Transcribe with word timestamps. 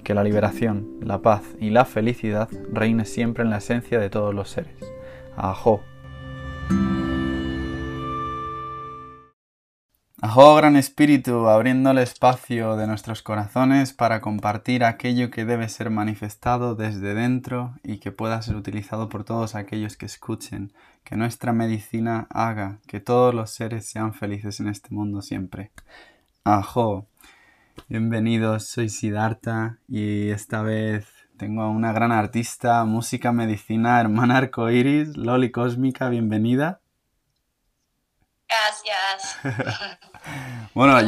que 0.00 0.14
la 0.14 0.24
liberación, 0.24 0.98
la 1.00 1.22
paz 1.22 1.42
y 1.60 1.70
la 1.70 1.84
felicidad 1.84 2.48
reine 2.72 3.04
siempre 3.04 3.44
en 3.44 3.50
la 3.50 3.58
esencia 3.58 3.98
de 3.98 4.10
todos 4.10 4.34
los 4.34 4.50
seres. 4.50 4.76
Ajo. 5.36 5.82
Ajo, 10.20 10.56
Gran 10.56 10.74
Espíritu, 10.74 11.48
abriendo 11.48 11.92
el 11.92 11.98
espacio 11.98 12.74
de 12.74 12.88
nuestros 12.88 13.22
corazones 13.22 13.92
para 13.92 14.20
compartir 14.20 14.82
aquello 14.82 15.30
que 15.30 15.44
debe 15.44 15.68
ser 15.68 15.90
manifestado 15.90 16.74
desde 16.74 17.14
dentro 17.14 17.74
y 17.84 17.98
que 17.98 18.10
pueda 18.10 18.42
ser 18.42 18.56
utilizado 18.56 19.08
por 19.08 19.22
todos 19.22 19.54
aquellos 19.54 19.96
que 19.96 20.06
escuchen, 20.06 20.72
que 21.04 21.14
nuestra 21.14 21.52
medicina 21.52 22.26
haga 22.30 22.80
que 22.88 22.98
todos 22.98 23.32
los 23.32 23.50
seres 23.50 23.86
sean 23.86 24.12
felices 24.12 24.58
en 24.58 24.66
este 24.66 24.92
mundo 24.92 25.22
siempre. 25.22 25.70
Ajo. 26.42 27.06
Bienvenidos, 27.86 28.64
soy 28.64 28.88
Siddhartha 28.88 29.78
y 29.86 30.30
esta 30.30 30.62
vez 30.62 31.06
tengo 31.38 31.62
a 31.62 31.70
una 31.70 31.92
gran 31.92 32.12
artista, 32.12 32.84
música, 32.84 33.32
medicina, 33.32 34.00
hermana 34.00 34.38
arcoiris, 34.38 35.16
Loli 35.16 35.50
Cósmica, 35.50 36.08
bienvenida. 36.08 36.80
Gracias. 38.48 39.38
bueno, 40.74 40.98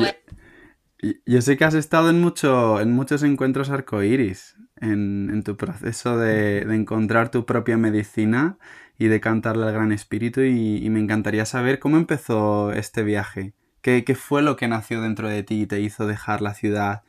yo, 1.26 1.42
sé 1.42 1.56
que 1.56 1.64
has 1.64 1.74
estado 1.74 2.10
en, 2.10 2.20
mucho, 2.20 2.80
en 2.80 2.92
muchos 2.92 3.22
encuentros 3.22 3.70
arcoiris, 3.70 4.56
en, 4.76 5.28
en 5.30 5.42
tu 5.42 5.56
proceso 5.56 6.16
de, 6.16 6.60
encontrar 6.60 7.30
tu 7.30 7.44
propia 7.44 7.76
medicina 7.76 8.58
y 8.98 9.08
de 9.08 9.20
cantarle 9.20 9.66
al 9.66 9.72
Gran 9.72 9.92
Espíritu 9.92 10.42
y 10.42 10.88
me 10.88 11.00
encantaría 11.00 11.44
saber 11.44 11.78
cómo 11.78 11.96
empezó 11.96 12.72
este 12.72 13.02
viaje. 13.02 13.54
¿Qué, 13.82 14.14
fue 14.14 14.42
lo 14.42 14.56
que 14.56 14.68
nació 14.68 15.00
dentro 15.00 15.28
de 15.28 15.42
ti 15.42 15.62
y 15.62 15.66
te 15.66 15.80
hizo 15.80 16.06
dejar 16.06 16.42
la 16.42 16.54
ciudad 16.54 17.02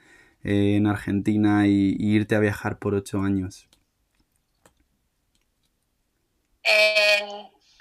eh, 0.43 0.75
en 0.77 0.87
Argentina 0.87 1.67
y, 1.67 1.95
irte 1.99 2.35
a 2.35 2.39
viajar 2.39 2.79
por 2.79 2.95
ocho 2.95 3.19
años? 3.21 3.67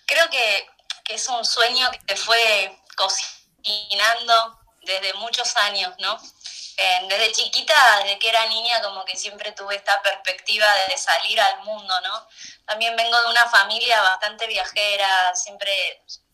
creo 0.06 0.28
que, 0.31 0.67
es 1.15 1.28
un 1.28 1.45
sueño 1.45 1.91
que 1.91 1.99
te 2.01 2.17
fue 2.17 2.39
cocinando 2.97 4.61
desde 4.83 5.12
muchos 5.15 5.57
años, 5.57 5.93
¿no? 5.99 6.19
desde 7.09 7.33
chiquita, 7.33 7.75
desde 8.03 8.19
que 8.19 8.28
era 8.28 8.47
niña, 8.47 8.81
como 8.83 9.05
que 9.05 9.17
siempre 9.17 9.53
tuve 9.53 9.77
esta 9.77 10.01
perspectiva 10.03 10.67
de 10.89 10.97
salir 10.97 11.39
al 11.41 11.62
mundo, 11.65 11.93
¿no? 12.03 12.27
También 12.65 12.97
vengo 12.97 13.21
de 13.22 13.31
una 13.31 13.47
familia 13.49 14.01
bastante 14.01 14.47
viajera, 14.47 15.34
siempre 15.34 15.71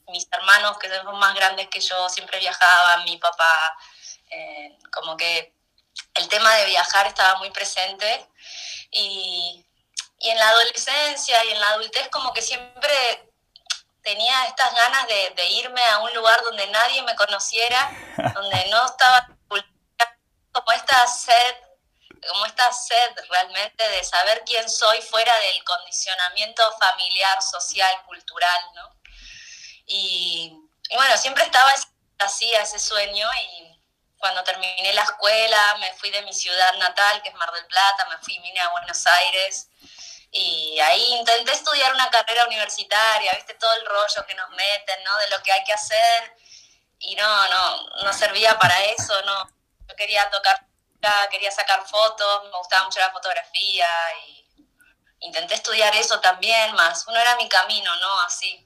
mis 0.08 0.26
hermanos 0.30 0.78
que 0.78 0.88
son 0.88 1.18
más 1.18 1.34
grandes 1.34 1.68
que 1.68 1.80
yo 1.80 2.08
siempre 2.08 2.38
viajaban, 2.38 3.04
mi 3.04 3.16
papá, 3.18 3.76
eh, 4.30 4.78
como 4.92 5.16
que 5.16 5.54
el 6.14 6.28
tema 6.28 6.54
de 6.54 6.66
viajar 6.66 7.06
estaba 7.06 7.38
muy 7.38 7.50
presente 7.50 8.28
y, 8.90 9.62
en 10.20 10.38
la 10.38 10.48
adolescencia 10.48 11.44
y 11.44 11.52
en 11.52 11.60
la 11.60 11.68
adultez 11.70 12.08
como 12.08 12.32
que 12.32 12.42
siempre 12.42 13.30
tenía 14.02 14.46
estas 14.46 14.74
ganas 14.74 15.06
de, 15.06 15.48
irme 15.50 15.82
a 15.84 15.98
un 15.98 16.12
lugar 16.14 16.40
donde 16.42 16.66
nadie 16.68 17.02
me 17.02 17.14
conociera, 17.14 17.90
donde 18.34 18.66
no 18.70 18.86
estaba 18.86 19.28
como 20.52 20.72
esta 20.72 21.06
sed, 21.06 21.56
como 22.28 22.46
esta 22.46 22.72
sed 22.72 23.10
realmente 23.28 23.86
de 23.88 24.02
saber 24.02 24.42
quién 24.46 24.68
soy 24.70 25.02
fuera 25.02 25.32
del 25.38 25.62
condicionamiento 25.64 26.62
familiar, 26.78 27.42
social, 27.42 28.02
cultural, 28.06 28.62
¿no? 28.74 28.96
Y, 29.86 30.52
bueno, 30.94 31.16
siempre 31.16 31.44
estaba 31.44 31.72
así 32.18 32.52
a 32.54 32.62
ese 32.62 32.78
sueño 32.78 33.28
y 33.42 33.80
cuando 34.18 34.42
terminé 34.42 34.92
la 34.92 35.02
escuela 35.02 35.76
me 35.78 35.92
fui 35.94 36.10
de 36.10 36.22
mi 36.22 36.32
ciudad 36.32 36.74
natal, 36.74 37.22
que 37.22 37.28
es 37.28 37.34
Mar 37.34 37.52
del 37.52 37.66
Plata, 37.66 38.08
me 38.08 38.18
fui, 38.18 38.38
vine 38.40 38.60
a 38.60 38.70
Buenos 38.70 39.06
Aires 39.06 39.68
y 40.30 40.78
ahí 40.80 41.14
intenté 41.14 41.52
estudiar 41.52 41.94
una 41.94 42.10
carrera 42.10 42.46
universitaria, 42.46 43.32
viste 43.32 43.54
todo 43.54 43.72
el 43.74 43.86
rollo 43.86 44.26
que 44.26 44.34
nos 44.34 44.50
meten, 44.50 45.04
¿no? 45.04 45.16
De 45.18 45.30
lo 45.30 45.42
que 45.42 45.52
hay 45.52 45.64
que 45.64 45.72
hacer 45.72 46.36
y 46.98 47.14
no, 47.14 47.48
no, 47.48 47.88
no 48.02 48.12
servía 48.12 48.58
para 48.58 48.84
eso, 48.84 49.20
no. 49.22 49.48
Yo 49.88 49.96
quería 49.96 50.28
tocar, 50.30 50.66
quería 51.30 51.50
sacar 51.50 51.86
fotos, 51.86 52.44
me 52.44 52.58
gustaba 52.58 52.84
mucho 52.84 53.00
la 53.00 53.12
fotografía 53.12 53.88
y 54.26 54.46
intenté 55.20 55.54
estudiar 55.54 55.94
eso 55.94 56.20
también, 56.20 56.74
más 56.74 57.06
uno 57.06 57.18
era 57.18 57.36
mi 57.36 57.48
camino, 57.48 57.94
¿no? 57.96 58.20
Así. 58.20 58.65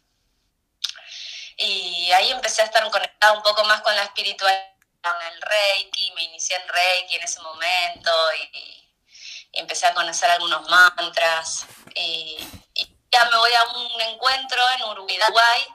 Y 1.62 2.10
ahí 2.12 2.30
empecé 2.30 2.62
a 2.62 2.64
estar 2.64 2.90
conectada 2.90 3.34
un 3.34 3.42
poco 3.42 3.62
más 3.64 3.82
con 3.82 3.94
la 3.94 4.04
espiritualidad, 4.04 4.72
con 5.02 5.12
el 5.30 5.42
Reiki, 5.42 6.10
me 6.12 6.22
inicié 6.22 6.56
en 6.56 6.66
Reiki 6.66 7.16
en 7.16 7.22
ese 7.22 7.40
momento 7.40 8.10
y, 8.34 8.76
empecé 9.52 9.86
a 9.86 9.92
conocer 9.92 10.30
algunos 10.30 10.66
mantras. 10.70 11.66
Y, 11.94 12.38
ya 13.12 13.24
me 13.24 13.36
voy 13.36 13.50
a 13.52 13.64
un 13.64 14.00
encuentro 14.02 14.70
en 14.70 14.84
Uruguay, 14.84 15.66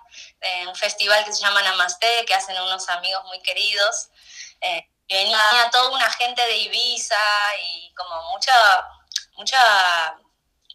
en 0.41 0.69
un 0.69 0.75
festival 0.75 1.23
que 1.23 1.33
se 1.33 1.41
llama 1.41 1.61
Namaste, 1.61 2.25
que 2.25 2.33
hacen 2.33 2.59
unos 2.59 2.89
amigos 2.89 3.23
muy 3.25 3.41
queridos. 3.41 4.09
Eh, 4.61 4.89
y 5.07 5.13
venía 5.13 5.69
toda 5.71 5.89
una 5.89 6.09
gente 6.11 6.41
de 6.47 6.57
Ibiza 6.57 7.15
y 7.61 7.93
como 7.93 8.31
mucha, 8.31 8.55
mucha, 9.33 10.17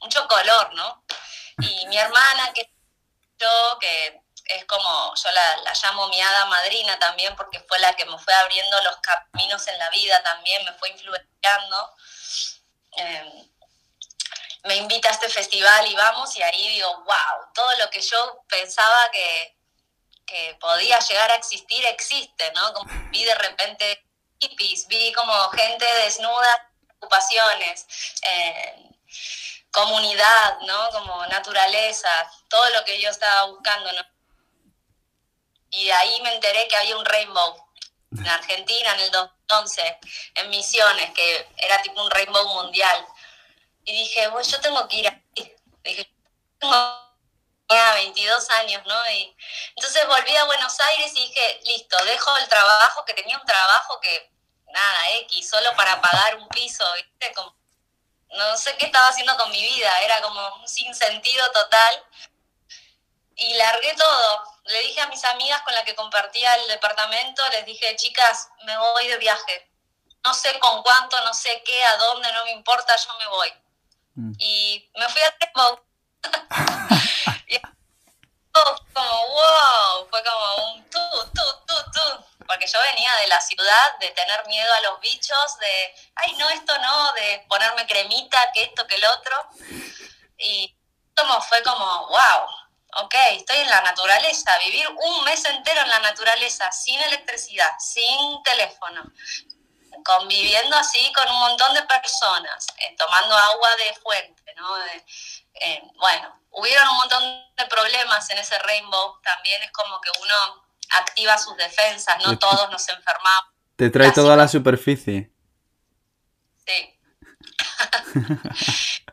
mucho 0.02 0.28
color, 0.28 0.74
¿no? 0.74 1.02
Y 1.62 1.86
mi 1.86 1.96
hermana, 1.96 2.52
que 2.52 2.70
yo, 3.38 3.78
que 3.80 4.19
es 4.50 4.64
como, 4.64 5.14
yo 5.14 5.30
la, 5.30 5.56
la, 5.58 5.72
llamo 5.72 6.08
mi 6.08 6.20
hada 6.20 6.46
madrina 6.46 6.98
también, 6.98 7.36
porque 7.36 7.60
fue 7.60 7.78
la 7.78 7.94
que 7.94 8.04
me 8.04 8.18
fue 8.18 8.34
abriendo 8.34 8.82
los 8.82 8.96
caminos 8.98 9.66
en 9.68 9.78
la 9.78 9.90
vida 9.90 10.22
también, 10.22 10.64
me 10.64 10.72
fue 10.72 10.90
influenciando. 10.90 11.94
Eh, 12.96 13.50
me 14.64 14.76
invita 14.76 15.08
a 15.08 15.12
este 15.12 15.28
festival 15.28 15.86
y 15.86 15.94
vamos, 15.94 16.36
y 16.36 16.42
ahí 16.42 16.68
digo, 16.68 16.94
wow, 17.04 17.52
todo 17.54 17.76
lo 17.76 17.88
que 17.90 18.00
yo 18.00 18.44
pensaba 18.48 19.10
que, 19.12 19.56
que 20.26 20.56
podía 20.60 20.98
llegar 20.98 21.30
a 21.30 21.36
existir 21.36 21.84
existe, 21.86 22.52
¿no? 22.52 22.74
Como 22.74 22.92
vi 23.10 23.24
de 23.24 23.34
repente 23.36 24.04
hippies, 24.40 24.86
vi 24.88 25.12
como 25.12 25.32
gente 25.50 25.86
desnuda, 26.04 26.72
ocupaciones, 26.96 27.86
eh, 28.22 28.90
comunidad, 29.70 30.58
¿no? 30.62 30.90
Como 30.90 31.24
naturaleza, 31.26 32.30
todo 32.48 32.68
lo 32.70 32.84
que 32.84 33.00
yo 33.00 33.08
estaba 33.10 33.44
buscando, 33.44 33.90
¿no? 33.92 34.19
Y 35.70 35.90
ahí 35.90 36.20
me 36.22 36.34
enteré 36.34 36.66
que 36.68 36.76
había 36.76 36.96
un 36.96 37.04
rainbow 37.04 37.70
en 38.12 38.28
Argentina 38.28 38.94
en 38.94 39.00
el 39.00 39.10
2011, 39.10 39.98
en 40.34 40.50
Misiones, 40.50 41.10
que 41.12 41.48
era 41.58 41.80
tipo 41.82 42.02
un 42.02 42.10
rainbow 42.10 42.46
mundial. 42.48 43.06
Y 43.84 43.92
dije, 43.92 44.28
bueno, 44.28 44.48
yo 44.48 44.60
tengo 44.60 44.86
que 44.88 44.96
ir 44.96 45.08
ahí. 45.08 45.56
Dije, 45.82 46.12
tengo 46.58 47.10
22 47.94 48.50
años, 48.50 48.82
¿no? 48.84 49.10
Y 49.12 49.36
entonces 49.76 50.06
volví 50.06 50.34
a 50.36 50.44
Buenos 50.44 50.78
Aires 50.80 51.12
y 51.14 51.28
dije, 51.28 51.60
listo, 51.64 51.96
dejo 52.04 52.36
el 52.38 52.48
trabajo, 52.48 53.04
que 53.04 53.14
tenía 53.14 53.38
un 53.38 53.46
trabajo 53.46 54.00
que, 54.00 54.32
nada, 54.66 55.10
X, 55.22 55.48
solo 55.48 55.74
para 55.76 56.00
pagar 56.00 56.36
un 56.36 56.48
piso, 56.48 56.84
¿viste? 56.94 57.32
Como, 57.32 57.56
no 58.30 58.56
sé 58.56 58.76
qué 58.76 58.86
estaba 58.86 59.08
haciendo 59.08 59.36
con 59.36 59.50
mi 59.50 59.62
vida, 59.62 60.00
era 60.00 60.20
como 60.20 60.56
un 60.56 60.68
sinsentido 60.68 61.50
total. 61.52 62.04
Y 63.36 63.54
largué 63.54 63.94
todo. 63.94 64.44
Le 64.70 64.82
dije 64.82 65.00
a 65.00 65.08
mis 65.08 65.24
amigas 65.24 65.62
con 65.62 65.74
las 65.74 65.84
que 65.84 65.96
compartía 65.96 66.54
el 66.54 66.68
departamento, 66.68 67.42
les 67.52 67.66
dije, 67.66 67.96
chicas, 67.96 68.50
me 68.64 68.76
voy 68.78 69.08
de 69.08 69.18
viaje. 69.18 69.68
No 70.24 70.32
sé 70.32 70.58
con 70.60 70.82
cuánto, 70.82 71.20
no 71.24 71.34
sé 71.34 71.62
qué, 71.64 71.84
a 71.84 71.96
dónde, 71.96 72.32
no 72.32 72.44
me 72.44 72.52
importa, 72.52 72.94
yo 72.96 73.18
me 73.18 73.26
voy. 73.26 73.52
Mm. 74.14 74.32
Y 74.38 74.90
me 74.96 75.08
fui 75.08 75.22
a 75.22 75.36
Tembo. 75.38 75.84
y 77.48 77.58
como, 78.92 79.26
wow, 79.28 80.08
fue 80.08 80.22
como 80.22 80.72
un 80.72 80.90
tú, 80.90 81.00
tú, 81.34 81.42
tú, 81.66 81.74
tú. 81.92 82.24
Porque 82.46 82.66
yo 82.66 82.78
venía 82.92 83.12
de 83.16 83.28
la 83.28 83.40
ciudad, 83.40 83.98
de 83.98 84.10
tener 84.10 84.46
miedo 84.46 84.72
a 84.72 84.80
los 84.82 85.00
bichos, 85.00 85.58
de, 85.58 85.94
ay, 86.16 86.32
no, 86.36 86.48
esto 86.50 86.78
no, 86.78 87.12
de 87.14 87.44
ponerme 87.48 87.86
cremita, 87.86 88.52
que 88.52 88.64
esto, 88.64 88.86
que 88.86 88.96
el 88.96 89.04
otro. 89.04 89.48
Y 90.38 90.76
como 91.16 91.40
fue 91.42 91.62
como, 91.62 92.08
wow, 92.08 92.59
ok, 92.96 93.14
estoy 93.32 93.56
en 93.58 93.70
la 93.70 93.82
naturaleza, 93.82 94.58
vivir 94.58 94.86
un 94.88 95.24
mes 95.24 95.44
entero 95.44 95.80
en 95.82 95.88
la 95.88 96.00
naturaleza, 96.00 96.70
sin 96.72 97.00
electricidad, 97.00 97.70
sin 97.78 98.42
teléfono, 98.42 99.02
conviviendo 100.04 100.76
así 100.76 101.12
con 101.12 101.28
un 101.32 101.40
montón 101.40 101.74
de 101.74 101.82
personas, 101.82 102.66
eh, 102.78 102.94
tomando 102.98 103.36
agua 103.36 103.68
de 103.76 103.94
fuente, 104.00 104.54
¿no? 104.56 104.76
Eh, 105.54 105.82
bueno, 105.96 106.40
hubieron 106.50 106.88
un 106.88 106.96
montón 106.96 107.22
de 107.56 107.66
problemas 107.66 108.28
en 108.30 108.38
ese 108.38 108.58
rainbow, 108.58 109.20
también 109.22 109.62
es 109.62 109.70
como 109.72 110.00
que 110.00 110.10
uno 110.22 110.64
activa 110.90 111.38
sus 111.38 111.56
defensas, 111.56 112.16
no 112.24 112.38
todos 112.38 112.70
nos 112.70 112.88
enfermamos. 112.88 113.52
Te 113.76 113.90
trae 113.90 114.12
toda 114.12 114.36
la 114.36 114.48
superficie. 114.48 115.30
Sí. 116.66 116.98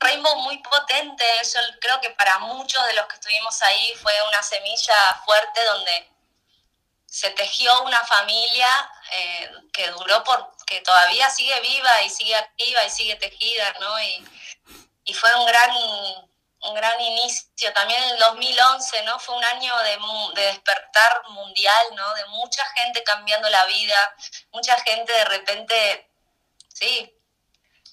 Rainbow 0.00 0.36
muy 0.36 0.58
potente, 0.58 1.24
yo 1.42 1.60
creo 1.80 2.00
que 2.00 2.10
para 2.10 2.38
muchos 2.38 2.84
de 2.86 2.92
los 2.94 3.06
que 3.06 3.14
estuvimos 3.14 3.60
ahí 3.62 3.94
fue 4.00 4.12
una 4.28 4.42
semilla 4.42 4.94
fuerte 5.24 5.64
donde 5.64 6.08
se 7.06 7.30
tejió 7.30 7.82
una 7.82 8.04
familia 8.04 8.68
eh, 9.12 9.50
que 9.72 9.90
duró 9.90 10.22
por, 10.24 10.54
que 10.66 10.80
todavía 10.82 11.28
sigue 11.30 11.58
viva 11.60 12.02
y 12.02 12.10
sigue 12.10 12.36
activa 12.36 12.84
y 12.84 12.90
sigue 12.90 13.16
tejida, 13.16 13.72
¿no? 13.80 14.00
Y, 14.00 14.28
y 15.04 15.14
fue 15.14 15.34
un 15.34 15.46
gran, 15.46 15.70
un 15.74 16.74
gran 16.74 17.00
inicio. 17.00 17.72
También 17.72 18.02
el 18.04 18.18
2011, 18.18 19.02
¿no? 19.04 19.18
Fue 19.18 19.34
un 19.34 19.44
año 19.44 19.74
de, 19.78 19.98
de, 20.34 20.46
despertar 20.48 21.22
mundial, 21.30 21.86
¿no? 21.94 22.14
De 22.14 22.26
mucha 22.26 22.64
gente 22.76 23.02
cambiando 23.02 23.48
la 23.48 23.64
vida, 23.64 24.16
mucha 24.52 24.78
gente 24.80 25.10
de 25.10 25.24
repente, 25.24 26.10
sí, 26.68 27.17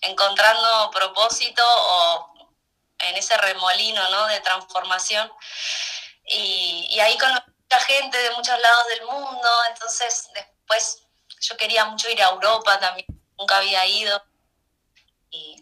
encontrando 0.02 0.92
propósito 0.92 1.64
o 1.66 2.36
en 3.00 3.16
ese 3.16 3.36
remolino, 3.38 4.08
¿no? 4.10 4.28
De 4.28 4.40
transformación. 4.42 5.32
Y, 6.28 7.00
ahí 7.00 7.18
con 7.18 7.32
mucha 7.32 7.80
gente 7.86 8.18
de 8.18 8.32
muchos 8.32 8.60
lados 8.60 8.88
del 8.88 9.06
mundo, 9.06 9.50
entonces 9.70 10.30
después 10.34 11.04
yo 11.40 11.58
quería 11.58 11.86
mucho 11.86 12.10
ir 12.10 12.22
a 12.24 12.30
Europa 12.30 12.80
también, 12.80 13.06
nunca 13.38 13.58
había 13.58 13.86
ido. 13.86 14.24
Y, 15.30 15.62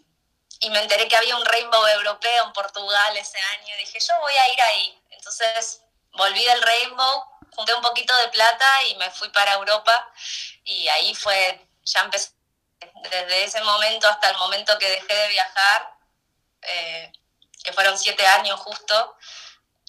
me 0.70 0.80
enteré 0.80 1.06
que 1.08 1.16
había 1.16 1.36
un 1.36 1.44
Rainbow 1.44 1.86
europeo 1.88 2.44
en 2.44 2.52
Portugal 2.54 3.14
ese 3.18 3.38
año 3.38 3.74
y 3.74 3.80
dije, 3.80 3.98
yo 4.00 4.18
voy 4.20 4.32
a 4.32 4.52
ir 4.52 4.60
ahí. 4.62 5.02
Entonces 5.10 5.82
volví 6.12 6.42
del 6.42 6.62
Rainbow, 6.62 7.22
junté 7.54 7.74
un 7.74 7.82
poquito 7.82 8.16
de 8.16 8.28
plata 8.28 8.66
y 8.88 8.94
me 8.96 9.10
fui 9.10 9.28
para 9.28 9.52
Europa 9.52 10.10
y 10.64 10.88
ahí 10.88 11.14
fue, 11.14 11.68
ya 11.84 12.00
empecé, 12.00 12.33
desde 13.10 13.44
ese 13.44 13.62
momento 13.62 14.08
hasta 14.08 14.30
el 14.30 14.36
momento 14.36 14.78
que 14.78 14.88
dejé 14.88 15.14
de 15.14 15.28
viajar, 15.28 15.94
eh, 16.62 17.12
que 17.62 17.72
fueron 17.72 17.98
siete 17.98 18.26
años 18.26 18.60
justo, 18.60 19.16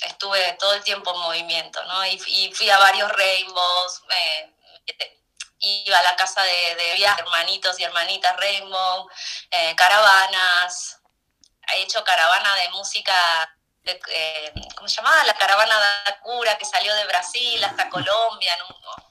estuve 0.02 0.54
todo 0.54 0.74
el 0.74 0.84
tiempo 0.84 1.14
en 1.14 1.22
movimiento, 1.22 1.84
¿no? 1.86 2.06
Y, 2.06 2.52
fui 2.54 2.70
a 2.70 2.78
varios 2.78 3.12
Rainbows, 3.12 4.02
iba 5.60 5.98
a 5.98 6.04
la 6.04 6.16
casa 6.16 6.44
de, 6.44 6.76
de 6.76 6.94
viaje, 6.96 7.22
hermanitos 7.22 7.80
y 7.80 7.84
hermanitas 7.84 8.36
Rainbow, 8.38 9.10
eh, 9.52 9.76
caravanas, 9.76 11.00
he 11.74 11.82
hecho 11.82 12.04
caravana 12.04 12.56
de 12.56 12.70
música, 12.70 13.14
de, 13.84 14.00
eh, 14.10 14.54
¿cómo 14.76 14.88
se 14.88 14.98
llamaba? 14.98 15.24
La 15.24 15.34
caravana 15.34 16.04
de 16.06 16.18
cura 16.20 16.58
que 16.58 16.66
salió 16.66 16.94
de 16.96 17.06
Brasil 17.06 17.64
hasta 17.64 17.90
Colombia, 17.90 18.58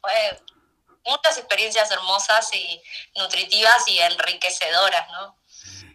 fue 0.00 0.41
muchas 1.06 1.38
experiencias 1.38 1.90
hermosas 1.90 2.50
y 2.54 2.80
nutritivas 3.18 3.88
y 3.88 3.99
enriquecedoras, 3.99 5.06
¿no? 5.12 5.37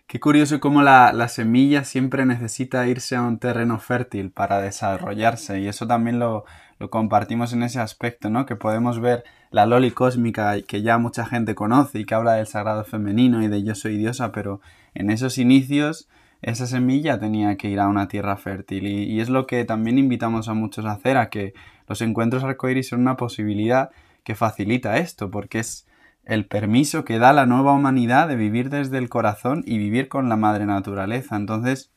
Qué 0.08 0.20
curioso 0.20 0.60
cómo 0.60 0.82
la, 0.82 1.14
la, 1.14 1.28
semilla 1.28 1.84
siempre 1.84 2.26
necesita 2.26 2.88
irse 2.88 3.16
a 3.16 3.22
un 3.22 3.38
terreno 3.38 3.80
fértil 3.80 4.32
para 4.32 4.60
desarrollarse 4.60 5.60
y 5.60 5.68
eso 5.68 5.86
también 5.86 6.18
lo, 6.18 6.46
lo 6.80 6.90
compartimos 6.90 7.54
en 7.54 7.62
ese 7.62 7.80
aspecto, 7.80 8.30
¿no? 8.30 8.46
Que 8.48 8.56
podemos 8.56 9.00
ver 9.00 9.24
la 9.52 9.66
Loli 9.66 9.92
cósmica 9.92 10.60
que 10.62 10.82
ya 10.82 10.98
mucha 10.98 11.26
gente 11.26 11.54
conoce 11.54 12.00
y 12.00 12.06
que 12.06 12.16
habla 12.16 12.34
del 12.34 12.48
sagrado 12.48 12.86
femenino 12.86 13.44
y 13.44 13.50
de 13.50 13.64
yo 13.64 13.76
soy 13.76 13.98
diosa, 13.98 14.32
pero 14.32 14.62
en 14.96 15.12
esos 15.12 15.38
inicios 15.38 16.08
esa 16.42 16.68
semilla 16.68 17.20
tenía 17.20 17.58
que 17.58 17.70
ir 17.70 17.80
a 17.80 17.88
una 17.88 18.08
tierra 18.08 18.38
fértil 18.38 18.88
y, 18.88 19.20
es 19.20 19.30
lo 19.30 19.46
que 19.46 19.66
también 19.66 19.98
invitamos 19.98 20.48
a 20.48 20.54
muchos 20.54 20.86
a 20.86 20.92
hacer, 20.92 21.18
a 21.18 21.30
que 21.30 21.54
los 21.88 22.02
encuentros 22.02 22.44
arcoíris 22.44 22.90
son 22.90 23.02
una 23.02 23.18
posibilidad 23.18 23.90
que 24.30 24.36
facilita 24.36 24.98
esto, 24.98 25.32
porque 25.32 25.58
es 25.58 25.88
el 26.24 26.46
permiso 26.46 27.04
que 27.04 27.18
da 27.18 27.34
la 27.34 27.48
nueva 27.48 27.74
humanidad 27.74 28.28
de 28.28 28.36
vivir 28.36 28.70
desde 28.70 29.00
el 29.00 29.10
corazón 29.10 29.64
y 29.66 29.80
vivir 29.80 30.08
con 30.08 30.30
la 30.30 30.36
madre 30.36 30.68
naturaleza. 30.68 31.36
Entonces, 31.36 31.92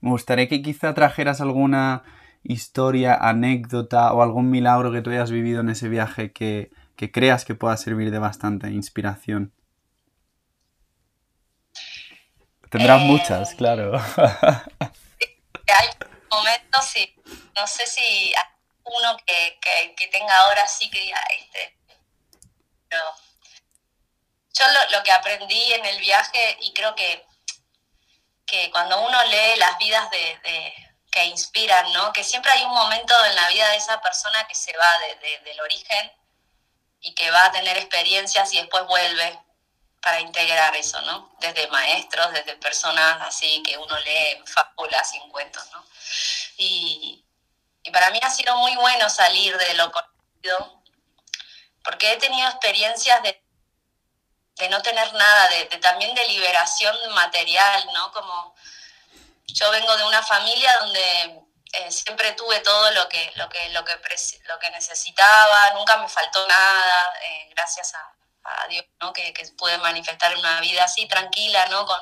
me 0.00 0.08
gustaría 0.08 0.48
que 0.48 0.62
quizá 0.62 0.94
trajeras 0.94 1.42
alguna 1.42 2.02
historia, 2.44 3.14
anécdota 3.14 4.10
o 4.14 4.22
algún 4.22 4.48
milagro 4.48 4.90
que 4.90 5.02
tú 5.02 5.10
hayas 5.10 5.30
vivido 5.30 5.60
en 5.60 5.68
ese 5.68 5.90
viaje 5.90 6.32
que, 6.32 6.70
creas 6.96 7.44
que 7.44 7.54
pueda 7.54 7.76
servir 7.76 8.10
de 8.10 8.18
bastante 8.18 8.70
inspiración? 8.70 9.52
Tendrás 12.70 13.02
eh, 13.02 13.04
muchas, 13.04 13.54
claro. 13.54 13.98
Hay 13.98 15.88
momentos, 16.30 16.86
sí. 16.86 17.14
No 17.54 17.66
sé 17.66 17.84
si 17.84 18.32
uno 18.96 19.16
que, 19.26 19.58
tenga 20.10 20.34
ahora 20.42 20.66
sí 20.66 20.90
que 20.90 21.00
diga 21.00 21.20
este. 21.38 21.76
Pero 22.88 23.04
yo 24.52 24.64
lo, 24.90 25.02
que 25.02 25.12
aprendí 25.12 25.72
en 25.72 25.84
el 25.84 25.98
viaje, 26.00 26.56
y 26.60 26.72
creo 26.72 26.94
que, 26.94 27.26
que 28.46 28.70
cuando 28.70 29.00
uno 29.00 29.24
lee 29.24 29.56
las 29.56 29.78
vidas 29.78 30.10
de 30.10 30.88
que 31.10 31.24
inspiran, 31.24 31.92
¿no? 31.92 32.12
Que 32.12 32.22
siempre 32.22 32.50
hay 32.52 32.64
un 32.64 32.74
momento 32.74 33.14
en 33.24 33.34
la 33.34 33.48
vida 33.48 33.68
de 33.70 33.76
esa 33.76 34.00
persona 34.00 34.46
que 34.46 34.54
se 34.54 34.76
va 34.76 34.86
del 35.44 35.60
origen 35.60 36.12
y 37.00 37.14
que 37.14 37.30
va 37.30 37.46
a 37.46 37.52
tener 37.52 37.76
experiencias 37.76 38.52
y 38.52 38.58
después 38.58 38.86
vuelve 38.86 39.38
para 40.02 40.20
integrar 40.20 40.74
eso, 40.76 41.00
¿no? 41.02 41.34
Desde 41.40 41.66
maestros, 41.68 42.32
desde 42.32 42.56
personas 42.56 43.18
así 43.22 43.62
que 43.62 43.76
uno 43.76 43.98
lee 44.00 44.42
fábulas 44.46 45.14
y 45.14 45.28
cuentos, 45.30 45.64
¿no? 45.72 45.84
Y, 46.56 47.24
para 47.92 48.10
mí 48.10 48.20
ha 48.22 48.30
sido 48.30 48.56
muy 48.56 48.74
bueno 48.76 49.08
salir 49.08 49.56
de 49.56 49.74
lo 49.74 49.90
conocido, 49.90 50.82
porque 51.82 52.12
he 52.12 52.16
tenido 52.16 52.48
experiencias 52.48 53.22
de, 53.22 53.42
de 54.56 54.68
no 54.68 54.82
tener 54.82 55.12
nada, 55.14 55.48
de, 55.48 55.64
también 55.78 56.14
de 56.14 56.26
liberación 56.28 56.96
material, 57.14 57.88
¿no? 57.94 58.12
Como 58.12 58.54
yo 59.46 59.70
vengo 59.70 59.96
de 59.96 60.04
una 60.04 60.22
familia 60.22 60.76
donde 60.78 61.42
eh, 61.72 61.90
siempre 61.90 62.32
tuve 62.32 62.60
todo 62.60 62.90
lo 62.92 63.08
que, 63.08 63.32
lo 63.36 63.48
que, 63.48 63.68
lo 63.70 63.84
que, 63.84 63.98
lo 64.44 64.58
que 64.58 64.70
necesitaba, 64.70 65.70
nunca 65.74 65.96
me 65.98 66.08
faltó 66.08 66.46
nada, 66.46 67.14
eh, 67.22 67.48
gracias 67.50 67.94
a, 67.94 68.14
Dios, 68.70 68.86
¿no? 69.00 69.12
Que, 69.12 69.34
que, 69.34 69.46
pude 69.58 69.76
manifestar 69.76 70.34
una 70.34 70.60
vida 70.60 70.84
así 70.84 71.06
tranquila, 71.06 71.66
¿no? 71.66 71.84
Con, 71.84 71.98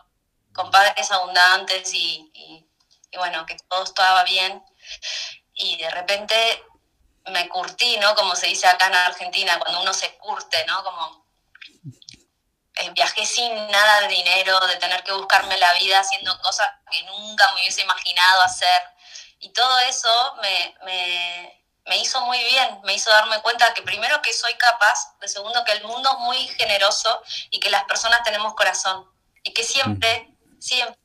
con 0.55 0.71
padres 0.71 1.11
abundantes 1.11 1.93
y, 1.93 2.31
y, 2.33 3.17
bueno, 3.17 3.45
que 3.47 3.57
todo 3.69 3.83
estaba 3.83 4.23
bien. 4.23 4.65
Y 5.57 5.77
de 5.77 5.91
repente 5.91 6.63
me 7.27 7.49
curtí, 7.49 7.97
¿no? 7.99 8.15
Como 8.15 8.37
se 8.37 8.47
dice 8.47 8.67
acá 8.67 8.87
en 8.87 8.95
Argentina, 8.95 9.59
cuando 9.59 9.81
uno 9.81 9.93
se 9.93 10.17
curte, 10.19 10.65
¿no? 10.67 10.85
Como 10.85 11.27
eh, 12.77 12.91
viajé 12.91 13.25
sin 13.27 13.55
nada 13.71 14.03
de 14.03 14.09
dinero, 14.09 14.59
de 14.67 14.77
tener 14.77 15.03
que 15.03 15.13
buscarme 15.13 15.57
la 15.59 15.73
vida 15.75 15.99
haciendo 15.99 16.39
cosas 16.41 16.69
que 16.91 17.03
nunca 17.05 17.53
me 17.55 17.63
hubiese 17.63 17.83
imaginado 17.83 18.43
hacer. 18.43 18.83
Y 19.41 19.49
todo 19.51 19.79
eso 19.81 20.09
me, 20.43 20.77
me, 20.85 21.65
me 21.87 21.99
hizo 21.99 22.21
muy 22.23 22.39
bien, 22.45 22.81
me 22.85 22.95
hizo 22.95 23.11
darme 23.11 23.41
cuenta 23.43 23.73
que 23.73 23.83
primero 23.83 24.21
que 24.21 24.33
soy 24.33 24.55
capaz, 24.55 25.17
de 25.21 25.29
segundo 25.29 25.65
que 25.65 25.73
el 25.73 25.85
mundo 25.85 26.11
es 26.11 26.19
muy 26.19 26.49
generoso 26.49 27.23
y 27.51 27.61
que 27.61 27.71
las 27.71 27.85
personas 27.85 28.23
tenemos 28.25 28.55
corazón 28.55 29.11
y 29.43 29.53
que 29.53 29.63
siempre, 29.63 30.29
siempre, 30.59 30.99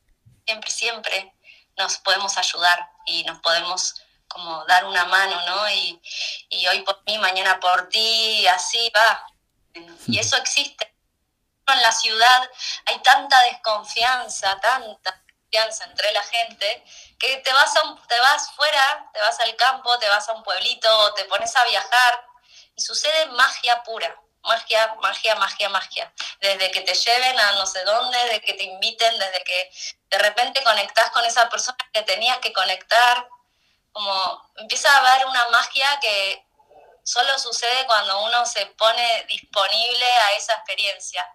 siempre, 0.46 0.70
siempre 0.70 1.34
nos 1.76 1.98
podemos 1.98 2.36
ayudar 2.36 2.90
y 3.06 3.24
nos 3.24 3.38
podemos 3.40 4.01
como 4.32 4.64
dar 4.64 4.84
una 4.84 5.04
mano, 5.04 5.40
¿no? 5.46 5.70
Y, 5.70 6.00
y 6.48 6.66
hoy 6.66 6.80
por 6.82 7.02
mí, 7.06 7.18
mañana 7.18 7.60
por 7.60 7.88
ti, 7.88 8.46
así 8.48 8.90
va. 8.96 9.26
Y 10.06 10.18
eso 10.18 10.36
existe. 10.36 10.94
En 11.66 11.82
la 11.82 11.92
ciudad 11.92 12.50
hay 12.86 12.98
tanta 13.00 13.40
desconfianza, 13.42 14.58
tanta 14.60 15.10
desconfianza 15.12 15.84
entre 15.84 16.12
la 16.12 16.22
gente, 16.22 16.84
que 17.18 17.36
te 17.38 17.52
vas, 17.52 17.74
a, 17.76 17.82
te 18.08 18.20
vas 18.20 18.50
fuera, 18.52 19.10
te 19.12 19.20
vas 19.20 19.38
al 19.40 19.54
campo, 19.56 19.98
te 19.98 20.08
vas 20.08 20.28
a 20.28 20.32
un 20.32 20.42
pueblito, 20.42 21.14
te 21.14 21.24
pones 21.26 21.54
a 21.56 21.64
viajar 21.64 22.26
y 22.74 22.80
sucede 22.82 23.26
magia 23.26 23.82
pura. 23.82 24.18
Magia, 24.44 24.96
magia, 25.00 25.36
magia, 25.36 25.68
magia. 25.68 26.12
Desde 26.40 26.72
que 26.72 26.80
te 26.80 26.94
lleven 26.94 27.38
a 27.38 27.52
no 27.52 27.64
sé 27.64 27.84
dónde, 27.84 28.18
desde 28.24 28.40
que 28.40 28.54
te 28.54 28.64
inviten, 28.64 29.16
desde 29.16 29.44
que 29.44 29.70
de 30.10 30.18
repente 30.18 30.64
conectás 30.64 31.10
con 31.10 31.24
esa 31.24 31.48
persona 31.48 31.78
que 31.92 32.02
tenías 32.02 32.38
que 32.38 32.52
conectar, 32.52 33.28
como 33.92 34.50
empieza 34.56 34.92
a 34.92 34.98
haber 34.98 35.26
una 35.26 35.48
magia 35.50 35.98
que 36.00 36.46
solo 37.04 37.38
sucede 37.38 37.86
cuando 37.86 38.22
uno 38.22 38.46
se 38.46 38.66
pone 38.66 39.24
disponible 39.28 40.04
a 40.04 40.32
esa 40.32 40.54
experiencia. 40.54 41.26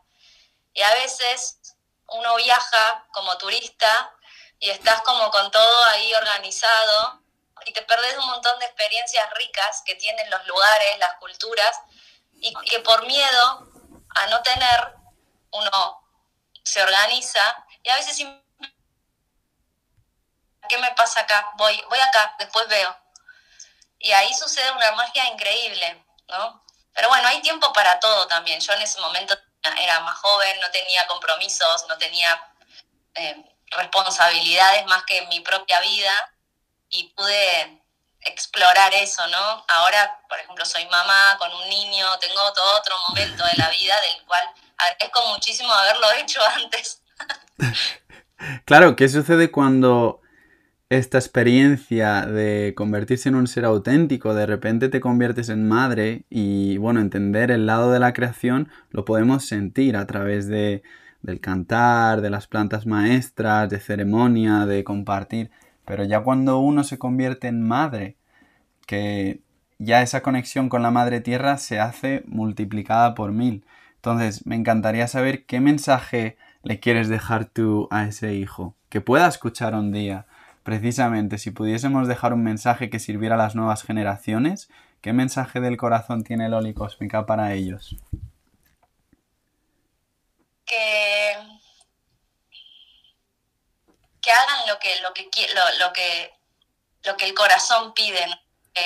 Y 0.74 0.82
a 0.82 0.94
veces 0.94 1.60
uno 2.08 2.36
viaja 2.36 3.08
como 3.12 3.38
turista 3.38 4.14
y 4.60 4.70
estás 4.70 5.02
como 5.02 5.30
con 5.30 5.52
todo 5.52 5.84
ahí 5.86 6.14
organizado 6.14 7.22
y 7.66 7.74
te 7.74 7.82
perdes 7.82 8.18
un 8.18 8.28
montón 8.28 8.58
de 8.60 8.66
experiencias 8.66 9.30
ricas 9.34 9.82
que 9.86 9.96
tienen 9.96 10.30
los 10.30 10.46
lugares, 10.48 10.98
las 11.00 11.16
culturas, 11.16 11.80
y 12.40 12.54
que 12.70 12.80
por 12.80 13.06
miedo 13.06 13.68
a 14.16 14.28
no 14.28 14.42
tener, 14.42 14.96
uno 15.52 16.08
se 16.64 16.82
organiza 16.82 17.66
y 17.84 17.90
a 17.90 17.96
veces 17.96 18.18
¿qué 20.68 20.78
me 20.78 20.92
pasa 20.92 21.22
acá? 21.22 21.52
Voy, 21.58 21.82
voy 21.90 22.00
acá, 22.00 22.36
después 22.40 22.68
veo. 22.68 22.96
Y 24.00 24.12
ahí 24.12 24.34
sucede 24.34 24.72
una 24.72 24.92
magia 24.92 25.26
increíble, 25.28 26.06
¿no? 26.30 26.64
Pero 26.94 27.10
bueno, 27.10 27.28
hay 27.28 27.42
tiempo 27.42 27.72
para 27.74 28.00
todo 28.00 28.28
también. 28.28 28.60
Yo 28.60 28.74
en 28.74 28.82
ese 28.82 29.00
momento 29.00 29.38
era 29.80 30.00
más 30.02 30.18
joven, 30.18 30.60
no 30.60 30.70
tenía 30.72 31.06
compromisos, 31.08 31.86
no 31.88 31.98
tenía 31.98 32.42
eh, 33.16 33.36
responsabilidades 33.72 34.86
más 34.86 35.04
que 35.04 35.18
en 35.18 35.30
mi 35.30 35.40
propia 35.42 35.80
vida 35.82 36.34
y 36.90 37.10
pude 37.10 37.82
explorar 38.22 38.94
eso, 38.94 39.26
¿no? 39.28 39.66
Ahora, 39.68 40.20
por 40.28 40.40
ejemplo, 40.40 40.66
soy 40.66 40.86
mamá 40.88 41.38
con 41.38 41.54
un 41.54 41.70
niño, 41.70 42.06
tengo 42.20 42.54
todo 42.54 42.78
otro 42.78 42.96
momento 43.10 43.44
de 43.46 43.58
la 43.58 43.70
vida 43.70 43.96
del 44.02 44.26
cual 44.26 44.54
agradezco 44.78 45.26
muchísimo 45.28 45.74
haberlo 45.74 46.12
hecho 46.18 46.40
antes. 46.46 47.02
claro, 48.66 48.96
¿qué 48.96 49.10
sucede 49.10 49.52
cuando 49.52 50.22
esta 50.90 51.18
experiencia 51.18 52.26
de 52.26 52.74
convertirse 52.76 53.28
en 53.28 53.36
un 53.36 53.48
ser 53.48 53.66
auténtico, 53.66 54.34
de 54.34 54.46
repente 54.46 54.88
te 54.88 55.02
conviertes 55.02 55.50
en 55.50 55.68
madre 55.68 56.24
y 56.30 56.78
bueno, 56.78 57.02
entender 57.02 57.52
el 57.52 57.66
lado 57.66 57.92
de 57.92 58.00
la 58.00 58.14
creación 58.14 58.70
lo 58.92 59.04
podemos 59.04 59.46
sentir 59.46 59.98
a 59.98 60.08
través 60.08 60.48
de, 60.48 60.84
del 61.22 61.42
cantar, 61.42 62.22
de 62.22 62.30
las 62.30 62.48
plantas 62.48 62.86
maestras, 62.86 63.70
de 63.70 63.82
ceremonia, 63.82 64.66
de 64.66 64.86
compartir, 64.86 65.52
pero 65.86 66.06
ya 66.06 66.22
cuando 66.22 66.60
uno 66.60 66.86
se 66.86 66.98
convierte 66.98 67.48
en 67.50 67.62
madre, 67.62 68.16
que 68.86 69.42
ya 69.80 70.02
esa 70.02 70.22
conexión 70.22 70.70
con 70.70 70.84
la 70.84 70.92
madre 70.92 71.20
tierra 71.20 71.58
se 71.58 71.80
hace 71.82 72.24
multiplicada 72.28 73.14
por 73.14 73.34
mil. 73.34 73.66
Entonces, 73.96 74.46
me 74.46 74.56
encantaría 74.56 75.08
saber 75.08 75.46
qué 75.46 75.60
mensaje 75.60 76.38
le 76.64 76.80
quieres 76.80 77.10
dejar 77.10 77.46
tú 77.46 77.90
a 77.92 78.06
ese 78.06 78.36
hijo, 78.36 78.76
que 78.90 79.02
pueda 79.02 79.28
escuchar 79.28 79.76
un 79.76 79.92
día 79.92 80.26
Precisamente, 80.68 81.38
si 81.38 81.52
pudiésemos 81.52 82.10
dejar 82.10 82.34
un 82.34 82.44
mensaje 82.44 82.90
que 82.90 83.00
sirviera 83.00 83.36
a 83.36 83.38
las 83.38 83.56
nuevas 83.56 83.84
generaciones, 83.84 84.68
¿qué 85.02 85.14
mensaje 85.14 85.62
del 85.62 85.78
corazón 85.78 86.26
tiene 86.26 86.50
Loli 86.50 86.74
Cósmica 86.74 87.26
para 87.26 87.54
ellos? 87.54 87.96
Que, 90.66 91.38
que 94.22 94.30
hagan 94.30 94.68
lo 94.68 94.78
que, 94.78 95.00
lo 95.00 95.14
que, 95.14 95.30
lo, 95.80 95.94
que, 95.94 96.34
lo 97.04 97.16
que 97.16 97.26
el 97.28 97.34
corazón 97.34 97.94
pide, 97.94 98.28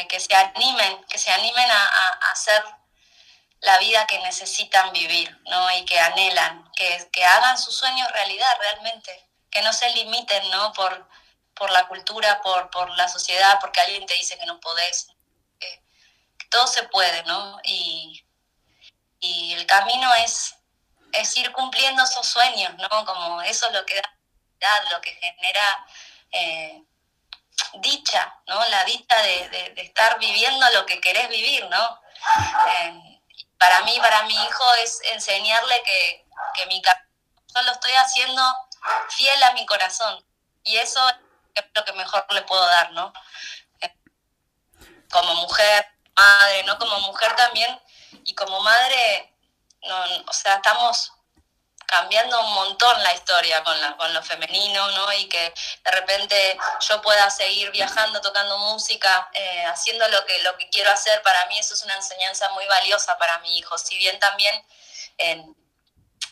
que, 0.07 0.19
se 0.19 0.35
animen, 0.35 1.03
que 1.05 1.17
se 1.17 1.31
animen 1.31 1.71
a, 1.71 2.31
hacer 2.31 2.63
la 3.61 3.79
vida 3.79 4.05
que 4.05 4.19
necesitan 4.19 4.93
vivir, 4.93 5.35
¿no? 5.50 5.75
Y 5.75 5.83
que 5.85 6.00
anhelan, 6.00 6.63
que, 6.75 7.09
que 7.11 7.25
hagan 7.25 7.57
sus 7.57 7.75
sueños 7.75 8.07
realidad 8.11 8.55
realmente, 8.59 9.27
que 9.50 9.63
no 9.63 9.73
se 9.73 9.89
limiten, 9.95 10.47
¿no? 10.51 10.73
Por, 10.73 11.07
por 11.55 11.72
la 11.72 11.88
cultura, 11.88 12.41
por, 12.41 12.70
por 12.70 12.89
la 12.98 13.08
sociedad, 13.08 13.60
porque 13.60 13.81
alguien 13.81 14.05
te 14.05 14.13
dice 14.15 14.38
que 14.38 14.46
no 14.46 14.60
podés. 14.60 15.08
todo 16.50 16.67
se 16.67 16.84
puede, 16.84 17.24
¿no? 17.24 17.60
Y, 17.63 18.25
y 19.20 19.53
el 19.53 19.65
camino 19.65 20.13
es, 20.15 20.55
es 21.13 21.38
ir 21.38 21.51
cumpliendo 21.51 22.03
esos 22.03 22.27
sueños, 22.27 22.74
¿no? 22.77 23.05
Como 23.05 23.41
eso 23.41 23.67
es 23.67 23.74
lo 23.74 23.86
que 23.86 24.01
da, 24.60 24.84
lo 24.91 25.00
que 25.01 25.12
genera 25.13 25.88
eh, 26.31 26.84
dicha, 27.75 28.36
¿no? 28.48 28.63
La 28.70 28.84
dicha 28.84 29.22
de, 29.22 29.50
de, 29.50 29.81
estar 29.81 30.20
viviendo 30.20 30.70
lo 30.72 30.86
que 30.86 31.00
querés 31.00 31.29
vivir, 31.29 31.67
¿no? 31.70 32.01
Eh, 32.67 33.22
para 33.58 33.81
mí, 33.81 33.98
para 34.00 34.24
mi 34.24 34.34
hijo, 34.34 34.74
es 34.84 35.00
enseñarle 35.13 35.81
que, 35.84 36.25
que 36.55 36.65
mi 36.65 36.81
yo 36.81 37.62
lo 37.63 37.72
estoy 37.72 37.91
haciendo 37.93 38.41
fiel 39.10 39.43
a 39.43 39.53
mi 39.53 39.65
corazón. 39.65 40.24
Y 40.63 40.77
eso 40.77 41.01
es 41.55 41.65
lo 41.74 41.86
que 41.86 41.93
mejor 41.93 42.25
le 42.31 42.41
puedo 42.43 42.65
dar, 42.65 42.91
¿no? 42.91 43.13
Como 45.10 45.36
mujer, 45.36 45.86
madre, 46.15 46.63
¿no? 46.63 46.77
Como 46.77 47.00
mujer 47.01 47.36
también, 47.36 47.81
y 48.25 48.34
como 48.36 48.60
madre, 48.62 49.34
o 50.27 50.34
sea, 50.34 50.55
estamos 50.55 51.12
cambiando 51.91 52.39
un 52.39 52.53
montón 52.53 53.03
la 53.03 53.13
historia 53.13 53.62
con, 53.65 53.79
la, 53.81 53.98
con 53.98 54.13
lo 54.13 54.24
femenino, 54.24 54.91
¿no? 54.91 55.12
Y 55.13 55.27
que 55.27 55.53
de 55.84 55.91
repente 55.91 56.58
yo 56.88 57.01
pueda 57.01 57.29
seguir 57.29 57.70
viajando, 57.72 58.22
tocando 58.22 58.58
música, 58.60 59.29
eh, 59.34 59.65
haciendo 59.65 60.08
lo 60.08 60.25
que, 60.25 60.41
lo 60.41 60.58
que 60.58 60.70
quiero 60.70 60.89
hacer, 60.89 61.22
para 61.22 61.46
mí 61.48 61.60
eso 61.60 61.74
es 61.74 61.84
una 61.84 61.96
enseñanza 61.96 62.48
muy 62.51 62.65
valiosa 62.65 63.17
para 63.17 63.39
mi 63.39 63.58
hijo. 63.58 63.77
Si 63.77 63.98
bien 63.98 64.17
también 64.20 64.65
en 65.17 65.61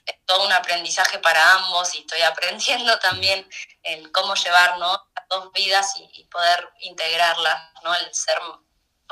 es 0.05 0.15
todo 0.25 0.45
un 0.45 0.51
aprendizaje 0.51 1.19
para 1.19 1.53
ambos 1.53 1.93
y 1.95 1.99
estoy 1.99 2.21
aprendiendo 2.21 2.97
también 2.99 3.47
el 3.83 4.11
cómo 4.11 4.35
llevar 4.35 4.77
¿no? 4.77 4.91
a 4.93 5.25
dos 5.29 5.51
vidas 5.51 5.93
y, 5.97 6.23
poder 6.25 6.69
integrarlas, 6.81 7.73
¿no? 7.83 7.93
El 7.95 8.13
ser, 8.13 8.39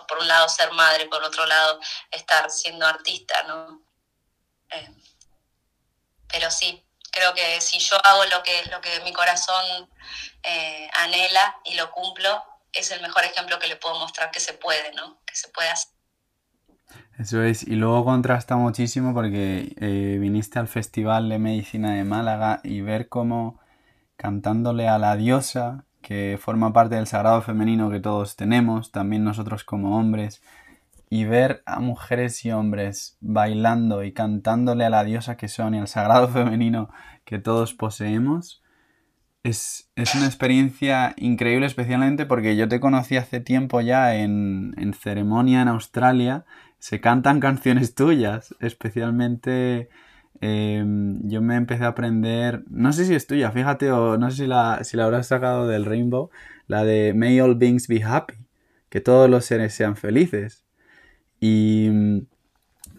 por 0.08 0.20
un 0.20 0.28
lado 0.28 0.48
ser 0.50 0.72
madre, 0.72 1.08
por 1.08 1.24
otro 1.24 1.46
lado 1.46 1.80
estar 2.12 2.50
siendo 2.52 2.86
artista, 2.86 3.44
¿no? 3.44 3.82
Eh, 4.70 4.90
pero 6.28 6.52
sí, 6.52 6.86
creo 7.12 7.34
que 7.34 7.62
si 7.62 7.80
yo 7.80 7.98
hago 8.06 8.26
lo 8.26 8.44
que, 8.44 8.66
lo 8.66 8.82
que 8.82 9.00
mi 9.02 9.14
corazón 9.14 9.90
eh, 10.44 10.90
anhela 10.94 11.60
y 11.64 11.74
lo 11.76 11.92
cumplo, 11.92 12.46
es 12.72 12.92
el 12.92 13.02
mejor 13.02 13.24
ejemplo 13.24 13.58
que 13.60 13.68
le 13.68 13.76
puedo 13.76 13.96
mostrar 13.96 14.30
que 14.30 14.40
se 14.40 14.54
puede, 14.54 14.92
¿no? 14.94 15.20
Que 15.26 15.36
se 15.36 15.50
puede 15.50 15.70
hacer. 15.70 15.97
Eso 17.18 17.42
es, 17.42 17.68
y 17.68 17.76
luego 17.76 18.06
contrasta 18.06 18.58
muchísimo 18.58 19.14
porque 19.14 19.74
eh, 19.78 20.18
viniste 20.20 20.60
al 20.60 20.68
Festival 20.68 21.30
de 21.30 21.40
Medicina 21.40 21.96
de 21.96 22.04
Málaga 22.04 22.62
y 22.64 22.82
ver 22.82 23.10
cómo 23.10 23.60
cantándole 24.18 24.88
a 24.88 25.00
la 25.00 25.16
diosa, 25.16 25.86
que 26.02 26.38
forma 26.40 26.74
parte 26.74 26.96
del 26.96 27.08
sagrado 27.08 27.42
femenino 27.42 27.90
que 27.90 28.00
todos 28.00 28.36
tenemos, 28.36 28.92
también 28.92 29.24
nosotros 29.24 29.64
como 29.64 29.98
hombres, 29.98 30.42
y 31.10 31.26
ver 31.26 31.64
a 31.66 31.80
mujeres 31.80 32.44
y 32.46 32.52
hombres 32.52 33.18
bailando 33.22 34.04
y 34.04 34.12
cantándole 34.12 34.86
a 34.86 34.90
la 34.90 35.04
diosa 35.04 35.38
que 35.38 35.48
son 35.48 35.76
y 35.76 35.80
al 35.80 35.88
sagrado 35.88 36.28
femenino 36.30 36.90
que 37.26 37.40
todos 37.40 37.74
poseemos, 37.74 38.62
Es, 39.44 39.90
una 40.16 40.26
experiencia 40.26 41.14
increíble, 41.18 41.66
especialmente 41.66 42.26
porque 42.26 42.56
yo 42.56 42.68
te 42.68 42.80
conocí 42.80 43.18
hace 43.18 43.40
tiempo 43.40 43.82
ya 43.82 44.16
en, 44.16 44.74
en 44.78 44.94
ceremonia 44.94 45.62
en 45.62 45.70
Australia. 45.70 46.46
Se 46.80 47.02
cantan 47.02 47.40
canciones 47.40 47.96
tuyas, 47.96 48.56
especialmente 48.60 49.90
em, 50.42 51.28
yo 51.28 51.42
me 51.42 51.56
empecé 51.56 51.84
a 51.86 51.90
aprender, 51.90 52.64
no 52.70 52.94
sé 52.94 53.06
si 53.06 53.16
es 53.16 53.28
tuya, 53.28 53.52
fíjate, 53.52 53.92
o 53.92 54.18
no 54.18 54.30
sé 54.32 54.44
si 54.44 54.48
la, 54.48 54.84
si 54.84 54.98
la 54.98 55.06
habrás 55.06 55.28
sacado 55.28 55.68
del 55.68 55.86
Rainbow, 55.86 56.30
la 56.68 56.84
de 56.84 57.14
May 57.14 57.40
All 57.40 57.56
Beings 57.56 57.88
Be 57.88 58.04
Happy, 58.04 58.36
que 58.90 59.02
todos 59.02 59.30
los 59.30 59.46
seres 59.46 59.74
sean 59.74 59.96
felices. 59.96 60.64
Y, 61.40 61.90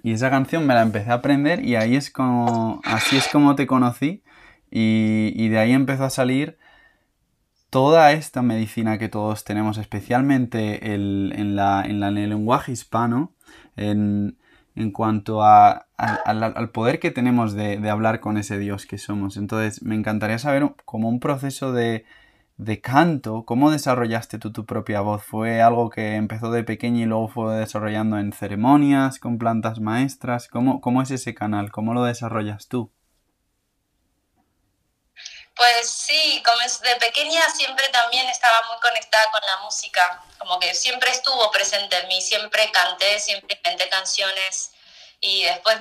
y 0.02 0.12
esa 0.12 0.30
canción 0.30 0.66
me 0.66 0.74
la 0.74 0.82
empecé 0.82 1.10
a 1.10 1.14
aprender 1.14 1.64
y 1.64 1.76
ahí 1.76 1.96
es 1.96 2.10
como, 2.10 2.80
así 2.84 3.16
es 3.16 3.28
como 3.28 3.54
te 3.56 3.66
conocí 3.66 4.22
y, 4.70 5.48
de 5.48 5.58
ahí 5.58 5.72
empezó 5.72 6.04
a 6.04 6.10
salir 6.10 6.58
toda 7.70 8.12
esta 8.12 8.42
medicina 8.42 8.98
que 8.98 9.08
todos 9.08 9.44
tenemos, 9.44 9.78
especialmente 9.78 10.94
en, 10.94 11.56
la, 11.56 11.84
en, 11.84 12.02
el 12.02 12.28
lenguaje 12.28 12.72
hispano, 12.72 13.32
en, 13.78 14.36
cuanto 14.92 15.42
a, 15.42 15.88
al, 15.96 16.70
poder 16.70 17.00
que 17.00 17.10
tenemos 17.10 17.54
de, 17.54 17.88
hablar 17.90 18.20
con 18.20 18.38
ese 18.38 18.58
Dios 18.58 18.86
que 18.86 18.98
somos. 18.98 19.36
Entonces, 19.36 19.82
me 19.82 19.94
encantaría 19.94 20.38
saber 20.38 20.74
como 20.84 21.08
un 21.08 21.20
proceso 21.20 21.72
de, 21.72 22.04
de 22.58 22.80
canto, 22.80 23.44
¿cómo 23.44 23.70
desarrollaste 23.70 24.38
tú 24.38 24.52
tu 24.52 24.66
propia 24.66 25.00
voz? 25.00 25.22
¿Fue 25.24 25.62
algo 25.62 25.90
que 25.90 26.16
empezó 26.16 26.50
de 26.50 26.64
pequeño 26.64 27.00
y 27.02 27.06
luego 27.06 27.28
fue 27.28 27.56
desarrollando 27.56 28.18
en 28.18 28.32
ceremonias, 28.32 29.18
con 29.18 29.38
plantas 29.38 29.80
maestras? 29.80 30.48
¿Cómo, 30.48 30.80
cómo 30.80 31.02
es 31.02 31.10
ese 31.10 31.34
canal? 31.34 31.70
¿Cómo 31.72 31.94
lo 31.94 32.04
desarrollas 32.04 32.68
tú? 32.68 32.90
Pues 35.58 35.90
sí, 35.90 36.40
como 36.46 36.60
de 36.60 36.96
pequeña 37.00 37.42
siempre 37.50 37.88
también 37.88 38.28
estaba 38.28 38.62
muy 38.68 38.78
conectada 38.80 39.28
con 39.32 39.40
la 39.44 39.56
música, 39.56 40.22
como 40.38 40.60
que 40.60 40.72
siempre 40.72 41.10
estuvo 41.10 41.50
presente 41.50 41.98
en 41.98 42.06
mí, 42.06 42.22
siempre 42.22 42.70
canté, 42.70 43.18
siempre 43.18 43.56
inventé 43.56 43.88
canciones 43.88 44.70
y 45.20 45.42
después 45.42 45.80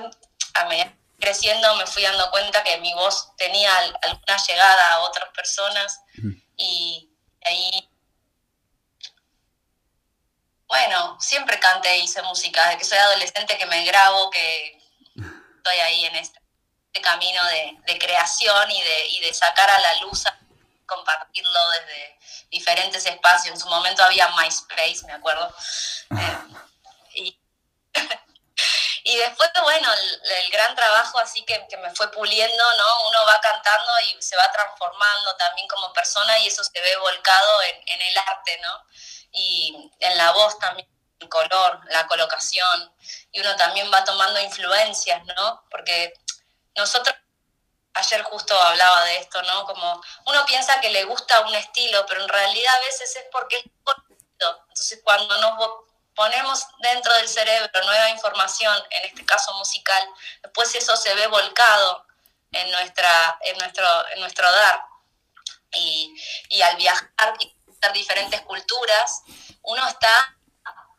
a 0.55 0.65
medida 0.65 0.91
creciendo 1.19 1.75
me 1.75 1.86
fui 1.86 2.01
dando 2.01 2.31
cuenta 2.31 2.63
que 2.63 2.79
mi 2.79 2.91
voz 2.96 3.36
tenía 3.38 3.72
alguna 4.01 4.38
llegada 4.48 4.93
a 4.93 5.00
otras 5.01 5.29
personas 5.29 6.01
y 6.55 7.12
ahí, 7.46 7.88
bueno, 10.67 11.17
siempre 11.22 11.60
canté 11.60 12.00
y 12.00 12.05
hice 12.05 12.24
música, 12.24 12.65
desde 12.65 12.79
que 12.79 12.86
soy 12.86 12.98
adolescente 12.98 13.60
que 13.60 13.67
me 13.67 13.86
grabo, 13.86 14.31
que 14.31 14.81
estoy 15.57 15.77
ahí 15.81 16.05
en 16.05 16.15
este, 16.15 16.39
este 16.98 17.01
camino 17.01 17.42
de, 17.86 18.00
creación 18.00 18.72
y 18.72 18.82
de, 18.82 19.06
y 19.08 19.20
de 19.22 19.34
sacar 19.34 19.70
a 19.70 19.80
la 19.80 19.96
luz, 20.01 20.24
compartirlo 20.86 21.70
desde 21.70 22.18
diferentes 22.50 23.06
espacios. 23.06 23.54
En 23.54 23.60
su 23.60 23.68
momento 23.68 24.04
había 24.04 24.30
MySpace, 24.30 25.06
me 25.06 25.13
acuerdo. 25.13 25.54
Eh, 26.18 26.38
y 27.16 27.39
Y 29.04 29.16
después, 29.16 29.50
bueno, 29.62 29.88
el, 29.94 30.51
gran 30.51 30.75
trabajo 30.75 31.20
así 31.20 31.46
que, 31.46 31.66
que, 31.70 31.77
me 31.77 31.94
fue 31.96 32.12
puliendo, 32.12 32.63
¿no? 32.77 33.08
Uno 33.08 33.20
va 33.25 33.39
cantando 33.39 33.92
y 34.06 34.22
se 34.22 34.36
va 34.36 34.51
transformando 34.51 35.36
también 35.38 35.68
como 35.68 35.94
persona 35.94 36.38
y 36.39 36.48
eso 36.48 36.62
se 36.63 36.82
ve 36.82 36.98
volcado 36.98 37.62
en, 37.63 37.75
en 37.86 38.01
el 38.01 38.18
arte, 38.18 38.60
¿no? 38.62 38.84
Y 39.32 39.92
en 40.00 40.18
la 40.18 40.32
voz 40.32 40.60
también, 40.60 40.89
el 41.20 41.30
color, 41.30 41.80
la 41.89 42.06
colocación. 42.08 42.94
Y 43.32 43.39
uno 43.39 43.56
también 43.56 43.89
va 43.94 44.04
tomando 44.04 44.42
influencias, 44.42 45.24
¿no? 45.25 45.63
Porque 45.70 46.13
nosotros 46.77 47.16
ayer 47.94 48.22
justo 48.24 48.57
hablaba 48.61 49.03
de 49.05 49.18
esto, 49.18 49.42
¿no? 49.42 49.66
Como 49.66 50.01
uno 50.25 50.46
piensa 50.46 50.79
que 50.79 50.92
le 50.92 51.03
gusta 51.05 51.42
un 51.42 51.55
estilo, 51.55 52.05
pero 52.07 52.22
en 52.22 52.29
realidad 52.29 52.75
a 52.75 52.85
veces 52.85 53.16
es 53.16 53.25
porque 53.31 53.57
es 53.57 53.63
bonito. 53.83 54.66
Entonces 54.70 55.01
cuando 55.03 55.37
nos 55.42 55.70
ponemos 56.16 56.66
dentro 56.79 57.13
del 57.16 57.27
cerebro 57.27 57.70
nueva 57.83 58.09
información, 58.09 58.75
en 58.92 59.05
este 59.05 59.25
caso 59.25 59.53
musical, 59.55 60.07
después 60.42 60.74
eso 60.75 60.96
se 60.96 61.13
ve 61.16 61.27
volcado 61.27 62.05
en, 62.51 62.72
nuestra, 62.72 63.37
en, 63.42 63.57
nuestro, 63.57 64.09
en 64.09 64.20
nuestro 64.20 64.51
dar. 64.51 64.81
Y, 65.74 66.16
y 66.50 66.61
al 66.61 66.75
viajar 66.77 67.33
y 67.40 67.55
ver 67.81 67.94
diferentes 67.94 68.42
culturas, 68.42 69.24
uno 69.63 69.85
está 69.87 70.37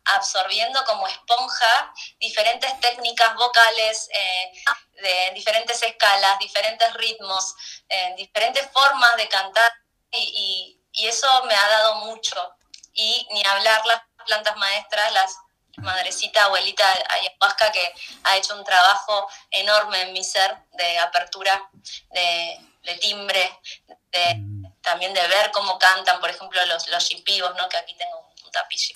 absorbiendo 0.04 0.84
como 0.84 1.06
esponja 1.06 1.92
diferentes 2.18 2.80
técnicas 2.80 3.34
vocales, 3.34 4.08
eh, 4.12 4.52
de 5.00 5.32
diferentes 5.34 5.82
escalas, 5.82 6.38
diferentes 6.38 6.92
ritmos, 6.94 7.54
eh, 7.88 8.14
diferentes 8.16 8.68
formas 8.72 9.16
de 9.16 9.28
cantar 9.28 9.72
y, 10.10 10.80
y, 10.92 11.02
y, 11.02 11.06
eso 11.06 11.28
me 11.44 11.54
ha 11.54 11.68
dado 11.68 11.94
mucho. 12.06 12.54
Y 12.94 13.26
ni 13.30 13.42
hablar 13.44 13.84
las 13.86 14.02
plantas 14.26 14.56
maestras, 14.56 15.12
las 15.12 15.36
madrecita, 15.82 16.44
abuelita 16.44 16.84
ayahuasca 17.08 17.72
que 17.72 17.94
ha 18.24 18.36
hecho 18.36 18.56
un 18.56 18.64
trabajo 18.64 19.28
enorme 19.50 20.02
en 20.02 20.12
mi 20.12 20.24
ser 20.24 20.56
de 20.72 20.98
apertura, 20.98 21.68
de, 22.10 22.94
timbre, 23.00 23.60
de, 23.86 24.34
mm. 24.34 24.80
también 24.80 25.12
de 25.14 25.26
ver 25.28 25.50
cómo 25.50 25.78
cantan, 25.78 26.20
por 26.20 26.30
ejemplo, 26.30 26.64
los, 26.66 26.88
los 26.88 27.10
¿no? 27.56 27.68
que 27.68 27.76
aquí 27.76 27.94
tengo 27.94 28.32
un 28.44 28.50
tapiz 28.50 28.90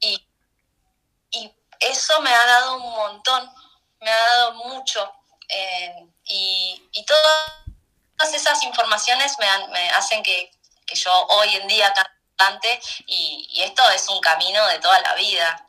y, 0.00 0.28
y 1.30 1.54
eso 1.80 2.20
me 2.20 2.32
ha 2.32 2.46
dado 2.46 2.76
un 2.76 2.90
montón, 2.90 3.50
me 4.04 4.10
ha 4.10 4.26
dado 4.26 4.54
mucho. 4.54 5.12
Eh, 5.48 6.06
y, 6.24 6.88
y, 6.92 7.04
todas 7.04 8.32
esas 8.32 8.62
informaciones 8.62 9.36
me, 9.38 9.68
me 9.68 9.90
hacen 9.90 10.22
que, 10.22 10.50
que, 10.86 10.94
yo 10.94 11.12
hoy 11.26 11.56
en 11.56 11.68
día 11.68 11.92
y, 13.06 13.62
esto 13.62 13.88
es 13.90 14.08
un 14.08 14.20
camino 14.20 14.66
de 14.68 14.78
toda 14.78 15.00
la 15.00 15.14
vida. 15.14 15.68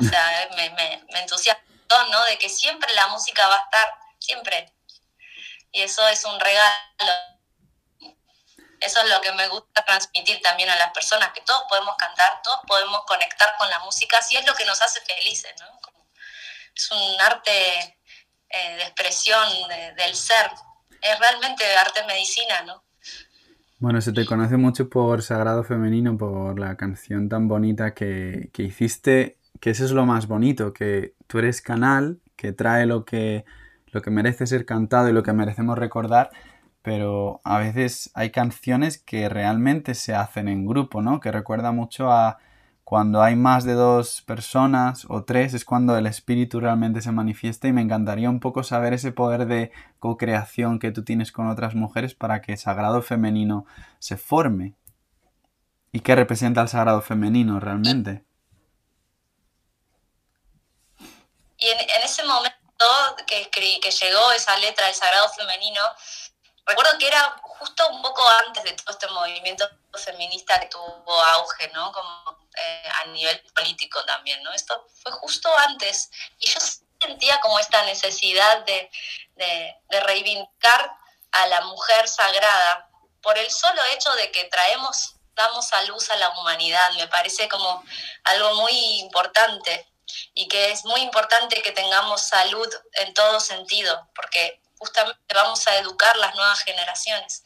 O 0.00 0.04
sea, 0.04 0.48
me, 0.56 0.70
me, 0.70 1.04
me 1.10 1.20
entusiasma, 1.20 1.62
¿no? 2.10 2.24
De 2.24 2.38
que 2.38 2.48
siempre 2.48 2.92
la 2.94 3.08
música 3.08 3.46
va 3.46 3.56
a 3.56 3.62
estar, 3.62 3.94
siempre. 4.18 4.72
Y 5.72 5.82
eso 5.82 6.06
es 6.08 6.24
un 6.24 6.38
regalo. 6.40 6.72
Eso 8.80 9.00
es 9.00 9.08
lo 9.08 9.20
que 9.20 9.32
me 9.32 9.46
gusta 9.48 9.84
transmitir 9.84 10.40
también 10.42 10.68
a 10.68 10.76
las 10.76 10.92
personas, 10.92 11.32
que 11.32 11.40
todos 11.42 11.64
podemos 11.68 11.94
cantar, 11.96 12.42
todos 12.42 12.60
podemos 12.66 13.04
conectar 13.06 13.56
con 13.56 13.70
la 13.70 13.78
música, 13.80 14.20
si 14.22 14.36
es 14.36 14.44
lo 14.44 14.54
que 14.56 14.64
nos 14.64 14.82
hace 14.82 15.00
felices, 15.02 15.54
¿no? 15.60 15.80
Es 16.74 16.90
un 16.90 17.20
arte 17.20 17.50
eh, 18.48 18.76
de 18.76 18.82
expresión 18.82 19.42
del 19.96 20.14
ser. 20.14 20.50
Es 21.00 21.18
realmente 21.18 21.64
arte 21.80 22.00
medicina, 22.06 22.62
¿no? 22.66 22.82
Bueno, 23.82 24.00
se 24.00 24.12
te 24.12 24.24
conoce 24.24 24.56
mucho 24.56 24.88
por 24.88 25.22
Sagrado 25.22 25.64
Femenino, 25.64 26.16
por 26.16 26.56
la 26.60 26.76
canción 26.76 27.28
tan 27.28 27.48
bonita 27.48 27.94
que, 27.94 28.50
hiciste, 28.56 29.38
que 29.58 29.70
eso 29.70 29.84
es 29.84 29.90
lo 29.90 30.06
más 30.06 30.28
bonito, 30.28 30.72
que 30.72 31.14
tú 31.26 31.40
eres 31.40 31.60
canal, 31.60 32.20
que 32.36 32.52
trae 32.52 32.86
lo 32.86 33.04
que, 33.04 33.44
lo 33.86 34.00
que 34.00 34.12
merece 34.12 34.46
ser 34.46 34.66
cantado 34.66 35.08
y 35.08 35.12
lo 35.12 35.24
que 35.24 35.32
merecemos 35.32 35.76
recordar, 35.76 36.30
pero 36.82 37.40
a 37.42 37.58
veces 37.58 38.12
hay 38.14 38.30
canciones 38.30 38.98
que 38.98 39.28
realmente 39.28 39.94
se 39.96 40.14
hacen 40.14 40.46
en 40.46 40.64
grupo, 40.64 41.02
¿no? 41.02 41.18
Que 41.18 41.32
recuerda 41.32 41.72
mucho 41.72 42.12
a 42.12 42.38
cuando 42.92 43.22
hay 43.22 43.36
más 43.36 43.64
de 43.64 43.72
dos 43.72 44.20
personas 44.20 45.06
o 45.08 45.24
tres 45.24 45.54
es 45.54 45.64
cuando 45.64 45.96
el 45.96 46.06
espíritu 46.06 46.60
realmente 46.60 47.00
se 47.00 47.10
manifiesta 47.10 47.66
y 47.66 47.72
me 47.72 47.80
encantaría 47.80 48.28
un 48.28 48.38
poco 48.38 48.64
saber 48.64 48.92
ese 48.92 49.12
poder 49.12 49.46
de 49.46 49.72
co-creación 49.98 50.78
que 50.78 50.90
tú 50.90 51.02
tienes 51.02 51.32
con 51.32 51.48
otras 51.48 51.74
mujeres 51.74 52.14
para 52.14 52.42
que 52.42 52.52
el 52.52 52.58
sagrado 52.58 53.00
femenino 53.00 53.64
se 53.98 54.18
forme. 54.18 54.74
¿Y 55.90 56.00
qué 56.00 56.14
representa 56.14 56.60
el 56.60 56.68
sagrado 56.68 57.00
femenino 57.00 57.60
realmente? 57.60 58.26
Y 61.56 61.68
en, 61.68 62.02
ese 62.04 62.24
momento 62.24 62.84
que, 63.26 63.48
que 63.48 63.90
llegó 63.90 64.32
esa 64.32 64.54
letra 64.58 64.84
del 64.84 64.94
sagrado 64.94 65.30
femenino, 65.30 65.80
recuerdo 66.66 66.98
que 66.98 67.06
era 67.06 67.40
justo 67.40 67.88
un 67.88 68.02
poco 68.02 68.22
antes 68.46 68.62
de 68.64 68.72
todo 68.72 68.90
este 68.90 69.08
movimiento 69.08 69.66
feminista 69.94 70.60
que 70.60 70.66
tuvo 70.66 71.24
auge, 71.38 71.70
¿no? 71.72 71.90
Como 71.90 72.41
eh, 72.54 72.88
a 73.02 73.06
nivel 73.06 73.40
político 73.54 74.04
también, 74.04 74.42
¿no? 74.42 74.52
Esto 74.52 74.86
fue 75.02 75.12
justo 75.12 75.48
antes 75.58 76.10
y 76.38 76.46
yo 76.48 76.60
sentía 77.00 77.40
como 77.40 77.58
esta 77.58 77.82
necesidad 77.84 78.64
de, 78.64 78.90
de, 79.36 80.00
reivindicar 80.00 80.96
a 81.32 81.46
la 81.46 81.62
mujer 81.62 82.08
sagrada 82.08 82.88
por 83.22 83.38
el 83.38 83.50
solo 83.50 83.82
hecho 83.86 84.12
de 84.14 84.30
que 84.30 84.44
traemos, 84.44 85.16
damos 85.34 85.72
a 85.72 85.82
luz 85.82 86.10
a 86.10 86.16
la 86.16 86.30
humanidad, 86.30 86.92
me 86.92 87.08
parece 87.08 87.48
como 87.48 87.82
algo 88.24 88.54
muy 88.56 88.72
importante 89.00 89.88
y 90.34 90.46
que 90.48 90.70
es 90.70 90.84
muy 90.84 91.00
importante 91.00 91.62
que 91.62 91.72
tengamos 91.72 92.20
salud 92.20 92.68
en 92.94 93.14
todo 93.14 93.40
sentido, 93.40 94.10
porque 94.14 94.60
justamente 94.78 95.20
vamos 95.32 95.66
a 95.68 95.78
educar 95.78 96.16
las 96.16 96.34
nuevas 96.34 96.60
generaciones. 96.60 97.44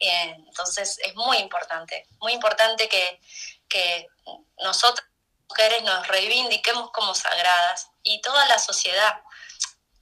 Eh, 0.00 0.34
entonces 0.48 0.98
es 1.04 1.14
muy 1.14 1.36
importante, 1.36 2.06
muy 2.20 2.32
importante 2.32 2.88
que, 2.88 3.20
que 3.68 4.06
nosotras 4.62 5.06
mujeres 5.48 5.82
nos 5.82 6.06
reivindiquemos 6.08 6.90
como 6.90 7.14
sagradas 7.14 7.90
y 8.02 8.20
toda 8.20 8.44
la 8.46 8.58
sociedad, 8.58 9.22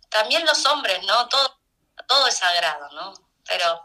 también 0.08 0.44
los 0.44 0.64
hombres, 0.66 1.02
¿no? 1.04 1.28
Todo, 1.28 1.60
todo 2.06 2.26
es 2.26 2.36
sagrado, 2.36 2.88
¿no? 2.92 3.14
Pero 3.44 3.82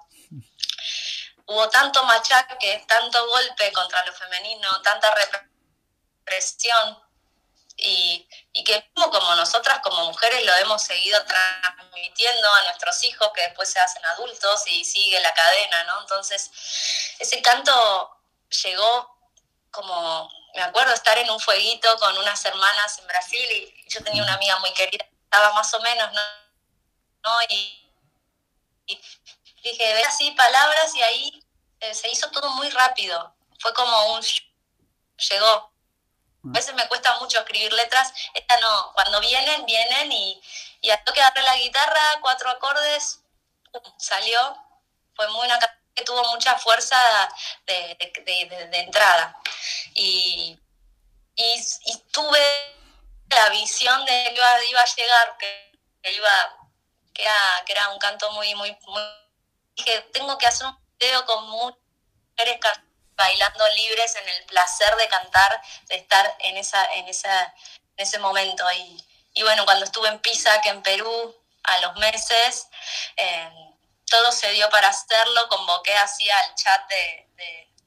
hubo 1.46 1.70
tanto 1.70 2.04
machaque, 2.04 2.84
tanto 2.88 3.28
golpe 3.28 3.72
contra 3.72 4.06
lo 4.06 4.14
femenino, 4.14 4.82
tanta 4.82 5.14
represión, 6.26 7.02
y, 7.78 8.28
y, 8.54 8.64
que 8.64 8.92
como 8.94 9.36
nosotras 9.36 9.80
como 9.84 10.06
mujeres 10.06 10.46
lo 10.46 10.54
hemos 10.58 10.84
seguido 10.84 11.20
transmitiendo 11.26 12.54
a 12.54 12.64
nuestros 12.64 13.04
hijos 13.04 13.32
que 13.34 13.42
después 13.42 13.72
se 13.72 13.80
hacen 13.80 14.06
adultos 14.06 14.64
y 14.68 14.86
sigue 14.86 15.20
la 15.20 15.34
cadena, 15.34 15.84
¿no? 15.86 16.02
Entonces, 16.02 16.52
ese 17.18 17.42
canto 17.42 18.22
llegó 18.64 19.21
como, 19.72 20.30
me 20.56 20.62
acuerdo 20.62 20.94
estar 20.94 21.18
en 21.18 21.30
un 21.30 21.40
fueguito 21.40 21.98
con 22.00 22.18
unas 22.18 22.44
hermanas 22.46 23.00
en 23.00 23.08
Brasil 23.08 23.52
y 23.52 23.90
yo 23.90 24.04
tenía 24.04 24.24
una 24.24 24.34
amiga 24.34 24.60
muy 24.60 24.74
querida, 24.74 25.06
estaba 25.24 25.54
más 25.54 25.74
o 25.74 25.80
menos, 25.82 26.12
¿no? 27.24 27.32
Y, 27.50 27.94
y 28.88 29.02
dije, 29.64 29.94
ve 29.94 30.04
así 30.04 30.32
palabras 30.32 30.94
y 30.96 31.02
ahí 31.02 31.44
eh, 31.80 31.94
se 31.94 32.10
hizo 32.10 32.30
todo 32.32 32.50
muy 32.52 32.70
rápido, 32.70 33.36
fue 33.60 33.74
como 33.74 34.14
un... 34.14 34.22
llegó, 35.30 35.48
a 35.48 35.72
veces 36.44 36.74
me 36.74 36.88
cuesta 36.88 37.20
mucho 37.20 37.40
escribir 37.40 37.72
letras, 37.74 38.14
esta 38.34 38.60
no, 38.60 38.92
cuando 38.94 39.20
vienen, 39.20 39.66
vienen 39.66 40.12
y, 40.12 40.42
y 40.82 40.90
a 40.90 41.04
toque 41.04 41.20
darle 41.20 41.44
la 41.44 41.56
guitarra, 41.58 42.02
cuatro 42.22 42.50
acordes, 42.50 43.22
salió, 43.98 44.58
fue 45.16 45.28
muy 45.30 45.46
una 45.46 45.60
que 45.96 46.04
tuvo 46.04 46.24
mucha 46.30 46.58
fuerza 46.58 46.98
de, 47.66 47.98
de, 48.26 48.80
entrada. 48.80 49.38
Y, 49.94 50.58
y, 51.36 51.98
tuve 52.12 52.40
la 53.30 53.50
visión 53.50 54.06
de 54.06 54.12
que 54.12 54.34
iba, 54.36 54.66
iba 54.66 54.82
a 54.82 54.96
llegar, 54.96 55.38
que, 55.38 56.12
iba, 56.12 56.58
que 57.14 57.24
era, 57.24 57.64
que 57.66 57.72
era 57.72 57.90
un 57.90 58.00
canto 58.00 58.32
muy, 58.32 58.54
muy, 58.56 58.78
muy, 58.88 59.04
dije, 59.76 60.02
tengo 60.14 60.38
que 60.38 60.48
hacer 60.48 60.68
un 60.68 60.78
video 61.00 61.26
con 61.26 61.50
mujeres 61.50 62.60
bailando 63.16 63.68
libres 63.76 64.16
en 64.16 64.28
el 64.28 64.46
placer 64.46 64.96
de 64.96 65.08
cantar, 65.08 65.62
de 65.88 65.96
estar 65.96 66.36
en, 66.40 66.58
esa, 66.58 66.84
en, 66.94 67.08
esa, 67.08 67.54
en 67.98 68.04
ese 68.04 68.20
momento. 68.20 68.66
Y, 68.72 69.06
y 69.34 69.44
bueno, 69.44 69.66
cuando 69.66 69.86
estuve 69.86 70.08
en 70.10 70.20
Pisa, 70.20 70.62
que 70.62 70.70
en 70.70 70.82
Perú, 70.82 71.36
a 71.64 71.80
los 71.82 71.96
meses, 71.96 72.68
eh, 73.18 73.71
todo 74.12 74.32
se 74.32 74.52
dio 74.52 74.70
para 74.70 74.90
hacerlo, 74.90 75.48
convoqué 75.48 75.96
así 75.98 76.30
al 76.30 76.56
chat 76.56 76.88
de, 76.90 77.28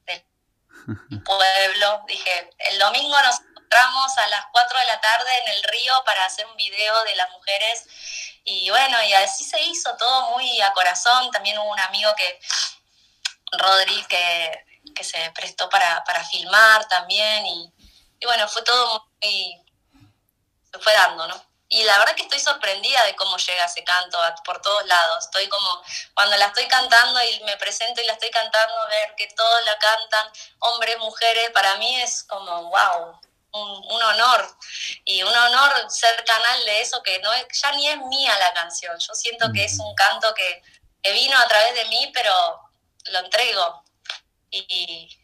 del 0.05 1.23
pueblo, 1.23 2.03
dije, 2.07 2.49
el 2.57 2.79
domingo 2.79 3.15
nos 3.21 3.39
encontramos 3.39 4.17
a 4.17 4.27
las 4.27 4.45
4 4.51 4.79
de 4.79 4.85
la 4.85 4.99
tarde 4.99 5.29
en 5.45 5.53
el 5.53 5.63
río 5.63 5.93
para 6.05 6.25
hacer 6.25 6.45
un 6.47 6.57
video 6.57 7.03
de 7.05 7.15
las 7.15 7.31
mujeres 7.31 7.85
y 8.43 8.69
bueno, 8.69 9.01
y 9.03 9.13
así 9.13 9.43
se 9.43 9.61
hizo 9.61 9.95
todo 9.97 10.31
muy 10.31 10.61
a 10.61 10.73
corazón, 10.73 11.31
también 11.31 11.57
hubo 11.57 11.71
un 11.71 11.79
amigo 11.79 12.13
que, 12.15 12.39
Rodri, 13.53 14.03
que 14.05 14.65
que 14.93 15.03
se 15.03 15.31
prestó 15.31 15.69
para, 15.69 16.03
para 16.03 16.23
filmar 16.23 16.87
también 16.87 17.45
y, 17.45 17.71
bueno, 18.23 18.47
fue 18.47 18.63
todo 18.63 19.07
muy, 19.21 19.61
se 20.71 20.79
fue 20.79 20.93
dando, 20.93 21.27
¿no? 21.27 21.45
Y 21.75 21.83
la 21.83 21.97
verdad 21.97 22.15
que 22.15 22.23
estoy 22.23 22.39
sorprendida 22.39 23.03
de 23.05 23.15
cómo 23.15 23.35
llega 23.37 23.65
ese 23.65 23.83
canto 23.83 24.17
por 24.45 24.61
todos 24.61 24.85
lados. 24.85 25.25
Estoy 25.25 25.47
como, 25.49 25.83
cuando 26.13 26.37
la 26.37 26.45
estoy 26.45 26.67
cantando 26.67 27.21
y 27.21 27.43
me 27.43 27.57
presento 27.57 28.01
y 28.01 28.05
la 28.05 28.13
estoy 28.13 28.29
cantando, 28.29 28.73
ver 28.87 29.13
que 29.15 29.27
todos 29.35 29.65
la 29.65 29.77
cantan, 29.77 30.31
hombres, 30.59 30.97
mujeres, 30.99 31.51
para 31.51 31.75
mí 31.75 32.01
es 32.01 32.23
como, 32.23 32.69
wow, 32.69 33.19
un, 33.51 33.69
un, 33.91 34.03
honor. 34.03 34.57
Y 35.03 35.21
un 35.23 35.35
honor 35.35 35.91
ser 35.91 36.23
canal 36.23 36.65
de 36.65 36.81
eso 36.81 37.03
que 37.03 37.19
no 37.19 37.33
es, 37.33 37.45
ya 37.61 37.71
ni 37.73 37.89
es 37.89 37.97
mía 37.97 38.39
la 38.39 38.53
canción. 38.53 38.97
Yo 38.97 39.13
siento 39.13 39.51
que 39.53 39.65
es 39.65 39.77
un 39.77 39.93
canto 39.95 40.33
que, 40.33 40.63
que 41.03 41.11
vino 41.11 41.37
a 41.37 41.47
través 41.47 41.75
de 41.75 41.85
mí, 41.85 42.09
pero 42.13 42.33
lo 43.11 43.19
entrego 43.19 43.83
y, 44.49 45.17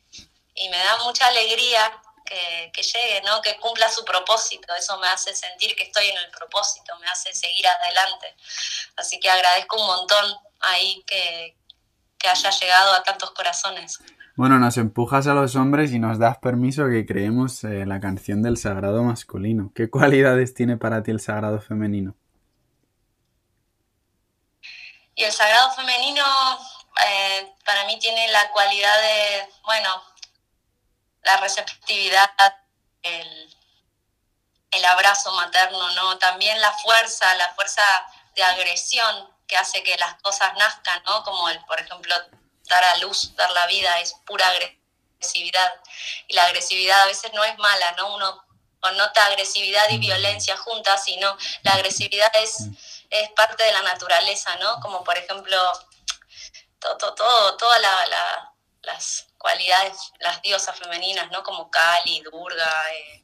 me 0.69 0.77
da 0.77 0.97
mucha 0.97 1.27
alegría 1.27 2.00
que, 2.71 2.81
llegue, 2.81 3.21
¿no? 3.25 3.41
que 3.41 3.57
cumpla 3.57 3.89
su 3.89 4.03
propósito. 4.05 4.73
Eso 4.75 4.97
me 4.99 5.07
hace 5.07 5.35
sentir 5.35 5.75
que 5.75 5.83
estoy 5.83 6.07
en 6.07 6.17
el 6.17 6.29
propósito, 6.31 6.97
me 6.99 7.07
hace 7.07 7.33
seguir 7.33 7.65
adelante. 7.67 8.35
Así 8.95 9.19
que 9.19 9.29
agradezco 9.29 9.79
un 9.79 9.87
montón 9.87 10.35
ahí 10.61 11.03
que, 11.05 11.57
haya 12.29 12.51
llegado 12.51 12.93
a 12.93 13.01
tantos 13.01 13.31
corazones. 13.31 13.99
Bueno, 14.35 14.59
nos 14.59 14.77
empujas 14.77 15.25
a 15.25 15.33
los 15.33 15.55
hombres 15.55 15.91
y 15.91 15.97
nos 15.97 16.19
das 16.19 16.37
permiso 16.37 16.87
que 16.87 17.03
creemos 17.05 17.63
eh, 17.63 17.83
la 17.87 17.99
canción 17.99 18.43
del 18.43 18.57
sagrado 18.57 19.01
masculino. 19.01 19.71
¿Qué 19.73 19.89
cualidades 19.89 20.53
tiene 20.53 20.77
para 20.77 21.01
ti 21.01 21.09
el 21.09 21.19
sagrado 21.19 21.59
femenino? 21.59 22.15
Y 25.15 25.23
el 25.23 25.31
sagrado 25.31 25.71
femenino 25.71 26.23
eh, 27.07 27.51
para 27.65 27.85
mí 27.85 27.97
tiene 27.99 28.27
la 28.31 28.51
cualidad 28.51 29.01
de, 29.01 29.49
bueno, 29.63 29.89
la 31.23 31.37
receptividad, 31.37 32.29
el, 33.03 33.57
el 34.71 34.85
abrazo 34.85 35.31
materno, 35.33 35.89
¿no? 35.91 36.17
También 36.17 36.59
la 36.61 36.71
fuerza, 36.73 37.33
la 37.35 37.53
fuerza 37.53 37.81
de 38.35 38.43
agresión 38.43 39.29
que 39.47 39.57
hace 39.57 39.83
que 39.83 39.97
las 39.97 40.15
cosas 40.21 40.53
nazcan, 40.55 41.03
¿no? 41.03 41.23
Como 41.23 41.49
el, 41.49 41.59
por 41.65 41.79
ejemplo, 41.79 42.15
dar 42.63 42.83
a 42.83 42.97
luz, 42.97 43.35
dar 43.35 43.51
la 43.51 43.67
vida, 43.67 43.99
es 43.99 44.15
pura 44.25 44.47
agresividad. 44.47 45.73
Y 46.27 46.33
la 46.33 46.45
agresividad 46.45 47.01
a 47.01 47.07
veces 47.07 47.33
no 47.33 47.43
es 47.43 47.57
mala, 47.57 47.91
¿no? 47.93 48.15
Uno 48.15 48.45
nota 48.89 49.25
agresividad 49.25 49.89
y 49.89 49.99
violencia 49.99 50.57
juntas, 50.57 51.03
sino 51.03 51.37
la 51.61 51.73
agresividad 51.73 52.31
es, 52.35 52.67
es 53.09 53.29
parte 53.31 53.63
de 53.63 53.71
la 53.71 53.83
naturaleza, 53.83 54.55
¿no? 54.55 54.79
Como 54.79 55.03
por 55.03 55.17
ejemplo 55.17 55.57
todo, 56.79 57.13
todo, 57.13 57.57
todas 57.57 57.79
las 58.81 59.27
cualidades, 59.41 60.13
las 60.19 60.41
diosas 60.41 60.77
femeninas, 60.77 61.29
¿no? 61.31 61.43
Como 61.43 61.69
Kali, 61.69 62.21
Durga, 62.21 62.71
eh, 62.93 63.21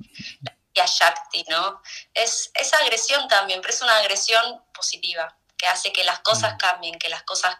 la 0.74 0.86
Shakti, 0.86 1.44
¿no? 1.50 1.82
Es 2.14 2.52
esa 2.54 2.78
agresión 2.78 3.28
también, 3.28 3.62
pero 3.62 3.74
es 3.74 3.82
una 3.82 3.98
agresión 3.98 4.64
positiva, 4.74 5.38
que 5.58 5.68
hace 5.68 5.92
que 5.92 6.04
las 6.04 6.20
cosas 6.20 6.56
mm. 6.56 6.58
cambien, 6.58 7.00
que 7.00 7.10
las 7.10 7.24
cosas 7.24 7.58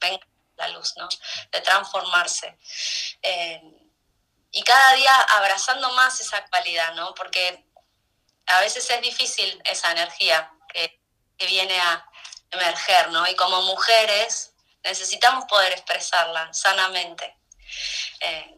vengan 0.00 0.28
a 0.58 0.66
la 0.66 0.68
luz, 0.68 0.94
¿no? 0.96 1.08
De 1.50 1.60
transformarse. 1.60 2.58
Eh, 3.22 3.62
y 4.52 4.62
cada 4.62 4.92
día 4.94 5.14
abrazando 5.36 5.90
más 5.92 6.20
esa 6.20 6.44
cualidad, 6.46 6.94
¿no? 6.94 7.14
Porque 7.14 7.66
a 8.46 8.60
veces 8.60 8.88
es 8.88 9.00
difícil 9.02 9.60
esa 9.64 9.90
energía 9.92 10.50
que, 10.72 11.00
que 11.36 11.46
viene 11.46 11.78
a 11.78 12.08
emerger, 12.50 13.10
¿no? 13.10 13.26
Y 13.26 13.34
como 13.36 13.62
mujeres 13.62 14.54
necesitamos 14.82 15.44
poder 15.46 15.72
expresarla 15.72 16.52
sanamente. 16.54 17.36
Eh, 18.20 18.56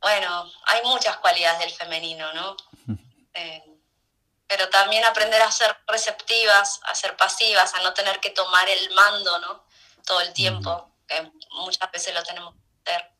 bueno, 0.00 0.50
hay 0.66 0.82
muchas 0.82 1.16
cualidades 1.18 1.60
del 1.60 1.72
femenino, 1.72 2.32
¿no? 2.32 2.56
Eh, 3.32 3.62
pero 4.48 4.68
también 4.70 5.04
aprender 5.04 5.40
a 5.40 5.52
ser 5.52 5.78
receptivas, 5.86 6.80
a 6.82 6.96
ser 6.96 7.16
pasivas, 7.16 7.72
a 7.74 7.82
no 7.82 7.94
tener 7.94 8.18
que 8.18 8.30
tomar 8.30 8.68
el 8.68 8.90
mando, 8.90 9.38
¿no? 9.38 9.64
Todo 10.04 10.20
el 10.20 10.32
tiempo, 10.32 10.92
que 11.06 11.30
muchas 11.52 11.88
veces 11.92 12.12
lo 12.12 12.24
tenemos 12.24 12.56
que 12.84 12.90
hacer. 12.90 13.10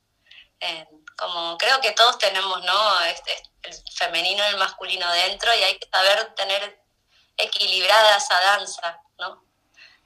Eh, 0.59 0.89
como 1.17 1.57
creo 1.59 1.81
que 1.81 1.93
todos 1.93 2.19
tenemos, 2.19 2.61
¿no? 2.65 3.01
Este, 3.03 3.41
el 3.63 3.75
femenino 3.95 4.43
y 4.45 4.49
el 4.49 4.57
masculino 4.57 5.09
dentro 5.13 5.55
y 5.55 5.63
hay 5.63 5.79
que 5.79 5.89
saber 5.89 6.35
tener 6.35 6.83
equilibrada 7.37 8.17
esa 8.17 8.41
danza, 8.41 9.01
¿no? 9.17 9.45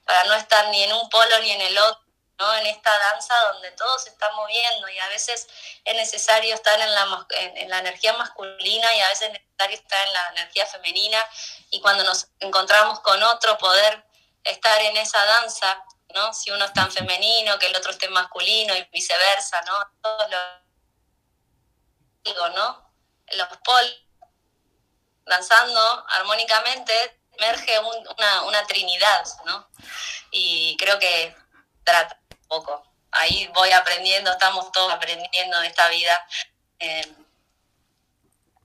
para 0.05 0.25
no 0.25 0.35
estar 0.35 0.69
ni 0.69 0.83
en 0.83 0.93
un 0.93 1.09
polo 1.09 1.38
ni 1.40 1.51
en 1.51 1.61
el 1.61 1.79
otro, 1.79 2.04
¿no? 2.38 2.55
en 2.57 2.66
esta 2.66 2.90
danza 2.99 3.35
donde 3.53 3.70
todo 3.73 3.99
se 3.99 4.11
está 4.11 4.31
moviendo 4.33 4.88
y 4.88 4.99
a 4.99 5.09
veces 5.09 5.47
es 5.85 5.94
necesario 5.94 6.55
estar 6.55 6.81
en 6.81 6.94
la, 6.94 7.27
en, 7.31 7.70
la 7.70 7.79
energía 7.79 8.12
masculina 8.14 8.94
y 8.94 9.01
a 9.01 9.09
veces 9.09 9.29
es 9.29 9.33
necesario 9.33 9.77
estar 9.77 10.07
en 10.07 10.12
la 10.12 10.29
energía 10.31 10.66
femenina 10.66 11.18
y 11.70 11.81
cuando 11.81 12.05
nos 12.05 12.29
encontramos 12.40 13.01
con 13.01 13.23
otro 13.23 13.57
poder 13.59 14.05
estar 14.42 14.81
en 14.83 14.97
esa 14.97 15.25
danza, 15.25 15.85
¿no? 16.14 16.33
Si 16.35 16.51
uno 16.51 16.64
está 16.66 16.83
en 16.83 16.92
femenino, 16.92 17.59
que 17.59 17.66
el 17.66 17.77
otro 17.77 17.90
esté 17.90 18.09
masculino 18.09 18.77
y 18.77 18.83
viceversa, 18.92 19.61
¿no? 19.62 19.73
Todos 20.03 20.31
los 20.31 20.64
¿no? 22.55 22.92
Los 23.33 23.49
polos 23.64 24.05
danzando 25.27 26.05
armónicamente 26.09 26.92
emerge 27.38 27.79
una, 27.79 28.42
una, 28.42 28.66
trinidad, 28.66 29.25
¿no? 29.47 29.68
Y 30.31 30.77
creo 30.79 30.99
que 30.99 31.35
trata 31.83 32.18
un 32.23 32.23
poco. 32.55 32.83
Ahí 33.12 33.51
voy 33.55 33.71
aprendiendo, 33.71 34.31
estamos 34.31 34.71
todos 34.73 34.93
aprendiendo 34.93 35.61
de 35.61 35.67
esta 35.67 35.88
vida. 35.88 36.19
Eh, 36.79 37.14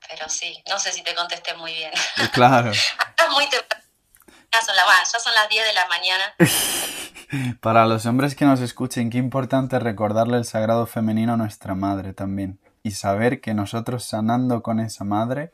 pero 0.07 0.27
sí, 0.27 0.61
no 0.67 0.79
sé 0.79 0.91
si 0.91 1.03
te 1.03 1.13
contesté 1.13 1.53
muy 1.55 1.73
bien. 1.73 1.91
Claro. 2.33 2.71
muy 3.31 3.45
Ya 3.45 4.61
son, 4.61 4.75
las, 4.75 5.11
ya 5.11 5.19
son 5.19 5.33
las 5.35 5.49
10 5.49 5.65
de 5.65 5.73
la 5.73 5.87
mañana. 5.87 6.35
Para 7.61 7.85
los 7.85 8.05
hombres 8.07 8.33
que 8.33 8.45
nos 8.45 8.59
escuchen, 8.59 9.11
qué 9.11 9.19
importante 9.19 9.77
recordarle 9.77 10.37
el 10.37 10.45
sagrado 10.45 10.87
femenino 10.87 11.33
a 11.33 11.37
nuestra 11.37 11.75
madre 11.75 12.13
también. 12.13 12.59
Y 12.81 12.91
saber 12.91 13.39
que 13.39 13.53
nosotros 13.53 14.03
sanando 14.03 14.63
con 14.63 14.79
esa 14.79 15.03
madre, 15.03 15.51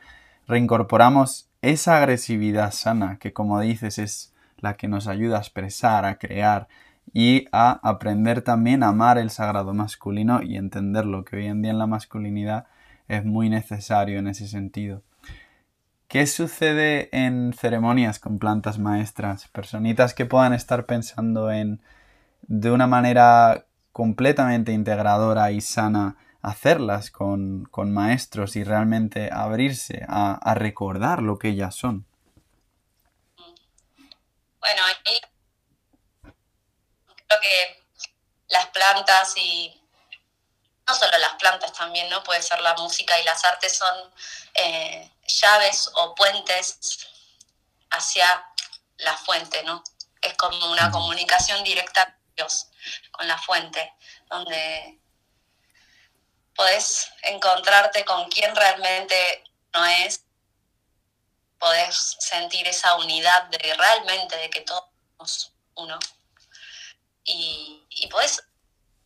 reincorporamos 0.48 1.50
esa 1.62 1.98
agresividad 1.98 2.72
sana 2.72 3.18
que 3.20 3.34
como 3.34 3.60
dices 3.60 3.98
es 3.98 4.34
la 4.58 4.78
que 4.78 4.88
nos 4.88 5.08
ayuda 5.08 5.38
a 5.38 5.42
expresar, 5.42 6.06
a 6.06 6.18
crear 6.18 6.68
y 7.18 7.48
a 7.54 7.80
aprender 7.82 8.42
también 8.42 8.84
a 8.84 8.90
amar 8.90 9.18
el 9.18 9.30
sagrado 9.30 9.74
masculino 9.74 10.44
y 10.44 10.58
entenderlo, 10.58 11.24
que 11.24 11.38
hoy 11.38 11.46
en 11.46 11.62
día 11.62 11.72
en 11.72 11.80
la 11.80 11.88
masculinidad 11.88 12.68
es 13.08 13.24
muy 13.24 13.50
necesario 13.50 14.20
en 14.20 14.28
ese 14.28 14.50
sentido. 14.50 15.02
¿Qué 16.10 16.28
sucede 16.28 17.08
en 17.14 17.54
ceremonias 17.54 18.20
con 18.20 18.38
plantas 18.38 18.80
maestras? 18.80 19.48
Personitas 19.48 20.14
que 20.14 20.26
puedan 20.26 20.52
estar 20.52 20.86
pensando 20.86 21.54
en 21.54 21.82
de 22.42 22.70
una 22.70 22.86
manera 22.86 23.66
completamente 23.94 24.74
integradora 24.74 25.54
y 25.54 25.62
sana 25.62 26.18
hacerlas 26.42 27.12
con, 27.12 27.70
maestros 27.94 28.58
y 28.58 28.66
realmente 28.66 29.30
abrirse 29.32 30.04
a, 30.10 30.54
recordar 30.56 31.24
lo 31.24 31.40
que 31.40 31.48
ellas 31.48 31.76
son. 31.76 32.06
Bueno, 34.60 34.82
creo 37.28 37.42
que 37.42 37.84
las 38.48 38.68
plantas 38.68 39.34
y 39.38 39.82
no 40.88 40.96
solo 40.96 41.18
las 41.18 41.34
plantas 41.36 41.74
también, 41.74 42.10
¿no? 42.10 42.24
Puede 42.24 42.42
ser 42.42 42.62
la 42.62 42.76
música 42.76 43.20
y 43.20 43.24
las 43.24 43.44
artes 43.44 43.76
son 43.76 44.14
eh, 44.54 45.12
llaves 45.28 45.90
o 45.96 46.14
puentes 46.14 47.08
hacia 47.90 48.48
la 48.98 49.18
fuente, 49.18 49.64
¿no? 49.64 49.84
Es 50.22 50.34
como 50.36 50.72
una 50.72 50.92
comunicación 50.92 51.64
directa 51.64 52.06
con 52.06 52.36
Dios, 52.36 52.68
con 53.12 53.28
la 53.28 53.38
fuente, 53.38 53.94
donde 54.30 55.00
podés 56.56 57.12
encontrarte 57.24 58.06
con 58.06 58.30
quien 58.30 58.56
realmente 58.56 59.44
no 59.74 59.86
es, 59.86 60.24
podés 61.60 62.16
sentir 62.20 62.68
esa 62.68 62.96
unidad 62.96 63.44
de 63.46 63.58
realmente 63.74 64.38
de 64.38 64.50
que 64.50 64.62
todos 64.62 64.86
somos 65.18 65.54
uno. 65.76 66.00
Y, 67.26 67.86
y 67.90 68.08
podés, 68.08 68.42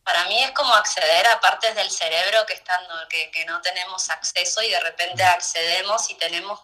para 0.04 0.26
mí 0.26 0.40
es 0.42 0.52
como 0.52 0.72
acceder 0.74 1.26
a 1.26 1.40
partes 1.40 1.74
del 1.74 1.90
cerebro 1.90 2.46
que, 2.46 2.54
están, 2.54 2.80
que, 3.08 3.30
que 3.32 3.44
no 3.46 3.60
tenemos 3.60 4.08
acceso 4.10 4.62
y 4.62 4.70
de 4.70 4.80
repente 4.80 5.24
accedemos 5.24 6.08
y 6.10 6.14
tenemos 6.14 6.60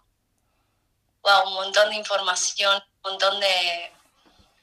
un 1.44 1.54
montón 1.54 1.90
de 1.90 1.96
información, 1.96 2.76
un 3.02 3.10
montón 3.10 3.40
de, 3.40 3.92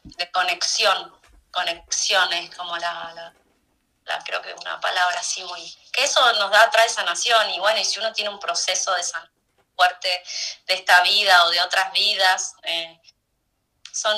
de 0.03 0.31
conexión, 0.31 1.13
conexiones, 1.51 2.55
como 2.55 2.77
la 2.77 3.33
creo 4.25 4.41
que 4.41 4.51
es 4.51 4.55
una 4.61 4.79
palabra 4.79 5.19
así 5.19 5.43
muy... 5.43 5.75
que 5.91 6.03
eso 6.03 6.33
nos 6.33 6.51
da, 6.51 6.69
trae 6.69 6.89
sanación 6.89 7.49
y 7.51 7.59
bueno, 7.59 7.79
y 7.79 7.85
si 7.85 7.99
uno 7.99 8.11
tiene 8.13 8.29
un 8.29 8.39
proceso 8.39 8.93
de 8.93 9.03
sanación 9.03 9.33
fuerte 9.75 10.23
de 10.67 10.73
esta 10.75 11.01
vida 11.01 11.45
o 11.45 11.49
de 11.49 11.61
otras 11.61 11.91
vidas, 11.93 12.53
eh, 12.63 13.01
son, 13.91 14.15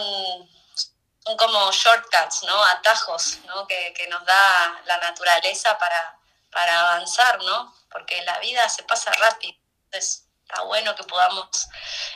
son 1.25 1.37
como 1.37 1.71
shortcuts, 1.71 2.43
¿no? 2.43 2.63
Atajos, 2.65 3.39
¿no? 3.45 3.67
Que, 3.67 4.07
nos 4.09 4.23
da 4.25 4.81
la 4.85 4.97
naturaleza 4.97 5.77
para, 5.77 6.17
para 6.51 6.79
avanzar, 6.79 7.41
¿no? 7.41 7.73
Porque 7.89 8.21
la 8.23 8.37
vida 8.39 8.67
se 8.69 8.83
pasa 8.83 9.11
rápido. 9.13 9.57
Entonces, 9.85 10.27
está 10.43 10.61
bueno 10.61 10.95
que 10.95 11.03
podamos... 11.03 11.67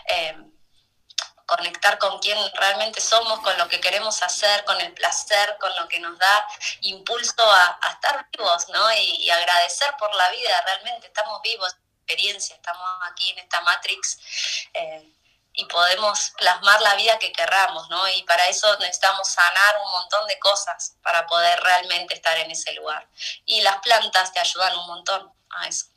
Eh, 0.07 0.37
conectar 1.49 1.97
con 1.97 2.19
quién 2.19 2.37
realmente 2.53 3.01
somos, 3.01 3.39
con 3.39 3.57
lo 3.57 3.67
que 3.67 3.81
queremos 3.81 4.21
hacer, 4.21 4.63
con 4.65 4.79
el 4.79 4.93
placer, 4.93 5.57
con 5.59 5.75
lo 5.77 5.87
que 5.87 5.99
nos 5.99 6.15
da 6.19 6.47
impulso 6.81 7.43
a, 7.43 7.79
estar 7.91 8.27
vivos, 8.31 8.69
¿no? 8.69 8.93
Y, 8.93 9.29
agradecer 9.31 9.93
por 9.97 10.13
la 10.13 10.29
vida, 10.29 10.61
realmente 10.65 11.07
estamos 11.07 11.41
vivos, 11.41 11.75
experiencia, 12.05 12.55
estamos 12.55 12.87
aquí 13.11 13.31
en 13.31 13.39
esta 13.39 13.61
Matrix 13.61 14.19
eh, 14.73 15.11
y 15.59 15.65
podemos 15.65 16.31
plasmar 16.37 16.81
la 16.81 16.95
vida 16.95 17.19
que 17.19 17.33
querramos, 17.33 17.89
¿no? 17.89 18.07
Y 18.15 18.23
para 18.23 18.47
eso 18.47 18.67
necesitamos 18.79 19.27
sanar 19.27 19.75
un 19.85 19.91
montón 19.91 20.25
de 20.27 20.39
cosas 20.39 20.95
para 21.03 21.27
poder 21.27 21.59
realmente 21.59 22.13
estar 22.13 22.37
en 22.37 22.49
ese 22.49 22.73
lugar. 22.75 23.09
Y 23.45 23.59
las 23.61 23.77
plantas 23.79 24.31
te 24.31 24.39
ayudan 24.39 24.77
un 24.77 24.87
montón 24.87 25.29
a 25.49 25.67
eso. 25.67 25.87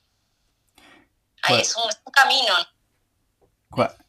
Ahí 1.45 1.61
es, 1.61 1.77
un, 1.77 1.89
es 1.89 2.01
un 2.05 2.13
camino, 2.13 2.55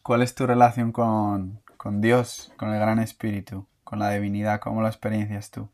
¿Cuál, 0.01 0.21
es 0.21 0.35
tu 0.35 0.45
relación 0.45 0.91
con, 0.91 1.63
Dios, 2.01 2.51
con 2.57 2.73
el 2.73 2.79
Gran 2.79 2.99
Espíritu, 2.99 3.67
con 3.83 3.99
la 3.99 4.09
divinidad? 4.09 4.59
¿Cómo 4.59 4.81
lo 4.81 4.87
experiencias 4.87 5.51
tú? 5.51 5.71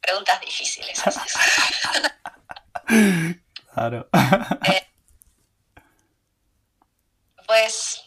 Preguntas 0.00 0.40
difíciles. 0.40 1.02
claro. 3.74 4.08
Eh, 4.64 4.88
pues 7.48 8.04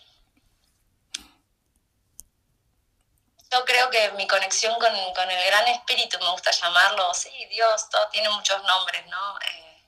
yo 3.51 3.65
creo 3.65 3.89
que 3.89 4.11
mi 4.11 4.27
conexión 4.27 4.75
con, 4.79 4.95
el 4.95 5.45
Gran 5.45 5.67
Espíritu, 5.67 6.19
me 6.19 6.29
gusta 6.29 6.51
llamarlo, 6.51 7.11
sí, 7.15 7.47
Dios, 7.49 7.89
todo 7.89 8.07
tiene 8.09 8.29
muchos 8.29 8.63
nombres, 8.63 9.03
¿no? 9.07 9.39
Eh, 9.39 9.83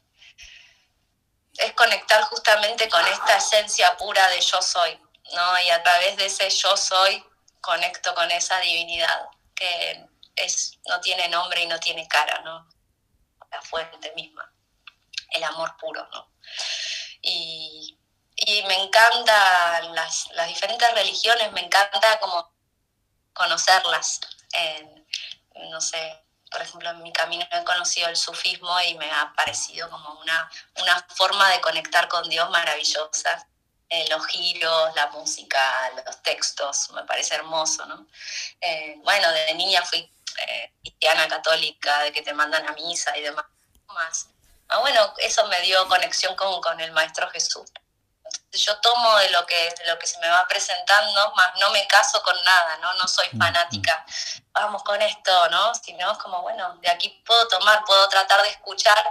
es 1.60 1.74
conectar 1.74 2.24
justamente 2.24 2.90
con 2.90 3.06
esta 3.06 3.38
esencia 3.38 3.96
pura 3.96 4.28
de 4.30 4.42
yo 4.42 4.60
soy, 4.60 5.00
¿no? 5.36 5.62
Y 5.62 5.70
a 5.70 5.84
través 5.84 6.18
de 6.18 6.26
ese 6.26 6.50
yo 6.50 6.76
soy 6.76 7.24
conecto 7.62 8.16
con 8.16 8.32
esa 8.32 8.60
divinidad 8.60 9.28
que 9.54 10.04
es, 10.36 10.80
no 10.88 11.00
tiene 11.00 11.28
nombre 11.28 11.62
y 11.62 11.68
no 11.68 11.80
tiene 11.80 12.08
cara, 12.08 12.40
¿no? 12.40 12.68
La 13.52 13.62
fuente 13.62 14.12
misma, 14.16 14.52
el 15.30 15.44
amor 15.44 15.78
puro, 15.78 16.08
¿no? 16.12 16.34
Y, 17.22 18.00
me 18.68 18.84
encantan 18.84 19.96
las, 19.96 20.30
las, 20.32 20.48
diferentes 20.48 20.94
religiones, 20.94 21.52
me 21.52 21.62
encanta 21.62 22.20
como 22.20 22.52
conocerlas, 23.34 24.20
no 25.70 25.82
sé, 25.82 26.24
por 26.54 26.62
ejemplo, 26.62 26.90
en 26.92 27.02
mi 27.02 27.12
camino 27.12 27.46
he 27.52 27.64
conocido 27.64 28.08
el 28.10 28.16
sufismo 28.16 28.80
y 28.82 28.94
me 28.96 29.10
ha 29.12 29.34
parecido 29.36 29.90
como 29.90 30.20
una, 30.22 30.50
una 30.80 31.06
forma 31.16 31.50
de 31.50 31.60
conectar 31.62 32.08
con 32.08 32.30
Dios 32.30 32.50
maravillosa. 32.52 33.48
Eh, 33.90 34.08
los 34.10 34.26
giros, 34.28 34.96
la 34.96 35.08
música, 35.08 35.60
los 36.06 36.22
textos, 36.24 36.90
me 36.92 37.04
parece 37.04 37.36
hermoso, 37.36 37.86
¿no? 37.86 38.08
Eh, 38.62 38.96
bueno, 39.04 39.32
de 39.32 39.54
niña 39.54 39.84
fui 39.84 40.00
eh, 40.00 40.74
cristiana 40.82 41.28
católica, 41.28 42.02
de 42.04 42.12
que 42.12 42.22
te 42.22 42.34
mandan 42.34 42.68
a 42.68 42.74
misa 42.74 43.16
y 43.18 43.22
demás. 43.22 43.46
Ah, 44.70 44.80
bueno, 44.80 45.14
eso 45.18 45.48
me 45.48 45.62
dio 45.62 45.88
conexión 45.88 46.36
con, 46.36 46.60
con 46.62 46.80
el 46.80 46.92
Maestro 46.92 47.30
Jesús 47.30 47.72
yo 48.60 48.78
tomo 48.80 49.16
de 49.18 49.30
lo 49.32 49.46
que 49.46 49.74
de 49.78 49.88
lo 49.88 49.98
que 49.98 50.08
se 50.08 50.20
me 50.20 50.30
va 50.30 50.48
presentando, 50.48 51.34
más 51.36 51.54
no 51.60 51.72
me 51.72 51.86
caso 51.88 52.22
con 52.24 52.36
nada, 52.44 52.78
¿no? 52.78 52.94
No 52.94 53.08
soy 53.08 53.28
fanática, 53.38 54.06
vamos 54.54 54.84
con 54.84 55.02
esto, 55.02 55.50
¿no? 55.50 55.74
Sino 55.76 56.12
es 56.12 56.18
como, 56.20 56.42
bueno, 56.42 56.78
de 56.82 56.90
aquí 56.90 57.10
puedo 57.26 57.48
tomar, 57.48 57.84
puedo 57.86 58.08
tratar 58.10 58.42
de 58.44 58.50
escuchar 58.50 59.04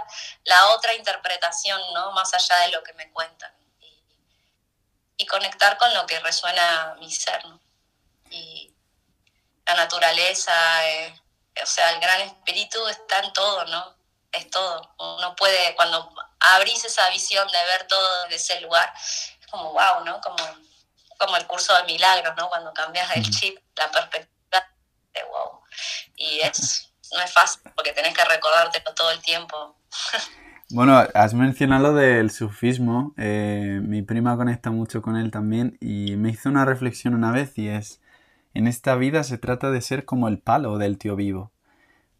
la 0.45 0.69
otra 0.69 0.93
interpretación, 0.93 1.81
¿no? 1.93 2.11
Más 2.13 2.33
allá 2.33 2.57
de 2.59 2.69
lo 2.69 2.83
que 2.83 2.93
me 2.93 3.11
cuentan. 3.11 3.53
Y, 5.17 5.25
conectar 5.25 5.77
con 5.77 5.93
lo 5.93 6.05
que 6.05 6.19
resuena 6.19 6.95
mi 6.99 7.09
ser, 7.09 7.45
¿no? 7.45 7.57
Y 8.29 8.73
la 9.65 9.73
naturaleza, 9.75 10.53
eh, 10.89 11.21
o 11.61 11.65
sea, 11.65 11.91
el 11.91 12.01
gran 12.01 12.19
espíritu 12.21 12.85
está 12.89 13.19
en 13.19 13.31
todo, 13.31 13.63
¿no? 13.65 13.95
Es 14.33 14.49
todo. 14.49 14.93
Uno 14.97 15.33
puede, 15.37 15.75
cuando 15.75 16.13
abrís 16.39 16.83
esa 16.83 17.09
visión 17.09 17.47
de 17.47 17.65
ver 17.65 17.87
todo 17.87 18.23
desde 18.23 18.35
ese 18.35 18.61
lugar, 18.61 18.93
como 19.53 19.71
wow, 19.71 20.03
¿no? 20.03 20.19
Como, 20.19 20.37
como 21.19 21.37
el 21.37 21.45
curso 21.45 21.73
de 21.77 21.93
milagros, 21.93 22.33
¿no? 22.35 22.49
Cuando 22.49 22.73
cambias 22.73 23.15
el 23.15 23.29
chip, 23.29 23.55
la 23.77 23.91
perspectiva 23.91 24.59
de 25.13 25.21
wow. 25.29 25.59
Y 26.15 26.39
es, 26.39 26.91
no 27.13 27.21
es 27.21 27.31
fácil 27.31 27.61
porque 27.75 27.93
tenés 27.93 28.15
que 28.15 28.25
recordártelo 28.25 28.95
todo 28.95 29.11
el 29.11 29.21
tiempo. 29.21 29.77
Bueno, 30.69 30.97
has 31.13 31.35
mencionado 31.35 31.91
lo 31.91 31.93
del 31.93 32.31
sufismo. 32.31 33.13
Eh, 33.17 33.79
mi 33.83 34.01
prima 34.01 34.35
conecta 34.37 34.71
mucho 34.71 35.03
con 35.03 35.17
él 35.17 35.29
también 35.29 35.77
y 35.79 36.15
me 36.15 36.31
hizo 36.31 36.49
una 36.49 36.65
reflexión 36.65 37.13
una 37.13 37.31
vez 37.31 37.55
y 37.59 37.67
es, 37.67 38.01
en 38.55 38.65
esta 38.65 38.95
vida 38.95 39.23
se 39.23 39.37
trata 39.37 39.69
de 39.69 39.81
ser 39.81 40.03
como 40.05 40.27
el 40.27 40.39
palo 40.39 40.79
del 40.79 40.97
tío 40.97 41.15
vivo. 41.15 41.51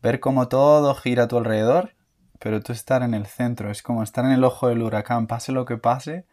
Ver 0.03 0.19
cómo 0.19 0.49
todo 0.49 0.93
gira 0.93 1.23
a 1.23 1.27
tu 1.27 1.37
alrededor 1.37 1.95
pero 2.43 2.61
tú 2.61 2.73
estar 2.73 3.03
en 3.03 3.13
el 3.13 3.25
centro, 3.25 3.71
es 3.71 3.81
como 3.81 4.03
estar 4.03 4.25
en 4.25 4.31
el 4.31 4.43
ojo 4.43 4.67
del 4.67 4.81
huracán, 4.81 5.27
pase 5.27 5.53
lo 5.53 5.63
que 5.63 5.77
pase, 5.77 6.25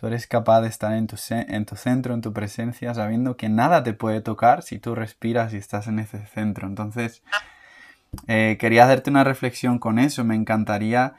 tú 0.00 0.06
eres 0.06 0.26
capaz 0.26 0.62
de 0.62 0.68
estar 0.68 0.94
en 0.94 1.06
tu, 1.06 1.16
en 1.28 1.66
tu 1.66 1.76
centro, 1.76 2.14
en 2.14 2.22
tu 2.22 2.32
presencia, 2.32 2.94
sabiendo 2.94 3.36
que 3.36 3.50
nada 3.50 3.82
te 3.82 3.92
puede 3.92 4.22
tocar 4.22 4.62
si 4.62 4.78
tú 4.78 4.94
respiras 4.94 5.52
y 5.52 5.58
estás 5.58 5.88
en 5.88 5.98
ese 5.98 6.24
centro. 6.26 6.66
Entonces, 6.66 7.22
eh, 8.26 8.56
quería 8.58 8.84
hacerte 8.84 9.10
una 9.10 9.24
reflexión 9.24 9.78
con 9.78 9.98
eso, 9.98 10.24
me 10.24 10.36
encantaría 10.36 11.16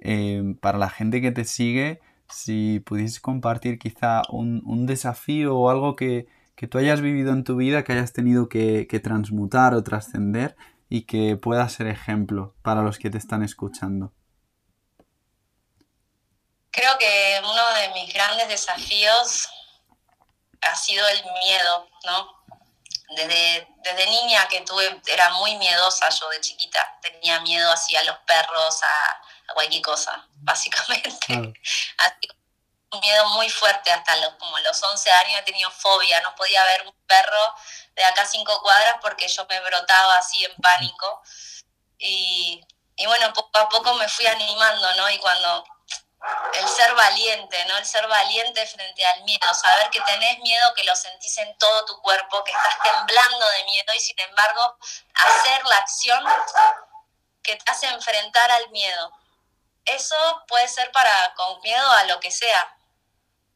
eh, 0.00 0.54
para 0.62 0.78
la 0.78 0.88
gente 0.88 1.20
que 1.20 1.30
te 1.30 1.44
sigue, 1.44 2.00
si 2.26 2.80
pudieses 2.80 3.20
compartir 3.20 3.78
quizá 3.78 4.22
un, 4.30 4.86
desafío 4.86 5.54
o 5.54 5.68
algo 5.68 5.94
que, 5.94 6.26
tú 6.70 6.78
hayas 6.78 7.02
vivido 7.02 7.34
en 7.34 7.44
tu 7.44 7.56
vida, 7.56 7.84
que 7.84 7.92
hayas 7.92 8.14
tenido 8.14 8.48
que, 8.48 8.86
que 8.88 8.98
transmutar 8.98 9.74
o 9.74 9.82
trascender 9.82 10.56
y 10.88 11.02
que 11.02 11.36
pueda 11.36 11.68
ser 11.68 11.86
ejemplo 11.86 12.54
para 12.62 12.80
los 12.80 12.98
que 12.98 13.10
te 13.10 13.18
están 13.18 13.42
escuchando? 13.42 14.14
Creo 16.72 16.98
que 16.98 17.40
uno 17.44 17.74
de 17.74 17.88
mis 17.90 18.12
grandes 18.12 18.48
desafíos 18.48 19.48
ha 20.62 20.74
sido 20.74 21.06
el 21.08 21.24
miedo, 21.44 21.88
¿no? 22.04 22.42
desde, 23.14 23.68
desde 23.82 24.06
niña 24.06 24.46
que 24.48 24.60
tuve, 24.62 25.00
era 25.06 25.30
muy 25.30 25.56
miedosa 25.56 26.08
yo 26.08 26.28
de 26.30 26.40
chiquita, 26.40 26.98
tenía 27.00 27.40
miedo 27.40 27.70
así 27.70 27.94
a 27.96 28.04
los 28.04 28.16
perros, 28.20 28.82
a, 28.82 29.22
cualquier 29.54 29.82
cosa, 29.82 30.26
básicamente. 30.36 31.34
un 31.34 33.00
miedo 33.00 33.28
muy 33.30 33.48
fuerte 33.48 33.90
hasta 33.90 34.16
los, 34.16 34.34
como 34.34 34.58
los 34.60 34.82
11 34.82 35.10
años 35.10 35.40
he 35.40 35.44
tenido 35.44 35.70
fobia, 35.70 36.20
no 36.20 36.34
podía 36.34 36.62
ver 36.64 36.86
un 36.86 36.94
perro 37.06 37.54
de 37.94 38.04
acá 38.04 38.26
cinco 38.26 38.60
cuadras 38.62 38.96
porque 39.00 39.28
yo 39.28 39.46
me 39.48 39.60
brotaba 39.60 40.18
así 40.18 40.44
en 40.44 40.54
pánico. 40.56 41.22
Y, 41.98 42.64
y 42.96 43.06
bueno, 43.06 43.32
poco 43.32 43.58
a 43.58 43.68
poco 43.68 43.94
me 43.94 44.08
fui 44.08 44.26
animando, 44.26 44.94
¿no? 44.94 45.08
Y 45.10 45.18
cuando 45.18 45.64
el 46.54 46.68
ser 46.68 46.94
valiente, 46.94 47.64
¿no? 47.66 47.76
El 47.76 47.84
ser 47.84 48.06
valiente 48.06 48.66
frente 48.66 49.06
al 49.06 49.22
miedo, 49.24 49.54
saber 49.54 49.90
que 49.90 50.00
tenés 50.02 50.38
miedo, 50.40 50.74
que 50.74 50.84
lo 50.84 50.94
sentís 50.94 51.36
en 51.38 51.56
todo 51.58 51.84
tu 51.84 52.00
cuerpo, 52.00 52.44
que 52.44 52.52
estás 52.52 52.76
temblando 52.82 53.48
de 53.48 53.64
miedo 53.64 53.92
y 53.94 54.00
sin 54.00 54.18
embargo 54.20 54.76
hacer 55.14 55.64
la 55.66 55.76
acción 55.76 56.24
que 57.42 57.56
te 57.56 57.70
hace 57.70 57.86
enfrentar 57.88 58.50
al 58.50 58.70
miedo. 58.70 59.12
Eso 59.84 60.16
puede 60.46 60.68
ser 60.68 60.92
para 60.92 61.34
con 61.34 61.60
miedo 61.60 61.90
a 61.92 62.04
lo 62.04 62.20
que 62.20 62.30
sea. 62.30 62.76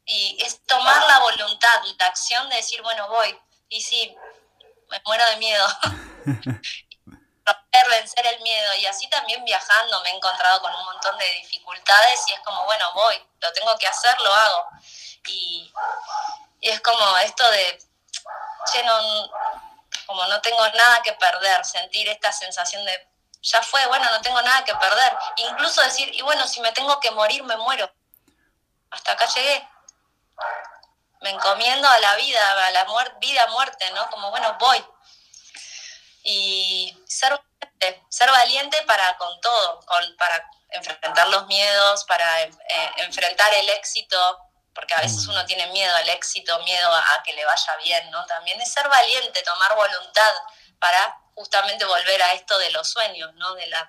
Y 0.04 0.36
es 0.42 0.64
tomar 0.66 1.04
la 1.06 1.18
voluntad, 1.20 1.82
la 1.98 2.06
acción 2.06 2.48
de 2.48 2.56
decir, 2.56 2.82
bueno, 2.82 3.08
voy. 3.08 3.38
Y 3.68 3.80
sí, 3.80 4.16
me 4.88 5.00
muero 5.04 5.24
de 5.30 5.36
miedo. 5.36 5.66
vencer 7.88 8.26
el 8.26 8.40
miedo. 8.40 8.74
Y 8.74 8.86
así 8.86 9.08
también 9.08 9.44
viajando 9.44 10.00
me 10.02 10.10
he 10.10 10.16
encontrado 10.16 10.60
con 10.60 10.74
un 10.74 10.84
montón 10.84 11.16
de 11.18 11.26
dificultades 11.42 12.20
y 12.28 12.32
es 12.32 12.40
como, 12.40 12.64
bueno, 12.64 12.92
voy, 12.94 13.28
lo 13.40 13.52
tengo 13.52 13.76
que 13.78 13.86
hacer, 13.86 14.18
lo 14.20 14.32
hago. 14.32 14.68
Y, 15.28 15.72
es 16.60 16.80
como 16.80 17.16
esto 17.18 17.48
de, 17.50 17.78
che, 18.72 18.82
no, 18.82 19.30
como 20.06 20.26
no 20.26 20.40
tengo 20.40 20.66
nada 20.68 21.02
que 21.02 21.12
perder, 21.12 21.64
sentir 21.64 22.08
esta 22.08 22.32
sensación 22.32 22.84
de, 22.84 23.08
ya 23.42 23.62
fue, 23.62 23.84
bueno, 23.86 24.10
no 24.10 24.20
tengo 24.20 24.40
nada 24.42 24.64
que 24.64 24.74
perder. 24.74 25.16
Incluso 25.36 25.80
decir, 25.82 26.12
y 26.12 26.22
bueno, 26.22 26.46
si 26.48 26.60
me 26.60 26.72
tengo 26.72 26.98
que 26.98 27.10
morir, 27.12 27.44
me 27.44 27.56
muero. 27.56 27.92
Hasta 28.90 29.12
acá 29.12 29.26
llegué. 29.26 29.68
Me 31.20 31.30
encomiendo 31.30 31.88
a 31.88 31.98
la 31.98 32.16
vida, 32.16 32.66
a 32.66 32.70
la 32.70 32.84
muerte, 32.86 33.16
vida, 33.20 33.46
muerte, 33.48 33.90
¿no? 33.92 34.10
Como, 34.10 34.30
bueno, 34.30 34.56
voy 34.58 34.84
y 36.26 36.92
ser 37.06 37.30
valiente, 37.30 38.04
ser 38.08 38.28
valiente 38.30 38.76
para 38.86 39.16
con 39.16 39.40
todo, 39.40 39.80
con, 39.86 40.16
para 40.16 40.50
enfrentar 40.70 41.28
los 41.28 41.46
miedos, 41.46 42.04
para 42.04 42.42
eh, 42.42 42.50
enfrentar 42.98 43.54
el 43.54 43.68
éxito, 43.70 44.16
porque 44.74 44.94
a 44.94 45.00
veces 45.00 45.24
mm. 45.26 45.30
uno 45.30 45.46
tiene 45.46 45.68
miedo 45.68 45.94
al 45.94 46.08
éxito, 46.08 46.58
miedo 46.64 46.92
a, 46.92 47.22
que 47.24 47.32
le 47.32 47.44
vaya 47.44 47.76
bien, 47.84 48.10
¿no? 48.10 48.26
También 48.26 48.60
es 48.60 48.72
ser 48.72 48.88
valiente, 48.88 49.42
tomar 49.44 49.76
voluntad 49.76 50.32
para 50.80 51.16
justamente 51.34 51.84
volver 51.84 52.20
a 52.22 52.32
esto 52.32 52.58
de 52.58 52.70
los 52.72 52.90
sueños, 52.90 53.32
¿no? 53.34 53.54
De 53.54 53.68
la, 53.68 53.88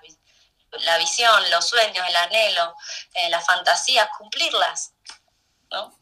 la 0.84 0.98
visión, 0.98 1.50
los 1.50 1.68
sueños, 1.68 2.06
el 2.08 2.16
anhelo, 2.16 2.76
eh, 3.14 3.30
las 3.30 3.44
fantasías, 3.44 4.08
cumplirlas, 4.16 4.92
¿no? 5.72 5.98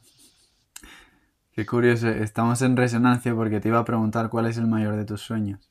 Qué 1.54 1.64
curioso, 1.64 2.08
estamos 2.08 2.60
en 2.60 2.76
resonancia 2.76 3.34
porque 3.34 3.60
te 3.60 3.68
iba 3.68 3.78
a 3.78 3.84
preguntar 3.86 4.28
cuál 4.28 4.44
es 4.44 4.58
el 4.58 4.66
mayor 4.66 4.96
de 4.96 5.06
tus 5.06 5.22
sueños. 5.22 5.65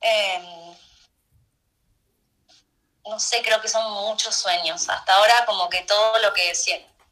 Em, 0.00 0.76
no 3.06 3.18
sé, 3.18 3.42
creo 3.42 3.60
que 3.60 3.68
son 3.68 3.90
muchos 3.92 4.34
sueños. 4.34 4.88
Hasta 4.88 5.14
ahora 5.14 5.44
como 5.46 5.68
que 5.68 5.82
todo 5.82 6.18
lo 6.18 6.32
que... 6.32 6.52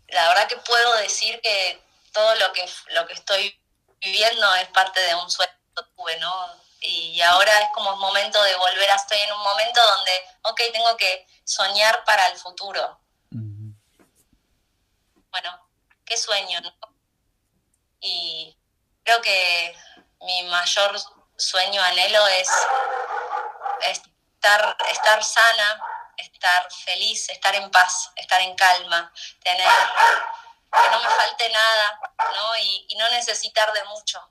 La 0.09 0.29
verdad 0.29 0.49
que 0.49 0.57
puedo 0.59 0.97
decir 0.97 1.41
que 1.41 1.83
todo 2.13 2.35
lo 2.35 2.53
que, 2.53 2.69
lo 2.89 3.07
que 3.07 3.15
estoy 3.15 3.59
viviendo 3.99 4.55
es 4.57 4.69
parte 4.69 5.01
de 5.01 5.15
un 5.15 5.31
sueño 5.31 5.53
que 5.75 5.83
tuve, 5.97 6.17
¿no? 6.19 6.63
Y 6.81 7.21
ahora 7.23 7.61
es 7.61 7.69
como 7.75 7.95
un 7.95 8.01
momento 8.01 8.43
de 8.43 8.55
volver 8.57 8.91
a... 8.91 8.97
Estoy 8.97 9.19
en 9.19 9.33
un 9.33 9.43
momento 9.43 9.81
donde, 9.97 10.13
ok, 10.43 10.61
tengo 10.73 10.97
que 10.97 11.27
soñar 11.45 12.05
para 12.05 12.27
el 12.27 12.37
futuro. 12.37 13.01
Bueno, 13.31 15.69
qué 16.05 16.19
sueño, 16.19 16.61
¿no? 16.61 16.75
Y 18.01 18.57
creo 19.03 19.23
que 19.23 19.77
mi 20.23 20.43
mayor 20.45 20.99
sueño, 21.37 21.83
anhelo 21.83 22.27
es 22.29 22.49
estar, 23.83 24.77
estar 24.91 25.25
sana, 25.25 25.81
estar 26.17 26.73
feliz, 26.85 27.29
estar 27.29 27.55
en 27.55 27.71
paz, 27.71 28.11
estar 28.17 28.41
en 28.41 28.55
calma, 28.55 29.13
tener 29.43 29.69
que 30.73 30.91
no 30.91 31.01
me 31.01 31.09
falte 31.09 31.49
nada, 31.51 32.01
¿no? 32.35 32.57
Y, 32.57 32.97
no 32.99 33.09
necesitar 33.11 33.73
de 33.73 33.85
mucho. 33.85 34.23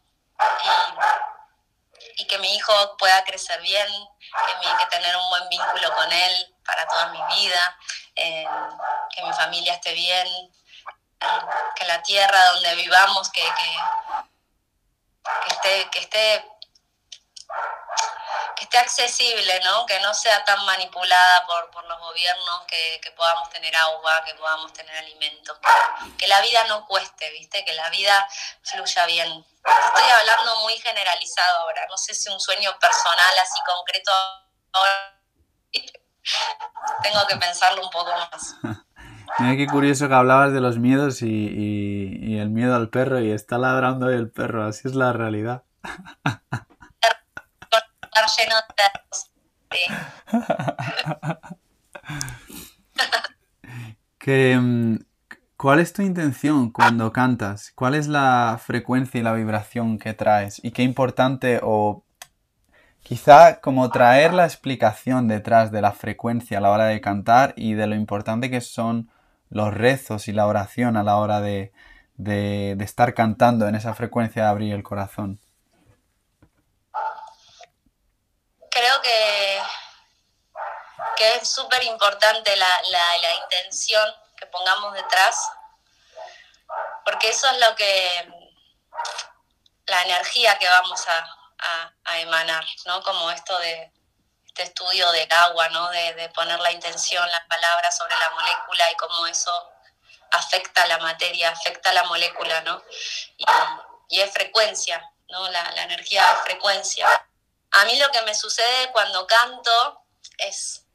Y, 2.17 2.25
que 2.25 2.38
mi 2.39 2.56
hijo 2.56 2.97
pueda 2.97 3.23
crecer 3.23 3.60
bien, 3.62 3.88
que, 3.89 4.86
tener 4.89 5.15
un 5.15 5.30
buen 5.30 5.49
vínculo 5.49 5.93
con 5.95 6.12
él 6.12 6.56
para 6.65 6.88
toda 6.88 7.08
mi 7.08 7.21
vida, 7.36 7.77
eh, 8.15 8.47
que 9.13 9.23
mi 9.23 9.34
familia 9.34 9.73
esté 9.73 9.93
bien, 9.93 10.27
que 11.75 11.86
la 11.86 12.01
tierra 12.01 12.45
donde 12.51 12.75
vivamos, 12.75 13.30
que, 13.32 13.41
que 13.41 14.30
esté, 15.49 15.89
que 15.89 15.99
esté 15.99 16.45
que 18.56 18.65
esté 18.65 18.77
accesible, 18.77 19.60
¿no? 19.62 19.86
que 19.86 19.99
no 20.01 20.13
sea 20.13 20.43
tan 20.45 20.63
manipulada 20.65 21.45
por, 21.47 21.71
por 21.71 21.84
los 21.86 21.99
gobiernos, 21.99 22.65
que, 22.67 22.99
que, 23.01 23.12
podamos 23.12 23.49
tener 23.49 23.75
agua, 23.75 24.23
que 24.23 24.36
podamos 24.36 24.71
tener 24.73 24.95
alimentos, 24.97 25.58
que, 26.17 26.27
la 26.27 26.41
vida 26.41 26.63
no 26.65 26.86
cueste, 26.86 27.30
¿viste? 27.32 27.65
que 27.65 27.73
la 27.73 27.89
vida 27.89 28.27
fluya 28.63 29.06
bien. 29.06 29.45
Estoy 29.88 30.10
hablando 30.12 30.58
muy 30.58 30.77
generalizado 30.77 31.60
ahora, 31.62 31.86
no 31.89 31.97
sé 31.97 32.13
si 32.13 32.30
un 32.30 32.39
sueño 32.39 32.77
personal 32.80 33.39
así 33.41 33.60
concreto 33.65 34.12
ahora. 34.73 35.17
Tengo 37.04 37.25
que 37.27 37.38
pensarlo 37.38 37.82
un 37.82 37.89
poco 37.89 38.12
más. 38.12 38.56
Mira 39.39 39.58
qué 39.58 39.67
curioso 39.67 40.08
que 40.08 40.13
hablabas 40.13 40.54
de 40.54 40.62
los 40.62 40.78
miedos 40.78 41.22
y, 41.22 42.38
el 42.38 42.50
miedo 42.50 42.76
al 42.76 42.89
perro 42.89 43.20
y 43.20 43.32
está 43.32 43.58
ladrando 43.58 44.10
el 44.10 44.30
perro, 44.30 44.65
así 44.65 44.88
es 44.88 44.96
la 44.96 45.13
realidad. 45.13 45.63
Mm, 54.24 54.98
¿Cuál 55.58 55.80
es 55.80 55.94
tu 55.94 56.02
intención 56.02 56.72
cuando 56.72 57.12
cantas? 57.12 57.72
¿Cuál 57.76 57.96
es 57.96 58.08
la 58.08 58.60
frecuencia 58.63 59.20
y 59.20 59.24
la 59.24 59.34
vibración 59.34 60.00
que 60.00 60.13
traes? 60.13 60.60
¿Y 60.63 60.72
qué 60.72 60.84
importante 60.84 61.60
o 61.63 62.04
quizá 63.04 63.60
como 63.62 63.89
traer 63.89 64.34
la 64.34 64.46
explicación 64.46 65.28
detrás 65.28 65.72
de 65.72 65.82
la 65.82 65.91
frecuencia 65.91 66.60
a 66.60 66.62
la 66.62 66.72
hora 66.72 66.86
de 66.86 67.02
cantar 67.02 67.54
y 67.58 67.74
de 67.74 67.88
lo 67.88 67.96
importante 67.96 68.50
que 68.50 68.62
son 68.62 69.10
los 69.51 69.73
rezos 69.73 70.27
y 70.27 70.31
la 70.31 70.47
oración 70.47 70.97
a 70.97 71.03
la 71.03 71.17
hora 71.17 71.41
de, 71.41 71.71
estar 72.79 73.13
cantando 73.13 73.67
en 73.67 73.75
esa 73.75 73.93
frecuencia 73.93 74.43
de 74.43 74.49
abrir 74.49 74.73
el 74.73 74.81
corazón? 74.81 75.39
Creo 78.71 79.01
que, 79.03 79.59
que 81.17 81.35
es 81.35 81.49
súper 81.49 81.83
importante 81.83 82.55
la, 82.55 82.67
intención 83.43 84.09
que 84.37 84.45
pongamos 84.47 84.93
detrás, 84.93 85.51
porque 87.05 87.29
eso 87.29 87.47
es 87.51 87.59
lo 87.59 87.75
que, 87.75 88.31
la 89.85 90.02
energía 90.04 90.58
que 90.58 90.67
vamos 90.69 91.06
a, 91.08 91.93
a 92.06 92.19
emanar, 92.19 92.65
¿no? 92.85 93.04
Como 93.04 93.29
esto 93.29 93.58
de, 93.60 93.91
este 94.52 94.63
estudio 94.63 95.10
del 95.13 95.31
agua, 95.31 95.69
¿no? 95.69 95.89
De, 95.89 96.29
poner 96.35 96.60
la 96.60 96.71
intención, 96.71 97.27
la 97.29 97.47
palabra 97.47 97.89
sobre 97.89 98.17
la 98.17 98.29
molécula 98.31 98.91
y 98.91 98.95
cómo 98.95 99.25
eso 99.27 99.52
afecta 100.31 100.85
la 100.87 100.97
materia, 100.97 101.49
afecta 101.49 101.93
la 101.93 102.04
molécula, 102.04 102.62
¿no? 102.62 102.83
Y, 104.10 104.19
es 104.19 104.31
frecuencia, 104.33 105.02
¿no? 105.29 105.49
La, 105.49 105.71
la, 105.71 105.83
energía 105.83 106.29
es 106.33 106.39
frecuencia. 106.41 107.08
A 107.71 107.85
mí 107.85 107.97
lo 107.97 108.12
que 108.12 108.21
me 108.23 108.35
sucede 108.35 108.91
cuando 108.91 109.25
canto 109.25 110.04
es, 110.37 110.85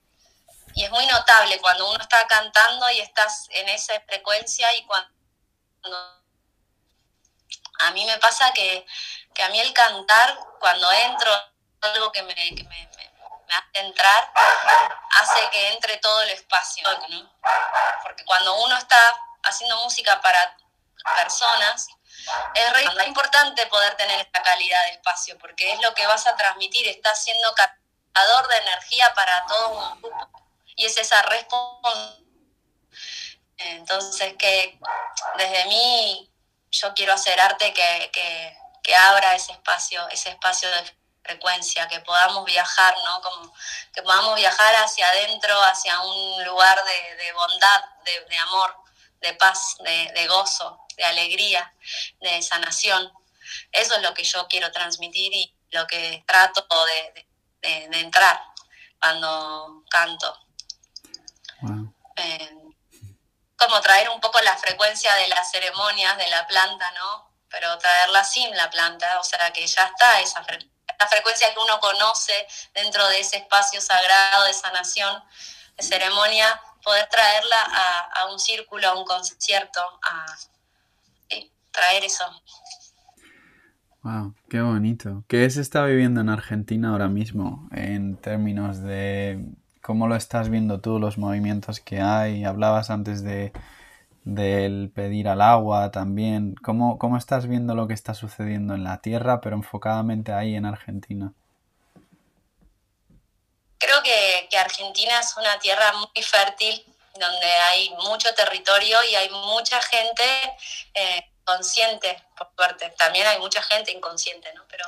y 0.75 0.85
es 0.85 0.91
muy 0.91 1.07
notable, 1.07 1.59
cuando 1.61 1.91
uno 1.91 2.03
está 2.03 2.27
cantando 2.27 2.91
y 2.91 3.01
estás 3.01 3.47
en 3.51 3.69
esa 3.71 3.99
frecuencia 4.03 4.73
y 4.77 4.85
cuando... 4.85 5.11
A 7.79 7.91
mí 7.93 8.05
me 8.05 8.19
pasa 8.19 8.53
que, 8.53 8.87
a 9.43 9.49
mí 9.49 9.61
el 9.61 9.73
cantar, 9.73 10.39
cuando 10.61 10.91
entro, 10.93 11.31
algo 11.81 12.13
que 12.13 12.23
me, 12.23 12.35
me 12.35 12.87
hace 13.55 13.81
entrar, 13.81 14.33
hace 15.11 15.51
que 15.51 15.73
entre 15.73 15.97
todo 15.99 16.23
el 16.23 16.31
espacio, 16.31 16.89
Porque 18.03 18.25
cuando 18.25 18.55
uno 18.65 18.77
está 18.77 18.99
haciendo 19.43 19.77
música 19.85 20.21
para 20.21 20.57
personas, 21.17 21.89
es 22.55 22.73
re 22.73 23.07
importante 23.07 23.67
poder 23.67 23.95
tener 23.97 24.21
esta 24.21 24.43
calidad 24.43 24.83
de 24.87 24.93
espacio, 24.93 25.39
porque 25.39 25.73
es 25.73 25.81
lo 25.81 25.95
que 25.95 26.07
vas 26.07 26.27
a 26.27 26.37
transmitir, 26.37 26.89
estás 26.89 27.23
siendo 27.23 27.55
captador 27.55 28.49
de 28.49 28.57
energía 28.59 29.13
para 29.15 29.45
todo 29.47 29.69
un 29.69 30.03
grupo. 30.03 30.43
Y 30.75 30.87
es 30.87 30.97
esa 30.99 31.23
responsabilidad. 31.23 32.27
Entonces, 33.59 34.35
que 34.39 34.79
desde 35.37 35.65
mí 35.67 36.31
yo 36.71 36.93
quiero 36.95 37.15
hacer 37.15 37.41
arte 37.41 37.73
que, 37.73 38.11
que, 38.13 38.59
que 38.83 38.95
abra 38.95 39.35
ese 39.35 39.53
espacio, 39.53 40.07
ese 40.11 40.31
espacio 40.31 40.71
de 40.71 40.97
frecuencia, 41.27 41.89
que 41.89 42.01
podamos 42.01 42.45
viajar, 42.45 42.95
¿no? 43.05 43.21
Como 43.21 43.53
que 43.93 44.03
podamos 44.03 44.37
viajar 44.37 44.75
hacia 44.77 45.09
adentro, 45.09 45.61
hacia 45.63 46.01
un 46.01 46.45
lugar 46.45 46.79
de, 46.85 47.33
bondad, 47.33 47.85
de, 48.29 48.39
amor, 48.39 48.77
de 49.21 49.35
paz, 49.35 49.77
de, 49.81 50.27
gozo, 50.29 50.87
de 50.97 51.05
alegría, 51.05 51.73
de 52.21 52.41
sanación. 52.43 53.13
Eso 53.73 53.97
es 53.97 54.03
lo 54.03 54.15
que 54.15 54.25
yo 54.25 54.47
quiero 54.49 54.71
transmitir 54.71 55.33
y 55.33 55.55
lo 55.71 55.87
que 55.87 56.25
trato 56.27 56.65
de, 56.87 57.27
entrar 57.63 58.41
cuando 59.01 59.83
canto. 59.91 60.39
Eh, 62.17 62.55
como 63.57 63.81
traer 63.81 64.09
un 64.11 64.21
poco 64.21 64.41
la 64.41 64.57
frecuencia 64.57 65.13
de 65.15 65.29
las 65.29 65.51
ceremonias 65.51 66.17
de 66.19 66.29
la 66.29 66.47
planta, 66.47 66.91
¿no? 66.93 67.31
Pero 67.49 67.77
traerla 67.79 68.23
sin 68.23 68.55
la 68.57 68.71
planta, 68.71 69.19
o 69.19 69.25
sea 69.25 69.53
que 69.53 69.67
ya 69.67 69.87
está 69.87 70.21
esa 70.21 70.45
frecuencia 70.45 70.76
la 70.99 71.07
frecuencia 71.09 71.53
que 71.53 71.59
uno 71.59 71.81
conoce 71.81 72.47
dentro 72.75 73.07
de 73.09 73.21
ese 73.21 73.39
espacio 73.39 73.81
sagrado 73.81 74.45
de 74.45 74.53
sanación, 74.53 75.23
de 75.77 75.83
ceremonia, 75.83 76.61
poder 76.83 77.09
traerla 77.09 78.11
a, 78.15 78.27
un 78.33 78.39
círculo, 78.39 78.89
a 78.89 78.99
un 78.99 79.05
concierto, 79.05 79.81
a 80.03 80.27
traer 81.73 82.05
eso. 82.05 82.25
Wow, 84.03 84.35
qué 84.49 84.61
bonito. 84.61 85.25
¿Qué 85.27 85.51
se 85.51 85.61
está 85.61 85.85
viviendo 85.85 86.21
en 86.21 86.29
Argentina 86.29 86.91
ahora 86.91 87.09
mismo 87.09 87.69
en 87.73 88.17
términos 88.17 88.81
de 88.81 89.45
cómo 89.83 90.07
lo 90.07 90.15
estás 90.15 90.49
viendo 90.49 90.81
tú, 90.81 91.01
los 91.01 91.19
movimientos 91.19 91.81
que 91.81 92.01
hay? 92.01 92.45
Hablabas 92.45 92.91
antes 92.91 93.25
de 93.25 93.53
del 94.27 94.91
pedir 94.93 95.29
al 95.29 95.41
agua 95.41 95.93
también. 95.93 96.57
¿Cómo, 96.57 96.99
¿Cómo 96.99 97.17
estás 97.17 97.47
viendo 97.47 97.77
lo 97.77 97.87
que 97.87 97.95
está 97.95 98.13
sucediendo 98.13 98.75
en 98.75 98.83
la 98.83 99.01
Tierra, 99.01 99.41
pero 99.41 99.55
enfocadamente 99.55 100.33
ahí 100.33 100.57
en 100.57 100.67
Argentina? 100.67 101.33
Creo 103.79 104.03
que, 104.03 104.49
Argentina 104.59 105.21
es 105.21 105.37
una 105.37 105.59
tierra 105.61 105.93
muy 105.93 106.23
fértil, 106.25 106.85
donde 107.15 107.47
hay 107.47 107.91
mucho 107.91 108.35
territorio 108.35 108.99
y 109.05 109.15
hay 109.15 109.29
mucha 109.31 109.81
gente 109.83 110.25
eh, 110.95 111.31
consciente, 111.45 112.21
por 112.37 112.51
suerte. 112.57 112.93
También 112.99 113.29
hay 113.29 113.39
mucha 113.39 113.63
gente 113.63 113.93
inconsciente, 113.93 114.53
¿no? 114.55 114.65
Pero 114.69 114.85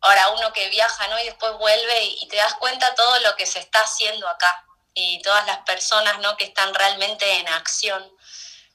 ahora 0.00 0.30
uno 0.30 0.50
que 0.54 0.70
viaja, 0.70 1.08
¿no? 1.08 1.18
Y 1.18 1.24
después 1.24 1.52
vuelve 1.58 2.04
y, 2.04 2.22
y 2.22 2.28
te 2.28 2.36
das 2.36 2.54
cuenta 2.54 2.94
todo 2.94 3.18
lo 3.20 3.36
que 3.36 3.44
se 3.44 3.58
está 3.58 3.80
haciendo 3.80 4.26
acá 4.28 4.64
y 4.94 5.20
todas 5.22 5.46
las 5.46 5.58
personas 5.58 6.18
¿no? 6.20 6.36
que 6.36 6.44
están 6.44 6.74
realmente 6.74 7.38
en 7.38 7.48
acción. 7.48 8.02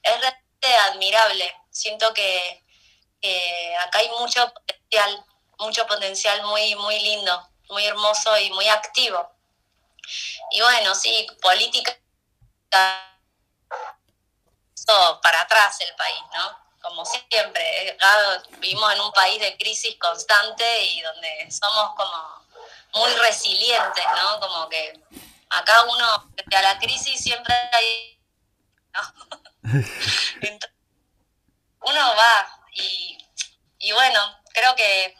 Es 0.02 0.20
realmente 0.20 0.76
admirable. 0.90 1.54
Siento 1.70 2.12
que 2.14 2.62
acá 3.80 3.98
hay 3.98 4.08
mucho 4.10 4.52
potencial, 4.52 5.24
mucho 5.58 5.86
potencial 5.86 6.42
muy, 6.44 6.74
muy 6.76 6.98
lindo, 7.00 7.48
muy 7.68 7.84
hermoso 7.84 8.36
y 8.38 8.50
muy 8.50 8.68
activo. 8.68 9.30
Y 10.50 10.60
bueno, 10.60 10.94
sí, 10.94 11.26
política 11.42 11.98
para 15.22 15.40
atrás 15.40 15.80
el 15.80 15.94
país, 15.96 16.22
¿no? 16.34 16.66
Como 16.80 17.04
siempre, 17.04 17.98
vivimos 18.58 18.92
en 18.92 19.00
un 19.00 19.12
país 19.12 19.40
de 19.40 19.56
crisis 19.56 19.96
constante 19.98 20.84
y 20.84 21.00
donde 21.02 21.50
somos 21.50 21.96
como 21.96 22.46
muy 22.94 23.10
resilientes, 23.16 24.04
¿no? 24.14 24.38
Como 24.40 24.68
que 24.68 25.00
acá 25.50 25.82
uno, 25.84 26.30
frente 26.34 26.56
a 26.56 26.62
la 26.62 26.78
crisis, 26.78 27.20
siempre 27.22 27.54
hay... 27.72 28.20
uno 31.80 32.14
va 32.16 32.56
y, 33.78 33.92
bueno, 33.92 34.20
creo 34.52 34.74
que, 34.74 35.16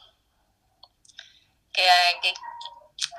que, 1.72 2.34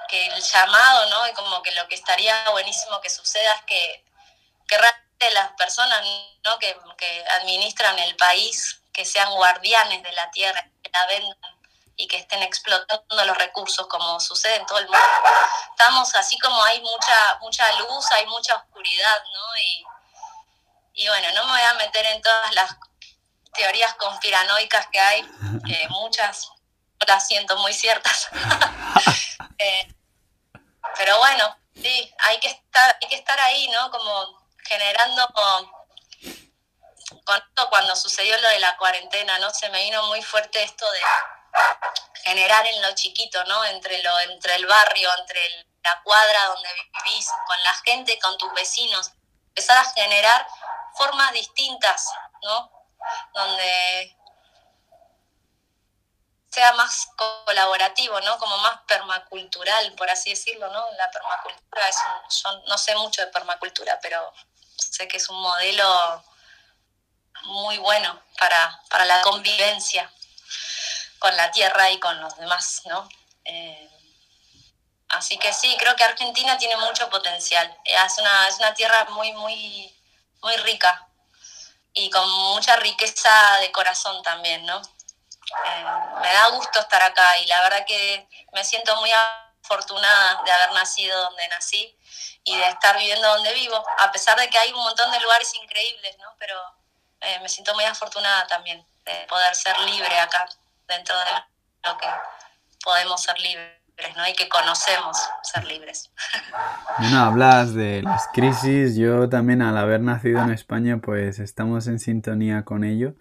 el 0.09 0.41
llamado, 0.41 1.09
¿no? 1.09 1.27
Y 1.27 1.33
como 1.33 1.61
que 1.61 1.71
lo 1.71 1.87
que 1.87 1.95
estaría 1.95 2.49
buenísimo 2.51 3.01
que 3.01 3.09
suceda 3.09 3.53
es 3.55 3.61
que, 3.63 4.05
que 4.67 4.77
realmente 4.77 5.31
las 5.31 5.51
personas 5.53 6.05
¿no? 6.43 6.57
que, 6.59 6.77
que 6.97 7.25
administran 7.39 7.99
el 7.99 8.15
país, 8.15 8.81
que 8.93 9.05
sean 9.05 9.31
guardianes 9.33 10.01
de 10.03 10.11
la 10.13 10.31
tierra, 10.31 10.69
que 10.81 10.89
la 10.91 11.05
vendan 11.07 11.56
y 11.97 12.07
que 12.07 12.17
estén 12.17 12.43
explotando 12.43 13.25
los 13.25 13.37
recursos 13.37 13.87
como 13.87 14.19
sucede 14.19 14.55
en 14.55 14.65
todo 14.67 14.77
el 14.77 14.85
mundo. 14.85 15.05
Estamos 15.71 16.13
así 16.15 16.37
como 16.37 16.63
hay 16.63 16.79
mucha, 16.81 17.37
mucha 17.41 17.71
luz, 17.79 18.05
hay 18.11 18.25
mucha 18.27 18.55
oscuridad, 18.55 19.23
¿no? 19.33 19.57
Y, 19.57 21.03
y 21.03 21.07
bueno, 21.07 21.31
no 21.33 21.45
me 21.45 21.51
voy 21.53 21.61
a 21.61 21.73
meter 21.73 22.05
en 22.05 22.21
todas 22.21 22.53
las 22.53 22.77
teorías 23.53 23.95
conspiranoicas 23.95 24.87
que 24.87 24.99
hay, 24.99 25.27
que 25.65 25.87
muchas 25.89 26.51
las 27.07 27.27
siento 27.27 27.57
muy 27.57 27.73
ciertas. 27.73 28.29
Eh, 29.59 29.91
pero 30.97 31.17
bueno, 31.17 31.57
sí, 31.73 32.13
hay 32.19 32.39
que 32.39 32.47
estar, 32.47 32.95
hay 33.01 33.07
que 33.07 33.15
estar 33.15 33.39
ahí, 33.41 33.67
¿no? 33.69 33.89
Como 33.89 34.39
generando 34.63 35.27
cuando 37.71 37.95
sucedió 37.95 38.39
lo 38.39 38.49
de 38.49 38.59
la 38.59 38.77
cuarentena, 38.77 39.39
¿no? 39.39 39.49
Se 39.49 39.69
me 39.69 39.81
vino 39.81 40.05
muy 40.05 40.21
fuerte 40.21 40.61
esto 40.61 40.89
de 40.91 41.01
generar 42.23 42.65
en 42.67 42.81
lo 42.81 42.93
chiquito, 42.93 43.43
¿no? 43.45 43.63
Entre, 43.65 44.01
lo, 44.03 44.19
entre 44.19 44.55
el 44.55 44.65
barrio, 44.65 45.09
entre 45.19 45.65
la 45.83 46.01
cuadra 46.03 46.45
donde 46.47 46.69
vivís, 47.03 47.27
con 47.47 47.63
la 47.63 47.73
gente, 47.85 48.19
con 48.19 48.37
tus 48.37 48.53
vecinos, 48.53 49.11
empezar 49.49 49.77
a 49.77 49.89
generar 49.91 50.45
formas 50.95 51.31
distintas, 51.31 52.11
¿no? 52.43 52.71
Donde 53.33 54.17
sea 56.49 56.73
más 56.73 57.07
colaborativo, 57.45 58.19
¿no? 58.21 58.37
Como 58.39 58.57
más 58.57 58.81
permacultural, 58.87 59.93
por 59.93 60.09
así 60.09 60.31
decirlo, 60.31 60.67
¿no? 60.69 60.85
La 60.97 61.09
permacultura 61.11 61.87
es 61.87 61.97
yo 62.43 62.61
no 62.67 62.77
sé 62.77 62.95
mucho 62.95 63.21
de 63.21 63.27
permacultura, 63.27 63.99
pero 64.01 64.33
sé 64.75 65.07
que 65.07 65.17
es 65.17 65.29
un 65.29 65.39
modelo 65.39 66.23
muy 67.43 67.77
bueno 67.77 68.21
para, 68.39 68.81
para 68.89 69.05
la 69.05 69.21
convivencia 69.21 70.11
con 71.20 71.36
la 71.36 71.51
tierra 71.51 71.89
y 71.91 71.99
con 71.99 72.20
los 72.22 72.36
demás, 72.38 72.82
¿no? 72.86 73.07
Eh, 73.45 73.89
así 75.09 75.38
que 75.38 75.53
sí, 75.53 75.76
creo 75.80 75.95
que 75.95 76.03
Argentina 76.03 76.57
tiene 76.57 76.76
mucho 76.78 77.09
potencial. 77.09 77.76
Es 77.86 78.18
una, 78.18 78.47
es 78.47 78.57
una 78.57 78.74
tierra 78.74 79.05
muy, 79.09 79.32
muy, 79.34 79.93
muy 80.41 80.55
rica 80.57 81.07
y 81.93 82.09
con 82.09 82.30
mucha 82.30 82.76
riqueza 82.78 83.57
de 83.61 83.72
corazón 83.72 84.22
también, 84.24 84.65
¿no? 84.65 84.80
Eh, 84.80 85.86
me 86.22 86.34
da 86.34 86.49
gusto 86.49 86.80
estar 86.80 87.01
acá 87.01 87.38
y 87.39 87.45
la 87.47 87.61
verdad 87.61 87.86
que 87.86 88.28
me 88.53 88.63
siento 88.63 88.95
muy 88.97 89.11
afortunada 89.11 90.43
de 90.43 90.51
haber 90.51 90.74
nacido 90.74 91.20
donde 91.22 91.47
nací 91.47 91.97
y 92.43 92.55
de 92.55 92.68
estar 92.68 92.97
viviendo 92.97 93.28
donde 93.28 93.53
vivo, 93.53 93.84
a 93.99 94.11
pesar 94.11 94.38
de 94.39 94.49
que 94.49 94.57
hay 94.57 94.72
un 94.72 94.84
montón 94.84 95.11
de 95.11 95.20
lugares 95.20 95.53
increíbles, 95.55 96.18
¿no? 96.18 96.36
Pero 96.38 96.55
eh, 97.22 97.39
me 97.39 97.49
siento 97.49 97.74
muy 97.74 97.86
afortunada 97.86 98.45
también 98.47 98.86
de 99.03 99.13
poder 99.28 99.55
ser 99.55 99.80
libre 99.80 100.20
acá 100.20 100.47
dentro 100.88 101.15
de 101.15 101.89
lo 101.89 101.97
que 101.97 102.07
podemos 102.83 103.21
ser 103.21 103.35
libres, 103.39 104.15
¿no? 104.15 104.27
Y 104.27 104.33
que 104.33 104.47
conocemos 104.49 105.17
ser 105.43 105.65
libres. 105.65 106.11
Bueno, 106.99 107.19
hablas 107.19 107.75
de 107.75 108.01
las 108.01 108.27
crisis. 108.33 108.95
Yo 108.95 109.29
también 109.29 109.61
al 109.61 109.77
haber 109.77 110.01
nacido 110.01 110.41
en 110.41 110.49
España, 110.49 110.97
pues 110.97 111.38
estamos 111.38 111.85
en 111.85 111.99
sintonía 111.99 112.63
con 112.65 112.83
ello. 112.83 113.13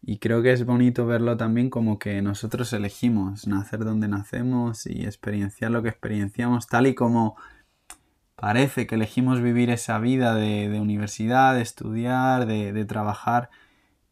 Y 0.00 0.18
creo 0.18 0.42
que 0.42 0.52
es 0.52 0.64
bonito 0.64 1.04
verlo 1.04 1.36
también 1.36 1.68
como 1.68 1.98
que 1.98 2.22
nosotros 2.22 2.72
elegimos 2.72 3.46
nacer 3.46 3.80
donde 3.80 4.08
nacemos 4.08 4.86
y 4.86 5.04
experienciar 5.04 5.70
lo 5.70 5.82
que 5.82 5.90
experienciamos, 5.90 6.66
tal 6.66 6.86
y 6.86 6.94
como 6.94 7.36
parece 8.36 8.86
que 8.86 8.94
elegimos 8.94 9.42
vivir 9.42 9.68
esa 9.68 9.98
vida 9.98 10.34
de, 10.34 10.80
universidad, 10.80 11.54
de 11.54 11.60
estudiar, 11.60 12.46
de 12.46 12.84
trabajar 12.86 13.50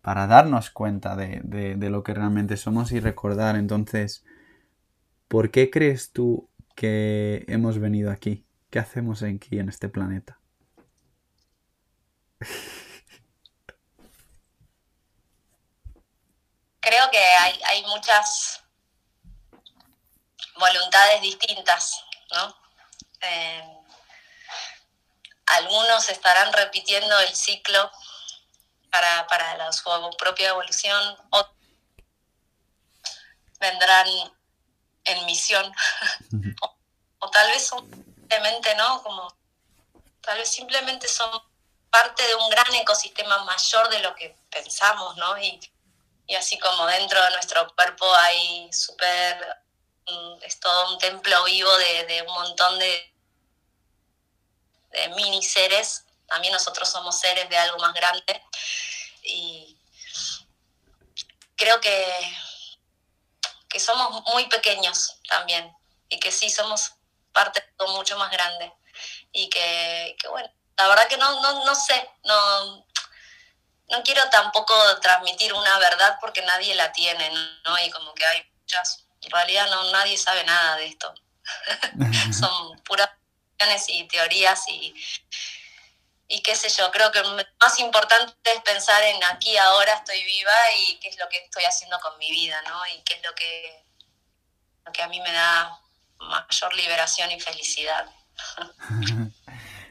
para 0.03 0.27
darnos 0.27 0.71
cuenta 0.71 1.17
de, 1.17 1.77
lo 1.77 2.03
que 2.03 2.15
realmente 2.15 2.57
somos 2.57 2.93
y 2.93 3.01
recordar. 3.01 3.57
Entonces, 3.57 4.25
¿por 5.29 5.51
qué 5.51 5.71
crees 5.71 6.13
tú 6.13 6.49
que 6.75 7.45
hemos 7.49 7.79
venido 7.79 8.11
aquí? 8.11 8.47
¿Qué 8.71 8.79
hacemos 8.79 9.23
aquí 9.23 9.59
en 9.59 9.69
este 9.69 9.89
planeta? 9.89 10.39
Creo 16.81 17.11
que 17.11 17.19
hay, 17.19 17.83
muchas 17.87 18.63
voluntades 20.59 21.21
distintas, 21.23 22.03
¿no? 22.33 22.55
Eh, 23.21 23.63
algunos 25.47 26.09
estarán 26.09 26.53
repitiendo 26.53 27.19
el 27.21 27.35
ciclo 27.35 27.91
para, 28.91 29.27
para 29.27 29.73
su 29.73 29.85
propia 30.19 30.51
evolución, 30.51 31.17
o 31.31 31.47
vendrán 33.61 34.07
en 35.05 35.27
misión, 35.27 35.73
o, 37.21 37.31
tal 37.31 37.51
vez 37.51 37.69
simplemente, 37.69 38.75
¿no? 38.77 39.03
Como, 39.03 39.35
tal 40.21 40.39
vez 40.39 40.49
simplemente 40.51 41.09
son 41.09 41.31
parte 41.91 42.27
de 42.27 42.35
un 42.35 42.49
gran 42.51 42.75
ecosistema 42.75 43.45
mayor 43.45 43.89
de 43.89 44.01
lo 44.01 44.15
que 44.15 44.37
pensamos, 44.51 45.17
¿no? 45.17 45.39
Y, 45.39 45.59
y 46.27 46.35
así 46.35 46.59
como 46.59 46.87
dentro 46.87 47.23
de 47.23 47.31
nuestro 47.31 47.75
cuerpo 47.75 48.13
hay 48.15 48.71
súper, 48.73 49.63
mm, 50.07 50.43
es 50.43 50.61
todo 50.61 50.93
un 50.93 50.99
templo 50.99 51.45
vivo 51.45 51.75
de, 51.79 52.05
de 52.05 52.23
un 52.23 52.35
montón 52.35 52.79
de, 52.79 53.15
de 54.91 55.09
mini 55.11 55.43
seres, 55.43 56.05
también 56.29 56.53
nosotros 56.53 56.89
somos 56.89 57.19
seres 57.19 57.49
de 57.49 57.57
algo 57.57 57.79
más 57.79 57.95
grande 57.95 58.43
y 59.23 59.77
creo 61.57 61.81
que, 61.81 62.05
que 63.69 63.81
somos 63.81 64.23
muy 64.33 64.47
pequeños 64.47 65.21
también 65.29 65.75
y 66.09 66.21
que 66.21 66.31
sí 66.31 66.51
somos 66.51 66.93
parte 67.33 67.61
de 67.61 67.67
algo 67.79 67.97
mucho 67.97 68.17
más 68.19 68.31
grande 68.31 68.73
y 69.33 69.49
que, 69.49 70.17
bueno, 70.31 70.51
la 70.77 70.89
verdad 70.89 71.09
que 71.09 71.17
no, 71.17 71.41
no, 71.41 71.65
no 71.65 71.75
sé, 71.75 72.09
no, 72.25 72.87
no 73.91 74.03
quiero 74.05 74.29
tampoco 74.31 74.75
transmitir 75.01 75.53
una 75.53 75.79
verdad 75.79 76.19
porque 76.21 76.43
nadie 76.43 76.75
la 76.75 76.93
tiene, 76.93 77.31
¿no? 77.65 77.79
Y 77.85 77.91
como 77.91 78.15
que 78.15 78.25
hay 78.25 78.43
muchas, 78.61 79.07
en 79.21 79.31
realidad 79.31 79.69
no, 79.71 79.91
nadie 79.91 80.17
sabe 80.17 80.45
nada 80.45 80.77
de 80.77 80.87
esto. 80.87 81.13
Son 82.39 82.79
puras 82.83 83.11
y 83.89 84.07
teorías 84.07 84.69
y, 84.69 84.95
y 86.29 86.43
qué 86.43 86.55
sé 86.55 86.69
yo, 86.69 86.91
creo 86.91 87.11
que 87.11 87.21
lo 87.21 87.35
más 87.35 87.81
importante 87.81 88.35
es 88.55 88.61
pensar 88.63 89.03
en 89.03 89.17
aquí, 89.25 89.57
ahora 89.57 89.95
estoy 89.95 90.23
viva 90.25 90.53
y 90.79 91.01
qué 91.01 91.09
es 91.09 91.19
lo 91.19 91.27
que 91.29 91.39
estoy 91.39 91.65
haciendo 91.65 91.99
con 92.01 92.19
mi 92.19 92.31
vida, 92.31 92.57
¿no? 92.69 92.77
Y 92.95 93.03
qué 93.03 93.15
es 93.15 93.23
lo 93.25 93.35
que, 93.35 93.85
lo 94.85 94.93
que 94.93 95.03
a 95.03 95.09
mí 95.09 95.21
me 95.21 95.33
da 95.33 95.81
mayor 96.19 96.75
liberación 96.75 97.31
y 97.33 97.41
felicidad. 97.41 98.07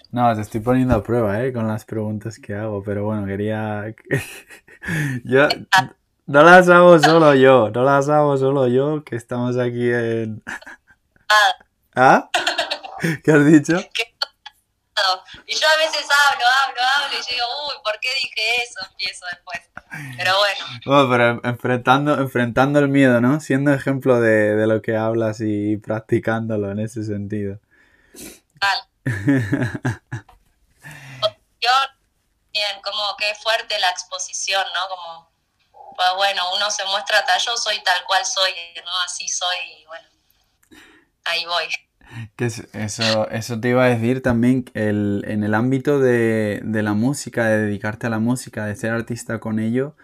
No, 0.10 0.34
te 0.34 0.42
estoy 0.42 0.62
poniendo 0.62 0.96
a 0.96 1.04
prueba, 1.04 1.44
¿eh? 1.44 1.52
Con 1.52 1.68
las 1.68 1.84
preguntas 1.84 2.40
que 2.40 2.56
hago, 2.56 2.82
pero 2.82 3.04
bueno, 3.04 3.28
quería... 3.28 3.94
yo... 5.26 5.50
No 6.26 6.44
las 6.44 6.70
hago 6.70 6.98
solo 6.98 7.36
yo, 7.36 7.70
no 7.70 7.84
las 7.84 8.08
hago 8.08 8.38
solo 8.38 8.68
yo, 8.68 9.04
que 9.04 9.18
estamos 9.18 9.58
aquí 9.58 9.92
en... 9.92 10.42
Ah. 11.28 11.56
¿Ah? 11.96 12.30
¿Qué 13.24 13.32
has 13.32 13.46
dicho? 13.46 13.78
Y 15.46 15.56
yo 15.56 15.68
a 15.68 15.78
veces 15.78 16.08
hablo, 16.30 16.46
hablo, 16.66 16.82
hablo 16.82 17.18
y 17.18 17.22
yo 17.22 17.28
digo, 17.30 17.46
uy, 17.68 17.76
¿por 17.84 18.00
qué 18.00 18.10
dije 18.22 18.64
eso? 18.64 18.80
Empiezo 18.90 19.26
después. 19.32 19.60
Pero 20.18 20.38
bueno. 20.38 20.66
Bueno, 20.86 21.10
pero 21.10 21.42
enfrentando, 21.50 22.16
enfrentando 22.16 22.80
el 22.80 22.90
miedo, 22.90 23.22
¿no? 23.22 23.40
Siendo 23.40 23.74
ejemplo 23.74 24.20
de, 24.20 24.56
de 24.56 24.68
lo 24.68 24.82
que 24.82 24.98
hablas 24.98 25.40
y 25.40 25.78
practicándolo 25.78 26.72
en 26.72 26.80
ese 26.80 27.04
sentido. 27.04 27.60
Yo, 29.06 29.06
bien, 32.54 32.82
como 32.84 33.16
que 33.18 33.36
fuerte 33.36 33.80
la 33.80 33.90
exposición, 33.90 34.66
¿no? 34.74 34.90
Como, 34.90 35.30
pues 35.96 36.10
bueno, 36.16 36.42
uno 36.56 36.72
se 36.72 36.84
muestra 36.86 37.24
tal, 37.26 37.40
yo 37.40 37.56
soy 37.56 37.84
tal 37.84 38.04
cual 38.06 38.26
soy, 38.26 38.52
¿no? 38.84 38.92
Así 39.06 39.28
soy, 39.28 39.58
y 39.80 39.86
bueno, 39.86 40.08
ahí 41.26 41.46
voy. 41.46 41.68
Que 42.36 42.46
eso, 42.46 43.30
eso 43.30 43.60
te 43.60 43.70
iba 43.70 43.84
a 43.84 43.90
decir 43.90 44.22
también, 44.22 44.66
el, 44.74 45.24
en 45.28 45.44
el 45.44 45.54
ámbito 45.54 46.00
de, 46.00 46.62
de 46.64 46.84
la 46.84 46.94
música, 46.94 47.46
de 47.46 47.60
dedicarte 47.66 48.08
a 48.08 48.10
la 48.10 48.20
música, 48.20 48.66
de 48.66 48.76
ser 48.76 48.92
artista 48.92 49.40
con 49.40 49.60
ello, 49.60 49.96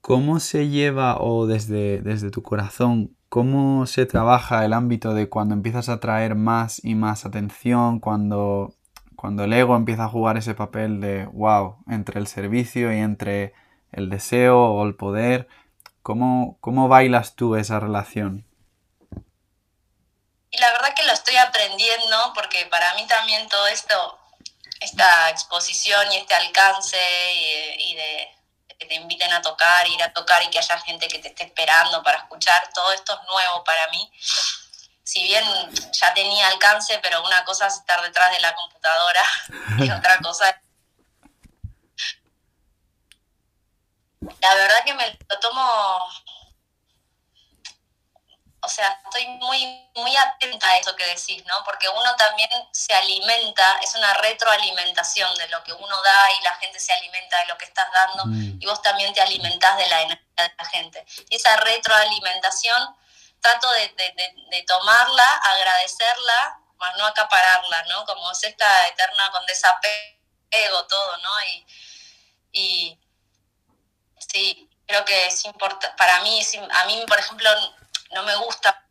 ¿cómo 0.00 0.40
se 0.40 0.68
lleva 0.68 1.20
o 1.20 1.46
desde, 1.46 2.00
desde 2.02 2.30
tu 2.30 2.42
corazón, 2.42 3.16
cómo 3.28 3.86
se 3.86 4.06
trabaja 4.06 4.64
el 4.64 4.72
ámbito 4.72 5.14
de 5.14 5.28
cuando 5.28 5.54
empiezas 5.54 5.88
a 5.88 6.00
traer 6.00 6.34
más 6.34 6.84
y 6.84 6.94
más 6.94 7.24
atención, 7.26 8.00
cuando, 8.00 8.74
cuando 9.16 9.44
el 9.44 9.52
ego 9.52 9.76
empieza 9.76 10.04
a 10.04 10.08
jugar 10.08 10.36
ese 10.36 10.54
papel 10.54 11.00
de, 11.00 11.26
wow, 11.26 11.76
entre 11.88 12.18
el 12.20 12.26
servicio 12.26 12.92
y 12.92 12.98
entre 12.98 13.52
el 13.92 14.10
deseo 14.10 14.58
o 14.58 14.86
el 14.86 14.94
poder, 14.94 15.48
¿cómo, 16.02 16.58
cómo 16.60 16.88
bailas 16.88 17.36
tú 17.36 17.56
esa 17.56 17.78
relación? 17.80 18.44
Y 20.50 20.58
la 20.58 20.72
verdad 20.72 20.94
que 20.94 21.04
lo 21.04 21.12
estoy 21.12 21.36
aprendiendo 21.36 22.32
porque 22.34 22.66
para 22.66 22.94
mí 22.94 23.06
también 23.06 23.48
todo 23.48 23.66
esto, 23.68 24.18
esta 24.80 25.30
exposición 25.30 26.10
y 26.12 26.16
este 26.16 26.34
alcance 26.34 26.98
y, 27.78 27.94
de 27.94 28.36
que 28.78 28.86
te 28.86 28.94
inviten 28.94 29.32
a 29.32 29.42
tocar, 29.42 29.86
ir 29.86 30.02
a 30.02 30.12
tocar 30.12 30.42
y 30.42 30.48
que 30.48 30.58
haya 30.58 30.78
gente 30.80 31.06
que 31.06 31.18
te 31.18 31.28
esté 31.28 31.44
esperando 31.44 32.02
para 32.02 32.18
escuchar, 32.18 32.66
todo 32.72 32.92
esto 32.92 33.12
es 33.12 33.28
nuevo 33.28 33.62
para 33.62 33.86
mí. 33.88 34.10
Si 35.04 35.22
bien 35.22 35.44
ya 35.92 36.14
tenía 36.14 36.48
alcance, 36.48 36.98
pero 37.02 37.22
una 37.22 37.44
cosa 37.44 37.66
es 37.66 37.74
estar 37.74 38.00
detrás 38.00 38.30
de 38.32 38.40
la 38.40 38.54
computadora 38.54 39.22
y 39.78 39.90
otra 39.90 40.18
cosa 40.18 40.48
es... 40.48 40.56
La 44.40 44.54
verdad 44.54 44.84
que 44.84 44.94
me 44.94 45.18
lo 45.28 45.40
tomo 45.40 45.98
o 48.62 48.68
sea, 48.68 49.00
estoy 49.04 49.26
muy, 49.26 49.90
muy 49.94 50.14
atenta 50.16 50.70
a 50.70 50.78
eso 50.78 50.94
que 50.94 51.06
decís, 51.06 51.44
¿no? 51.46 51.64
Porque 51.64 51.88
uno 51.88 52.14
también 52.16 52.50
se 52.72 52.92
alimenta, 52.92 53.78
es 53.82 53.94
una 53.94 54.12
retroalimentación 54.14 55.34
de 55.36 55.48
lo 55.48 55.62
que 55.64 55.72
uno 55.72 56.02
da 56.02 56.32
y 56.38 56.44
la 56.44 56.56
gente 56.56 56.78
se 56.78 56.92
alimenta 56.92 57.38
de 57.38 57.46
lo 57.46 57.56
que 57.56 57.64
estás 57.64 57.90
dando 57.92 58.26
mm. 58.26 58.58
y 58.60 58.66
vos 58.66 58.82
también 58.82 59.14
te 59.14 59.22
alimentás 59.22 59.76
de 59.78 59.86
la 59.86 60.02
energía 60.02 60.26
de 60.36 60.54
la 60.58 60.64
gente. 60.66 61.06
Y 61.30 61.36
esa 61.36 61.56
retroalimentación 61.56 62.96
trato 63.40 63.70
de, 63.70 63.88
de, 64.50 64.62
tomarla, 64.64 65.36
agradecerla, 65.36 66.60
más 66.76 66.96
no 66.98 67.06
acapararla, 67.06 67.84
¿no? 67.84 68.04
Como 68.04 68.30
es 68.30 68.44
esta 68.44 68.88
eterna 68.88 69.30
con 69.30 69.44
desapego, 69.46 70.86
todo, 70.86 71.16
¿no? 71.18 71.30
Y, 71.44 71.66
y 72.52 72.98
sí, 74.18 74.68
creo 74.86 75.04
que 75.04 75.26
es 75.26 75.44
importante, 75.46 75.96
para 75.96 76.20
mí, 76.20 76.40
a 76.72 76.84
mí, 76.84 77.04
por 77.06 77.18
ejemplo, 77.18 77.50
no 78.10 78.22
me 78.22 78.34
gusta, 78.36 78.84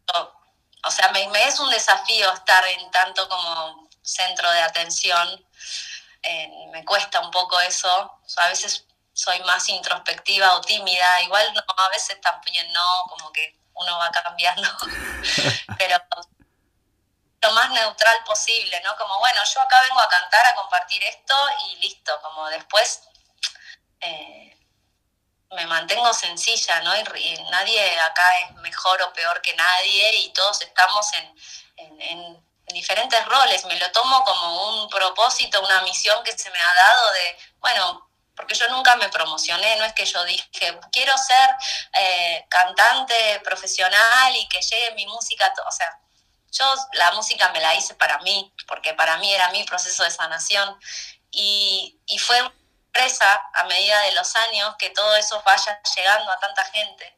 o 0.85 0.91
sea, 0.91 1.09
me, 1.09 1.23
es 1.43 1.59
un 1.59 1.69
desafío 1.69 2.31
estar 2.31 2.65
en 2.67 2.89
tanto 2.91 3.27
como 3.27 3.89
centro 4.01 4.49
de 4.51 4.61
atención, 4.61 5.45
eh, 6.23 6.49
me 6.71 6.85
cuesta 6.85 7.19
un 7.19 7.31
poco 7.31 7.59
eso, 7.59 8.19
a 8.37 8.47
veces 8.47 8.85
soy 9.13 9.39
más 9.41 9.67
introspectiva 9.69 10.55
o 10.55 10.61
tímida, 10.61 11.21
igual 11.21 11.53
no, 11.53 11.61
a 11.77 11.89
veces 11.89 12.19
también 12.21 12.71
no, 12.71 13.05
como 13.09 13.31
que 13.31 13.59
uno 13.73 13.97
va 13.97 14.09
cambiando, 14.11 14.67
pero 15.77 15.97
lo 17.41 17.51
más 17.51 17.69
neutral 17.71 18.23
posible, 18.25 18.81
¿no? 18.83 18.95
Como, 18.97 19.17
bueno, 19.19 19.41
yo 19.53 19.61
acá 19.61 19.81
vengo 19.81 19.99
a 19.99 20.09
cantar, 20.09 20.45
a 20.45 20.55
compartir 20.55 21.01
esto 21.03 21.35
y 21.67 21.77
listo, 21.77 22.19
como 22.21 22.47
después 22.49 23.01
eh, 24.01 24.58
me 25.55 25.65
mantengo 25.65 26.13
sencilla, 26.13 26.81
¿no? 26.81 26.95
Y, 26.95 27.03
nadie 27.51 27.99
acá 27.99 28.39
es 28.41 28.55
mejor 28.57 29.01
o 29.01 29.13
peor 29.13 29.41
que 29.41 29.55
nadie 29.55 30.19
y 30.19 30.33
todos 30.33 30.61
estamos 30.61 31.07
en, 31.13 32.01
en, 32.01 32.49
diferentes 32.67 33.25
roles. 33.25 33.65
Me 33.65 33.79
lo 33.79 33.91
tomo 33.91 34.23
como 34.23 34.69
un 34.69 34.89
propósito, 34.89 35.59
una 35.59 35.81
misión 35.81 36.23
que 36.23 36.37
se 36.37 36.51
me 36.51 36.59
ha 36.61 36.73
dado 36.75 37.11
de, 37.13 37.37
bueno, 37.57 38.11
porque 38.35 38.53
yo 38.53 38.69
nunca 38.69 38.95
me 38.95 39.09
promocioné, 39.09 39.75
no 39.77 39.85
es 39.85 39.93
que 39.93 40.05
yo 40.05 40.23
dije, 40.23 40.79
quiero 40.91 41.17
ser 41.17 41.49
eh, 41.93 42.45
cantante 42.47 43.41
profesional 43.43 44.35
y 44.35 44.47
que 44.49 44.61
llegue 44.61 44.93
mi 44.93 45.07
música, 45.07 45.51
o 45.67 45.71
sea, 45.71 45.99
yo 46.51 46.65
la 46.93 47.11
música 47.13 47.49
me 47.49 47.59
la 47.59 47.73
hice 47.73 47.95
para 47.95 48.19
mí, 48.19 48.53
porque 48.67 48.93
para 48.93 49.17
mí 49.17 49.33
era 49.33 49.49
mi 49.49 49.63
proceso 49.63 50.03
de 50.03 50.11
sanación 50.11 50.79
y, 51.31 51.99
y 52.05 52.19
fue 52.19 52.39
a 53.53 53.63
medida 53.65 53.99
de 54.01 54.11
los 54.13 54.35
años 54.35 54.75
que 54.77 54.89
todo 54.89 55.15
eso 55.15 55.41
vaya 55.45 55.81
llegando 55.95 56.31
a 56.31 56.39
tanta 56.39 56.65
gente. 56.65 57.15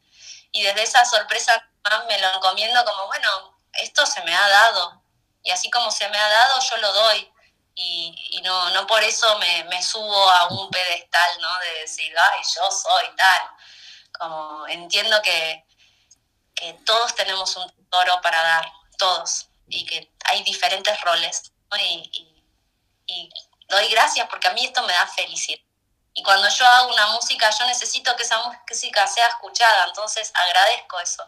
Y 0.51 0.63
desde 0.63 0.83
esa 0.83 1.05
sorpresa 1.05 1.67
me 2.07 2.19
lo 2.19 2.35
encomiendo 2.35 2.83
como, 2.85 3.07
bueno, 3.07 3.57
esto 3.73 4.05
se 4.05 4.21
me 4.23 4.35
ha 4.35 4.47
dado. 4.47 5.01
Y 5.43 5.51
así 5.51 5.69
como 5.71 5.89
se 5.91 6.07
me 6.09 6.17
ha 6.17 6.27
dado, 6.27 6.61
yo 6.61 6.77
lo 6.77 6.93
doy. 6.93 7.33
Y, 7.73 8.41
no, 8.43 8.69
no 8.71 8.85
por 8.85 9.01
eso 9.03 9.37
me, 9.39 9.63
me, 9.65 9.81
subo 9.81 10.29
a 10.31 10.47
un 10.49 10.69
pedestal, 10.69 11.41
¿no? 11.41 11.59
De 11.59 11.73
decir, 11.81 12.13
ay, 12.17 12.41
yo 12.55 12.69
soy 12.69 13.15
tal. 13.15 13.41
Como 14.19 14.67
entiendo 14.67 15.21
que, 15.21 15.65
que 16.53 16.73
todos 16.85 17.15
tenemos 17.15 17.55
un 17.55 17.89
toro 17.89 18.19
para 18.21 18.41
dar, 18.41 18.71
todos. 18.97 19.47
Y 19.67 19.85
que 19.85 20.11
hay 20.25 20.43
diferentes 20.43 20.99
roles. 21.01 21.53
y, 21.79 22.27
y 23.07 23.29
doy 23.71 23.87
gracias 23.87 24.27
porque 24.29 24.49
a 24.49 24.53
mí 24.53 24.65
esto 24.65 24.83
me 24.83 24.93
da 24.93 25.07
felicidad. 25.07 25.59
Y 26.13 26.23
cuando 26.23 26.47
yo 26.49 26.67
hago 26.67 26.91
una 26.91 27.07
música, 27.07 27.49
yo 27.49 27.65
necesito 27.65 28.15
que 28.15 28.23
esa 28.23 28.37
música 28.43 29.07
sea 29.07 29.27
escuchada, 29.27 29.85
entonces 29.87 30.31
agradezco 30.35 30.99
eso, 30.99 31.25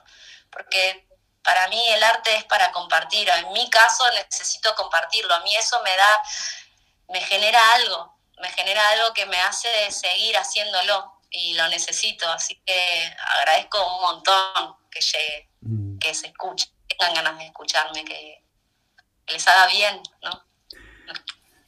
porque 0.52 1.08
para 1.42 1.70
mí 1.70 1.82
el 1.90 2.04
arte 2.04 2.36
es 2.36 2.44
para 2.44 2.72
compartir, 2.74 3.30
en 3.30 3.52
mi 3.54 3.70
caso 3.70 4.04
necesito 4.12 4.76
compartirlo, 4.76 5.34
a 5.34 5.40
mí 5.40 5.56
eso 5.56 5.82
me 5.84 5.96
da, 5.96 6.24
me 7.10 7.22
genera 7.22 7.74
algo, 7.76 8.18
me 8.42 8.52
genera 8.52 8.90
algo 8.90 9.14
que 9.14 9.26
me 9.26 9.40
hace 9.40 9.90
seguir 9.90 10.38
haciéndolo 10.38 11.22
y 11.30 11.54
lo 11.54 11.68
necesito, 11.70 12.30
así 12.30 12.62
que 12.66 13.16
agradezco 13.38 13.88
un 13.88 14.02
montón 14.02 14.76
que 14.92 15.00
llegue, 15.00 15.50
mm. 15.62 15.98
que 15.98 16.14
se 16.14 16.28
escuche, 16.28 16.68
tengan 16.88 17.14
ganas 17.14 17.38
de 17.38 17.46
escucharme, 17.46 18.04
que 18.04 18.44
les 19.28 19.48
haga 19.48 19.68
bien, 19.68 20.02
¿no? 20.22 20.46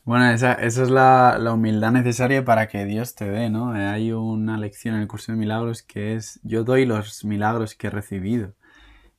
Bueno, 0.05 0.29
esa, 0.29 0.53
es 0.53 0.77
la, 0.77 1.39
humildad 1.51 1.91
necesaria 1.91 2.45
para 2.45 2.67
que 2.67 2.85
Dios 2.85 3.15
te 3.15 3.27
dé, 3.27 3.49
¿no? 3.49 3.75
Eh, 3.75 3.87
hay 3.87 4.11
una 4.11 4.55
lección 4.55 4.93
en 4.93 5.01
el 5.01 5.07
curso 5.07 5.31
de 5.31 5.37
milagros 5.39 5.81
que 5.81 6.13
es, 6.13 6.39
yo 6.43 6.63
doy 6.63 6.85
los 6.85 7.25
milagros 7.25 7.73
que 7.73 7.87
he 7.87 7.89
recibido. 7.89 8.53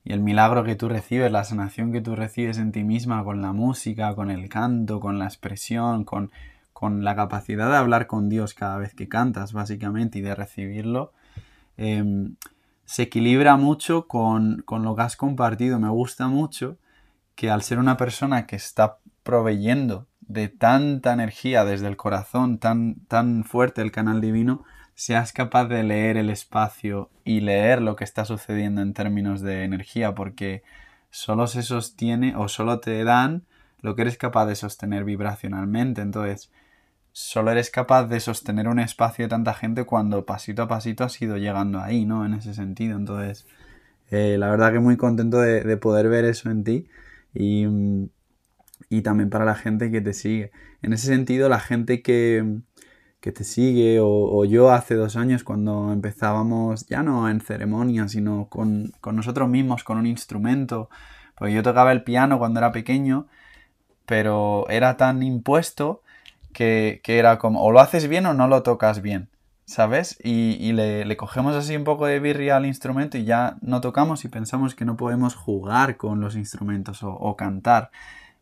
Y 0.05 0.13
el 0.13 0.21
milagro 0.21 0.63
que 0.63 0.75
tú 0.75 0.87
recibes, 0.87 1.31
la 1.31 1.43
sanación 1.43 1.91
que 1.91 2.01
tú 2.01 2.15
recibes 2.15 2.57
en 2.57 2.71
ti 2.71 2.85
misma 2.85 3.23
con 3.25 3.41
la 3.41 3.51
música, 3.51 4.15
con 4.15 4.31
el 4.31 4.47
canto, 4.49 5.01
con 5.01 5.19
la 5.19 5.25
expresión, 5.25 6.05
con, 6.05 6.31
la 7.03 7.15
capacidad 7.17 7.69
de 7.69 7.77
hablar 7.77 8.07
con 8.07 8.29
Dios 8.29 8.53
cada 8.53 8.77
vez 8.77 8.93
que 8.95 9.09
cantas, 9.09 9.53
básicamente, 9.53 10.19
y 10.19 10.21
de 10.21 10.35
recibirlo, 10.35 11.11
em, 11.77 12.35
se 12.85 13.03
equilibra 13.03 13.57
mucho 13.57 14.07
con, 14.07 14.61
con 14.65 14.83
lo 14.83 14.95
que 14.95 15.01
has 15.01 15.17
compartido. 15.17 15.79
Me 15.79 15.89
gusta 15.89 16.27
mucho 16.29 16.77
que 17.35 17.49
al 17.51 17.61
ser 17.63 17.79
una 17.79 17.97
persona 17.97 18.47
que 18.47 18.55
está 18.55 18.99
proveyendo 19.23 20.07
de 20.27 20.49
tanta 20.49 21.13
energía 21.13 21.65
desde 21.65 21.87
el 21.87 21.97
corazón, 21.97 22.57
tan, 22.57 22.95
tan 23.07 23.43
fuerte 23.43 23.81
el 23.81 23.91
canal 23.91 24.21
divino, 24.21 24.63
seas 24.95 25.31
capaz 25.31 25.65
de 25.65 25.83
leer 25.83 26.17
el 26.17 26.29
espacio 26.29 27.09
y 27.23 27.39
leer 27.41 27.81
lo 27.81 27.95
que 27.95 28.03
está 28.03 28.25
sucediendo 28.25 28.81
en 28.81 28.93
términos 28.93 29.41
de 29.41 29.63
energía, 29.63 30.15
porque 30.15 30.63
solo 31.09 31.47
se 31.47 31.63
sostiene 31.63 32.35
o 32.35 32.47
solo 32.47 32.79
te 32.79 33.03
dan 33.03 33.43
lo 33.81 33.95
que 33.95 34.01
eres 34.01 34.17
capaz 34.17 34.47
de 34.47 34.55
sostener 34.55 35.03
vibracionalmente. 35.03 36.01
Entonces, 36.01 36.51
solo 37.11 37.51
eres 37.51 37.69
capaz 37.69 38.05
de 38.05 38.19
sostener 38.19 38.67
un 38.67 38.79
espacio 38.79 39.25
de 39.25 39.29
tanta 39.29 39.53
gente 39.53 39.85
cuando 39.85 40.25
pasito 40.25 40.63
a 40.63 40.67
pasito 40.67 41.03
has 41.03 41.21
ido 41.21 41.37
llegando 41.37 41.79
ahí, 41.79 42.05
¿no? 42.05 42.25
En 42.25 42.33
ese 42.33 42.53
sentido. 42.53 42.97
Entonces, 42.97 43.45
eh, 44.09 44.37
la 44.37 44.49
verdad 44.49 44.73
que 44.73 44.79
muy 44.79 44.97
contento 44.97 45.39
de, 45.39 45.61
de 45.61 45.77
poder 45.77 46.09
ver 46.09 46.25
eso 46.25 46.49
en 46.49 46.63
ti. 46.63 46.87
Y, 47.33 47.65
mm, 47.67 48.09
y 48.89 49.01
también 49.01 49.29
para 49.29 49.45
la 49.45 49.55
gente 49.55 49.91
que 49.91 50.01
te 50.01 50.13
sigue. 50.13 50.51
En 50.81 50.93
ese 50.93 51.07
sentido, 51.07 51.49
la 51.49 51.59
gente 51.59 52.01
que, 52.01 52.61
te 53.19 53.43
sigue 53.43 53.99
o, 54.01 54.45
yo 54.45 54.71
hace 54.71 54.95
dos 54.95 55.17
años 55.17 55.43
cuando 55.43 55.91
empezábamos 55.91 56.87
ya 56.87 57.03
no 57.03 57.29
en 57.29 57.41
ceremonia, 57.41 58.07
sino 58.07 58.47
con, 58.47 58.93
nosotros 59.11 59.49
mismos, 59.49 59.83
con 59.83 59.97
un 59.97 60.05
instrumento, 60.05 60.89
porque 61.35 61.53
yo 61.53 61.61
tocaba 61.61 61.91
el 61.91 62.03
piano 62.03 62.39
cuando 62.39 62.61
era 62.61 62.71
pequeño, 62.71 63.27
pero 64.05 64.65
era 64.69 64.95
tan 64.95 65.23
impuesto 65.23 66.03
que, 66.53 67.01
era 67.05 67.37
como 67.37 67.61
o 67.63 67.71
lo 67.73 67.81
haces 67.81 68.07
bien 68.07 68.25
o 68.27 68.33
no 68.33 68.47
lo 68.47 68.63
tocas 68.63 69.01
bien. 69.01 69.29
¿Sabes? 69.65 70.17
Y, 70.23 70.71
le, 70.71 71.17
cogemos 71.17 71.53
así 71.53 71.75
un 71.75 71.83
poco 71.83 72.05
de 72.05 72.21
birria 72.21 72.55
al 72.55 72.65
instrumento 72.65 73.17
y 73.17 73.25
ya 73.25 73.57
no 73.59 73.81
tocamos 73.81 74.23
y 74.23 74.29
pensamos 74.29 74.73
que 74.73 74.85
no 74.85 74.95
podemos 74.95 75.35
jugar 75.35 75.97
con 75.97 76.21
los 76.21 76.37
instrumentos 76.37 77.01
o 77.03 77.35
cantar. 77.35 77.91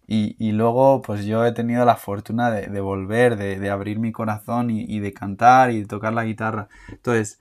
Y, 0.08 0.52
luego, 0.52 1.02
pues 1.02 1.26
yo 1.26 1.46
he 1.46 1.52
tenido 1.52 1.84
la 1.84 1.96
fortuna 1.96 2.52
de, 2.52 2.80
volver, 2.80 3.38
de, 3.38 3.70
abrir 3.72 3.98
mi 4.00 4.12
corazón 4.12 4.70
y, 4.70 5.00
de 5.00 5.14
cantar 5.14 5.72
y 5.72 5.82
de 5.82 5.88
tocar 5.88 6.14
la 6.14 6.26
guitarra. 6.26 6.68
Entonces, 6.90 7.40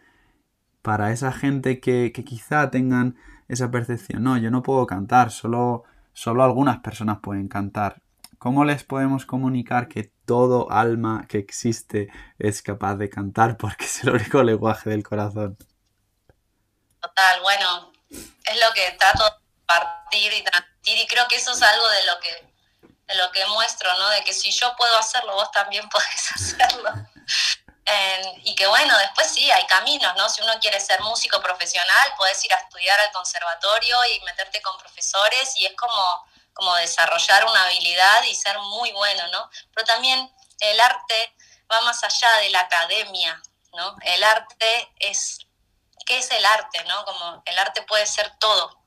para 0.81 1.12
esa 1.12 1.33
gente 1.33 1.81
que, 1.81 2.12
quizá 2.12 2.71
tengan 2.71 3.17
esa 3.49 3.71
percepción, 3.71 4.23
no, 4.23 4.39
yo 4.39 4.51
no 4.51 4.62
puedo 4.62 4.87
cantar, 4.87 5.31
solo, 5.31 5.85
solo 6.15 6.43
algunas 6.43 6.79
personas 6.79 7.19
pueden 7.23 7.49
cantar. 7.49 8.03
¿Cómo 8.39 8.65
les 8.65 8.85
podemos 8.85 9.27
comunicar 9.27 9.89
que 9.89 10.12
todo 10.25 10.71
alma 10.71 11.27
que 11.29 11.39
existe 11.39 12.09
es 12.39 12.62
capaz 12.62 12.97
de 12.97 13.11
cantar 13.11 13.57
porque 13.59 13.85
es 13.85 14.05
el 14.05 14.11
único 14.15 14.43
lenguaje 14.43 14.89
del 14.91 15.03
corazón? 15.03 15.59
Total, 17.01 17.41
bueno, 17.43 17.93
es 18.11 18.57
lo 18.57 18.73
que 18.75 18.97
trato 18.99 19.25
de 19.25 19.31
partir 19.67 20.33
y 20.33 20.43
transmitir 20.43 20.99
y 21.05 21.07
creo 21.07 21.25
que 21.29 21.37
eso 21.37 21.53
es 21.53 21.62
algo 21.62 21.89
de 21.89 22.07
lo 22.07 22.21
que 22.21 22.54
de 23.07 23.15
lo 23.17 23.31
que 23.33 23.45
muestro, 23.47 23.93
¿no? 23.99 24.09
De 24.11 24.25
que 24.25 24.33
si 24.33 24.51
yo 24.51 24.75
puedo 24.77 24.97
hacerlo, 24.97 25.35
vos 25.35 25.51
también 25.51 25.89
podés 25.91 26.33
hacerlo. 26.35 26.91
y 28.43 28.55
que 28.55 28.67
bueno, 28.67 28.97
después 28.99 29.29
sí, 29.29 29.51
hay 29.51 29.67
caminos, 29.67 30.15
¿no? 30.17 30.29
Si 30.29 30.43
uno 30.43 30.59
quiere 30.61 30.81
ser 30.81 31.01
músico 31.01 31.41
profesional, 31.41 32.15
puedes 32.17 32.43
ir 32.45 32.53
a 32.55 32.59
estudiar 32.59 32.99
al 33.01 33.13
conservatorio 33.13 33.97
y 34.07 34.21
meterte 34.21 34.63
con 34.63 34.77
profesores 34.79 35.55
y 35.57 35.67
es 35.67 35.75
como, 35.77 36.27
como 36.55 36.75
desarrollar 36.77 37.45
una 37.45 37.65
habilidad 37.65 38.23
y 38.25 38.35
ser 38.35 38.59
muy 38.59 38.93
bueno, 38.93 39.27
¿no? 39.29 39.51
Pero 39.75 39.87
también 39.87 40.35
el 40.61 40.81
arte 40.81 41.37
va 41.71 41.81
más 41.83 42.03
allá 42.05 42.31
de 42.39 42.51
la 42.51 42.61
academia, 42.61 43.41
¿no? 43.73 43.97
El 44.03 44.25
arte 44.25 44.93
es, 44.99 45.39
¿qué 46.07 46.19
es 46.19 46.31
el 46.31 46.45
arte, 46.45 46.85
¿no? 46.85 47.05
Como 47.05 47.43
el 47.45 47.59
arte 47.59 47.83
puede 47.83 48.07
ser 48.07 48.33
todo, 48.39 48.84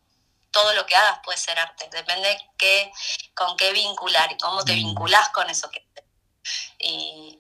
todo 0.57 0.73
lo 0.73 0.87
que 0.87 0.95
hagas 0.95 1.19
puede 1.23 1.37
ser 1.37 1.59
arte, 1.59 1.87
depende 1.91 2.35
qué, 2.57 2.91
con 3.35 3.55
qué 3.57 3.71
vincular 3.73 4.31
y 4.31 4.37
cómo 4.39 4.65
te 4.65 4.71
mm. 4.71 4.75
vinculas 4.75 5.29
con 5.29 5.47
eso 5.51 5.69
que 5.69 5.87
Y 6.79 7.39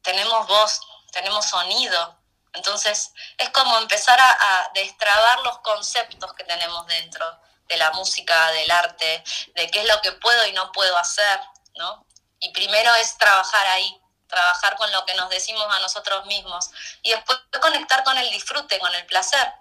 tenemos 0.00 0.46
voz, 0.46 0.80
tenemos 1.12 1.44
sonido, 1.44 2.18
entonces 2.54 3.12
es 3.36 3.50
como 3.50 3.76
empezar 3.76 4.18
a, 4.18 4.70
destrabar 4.72 5.40
los 5.40 5.58
conceptos 5.58 6.32
que 6.32 6.44
tenemos 6.44 6.86
dentro 6.86 7.26
de 7.68 7.76
la 7.76 7.90
música, 7.90 8.52
del 8.52 8.70
arte, 8.70 9.22
de 9.54 9.70
qué 9.70 9.82
es 9.82 9.88
lo 9.88 10.00
que 10.00 10.12
puedo 10.12 10.46
y 10.46 10.52
no 10.52 10.72
puedo 10.72 10.96
hacer, 10.96 11.40
¿no? 11.76 12.06
Y 12.40 12.52
primero 12.52 12.94
es 12.94 13.18
trabajar 13.18 13.66
ahí, 13.66 14.00
trabajar 14.28 14.76
con 14.76 14.90
lo 14.92 15.04
que 15.04 15.14
nos 15.14 15.28
decimos 15.28 15.66
a 15.70 15.80
nosotros 15.80 16.24
mismos 16.24 16.70
y 17.02 17.10
después 17.10 17.38
conectar 17.60 18.02
con 18.02 18.16
el 18.16 18.30
disfrute, 18.30 18.78
con 18.78 18.94
el 18.94 19.04
placer 19.04 19.52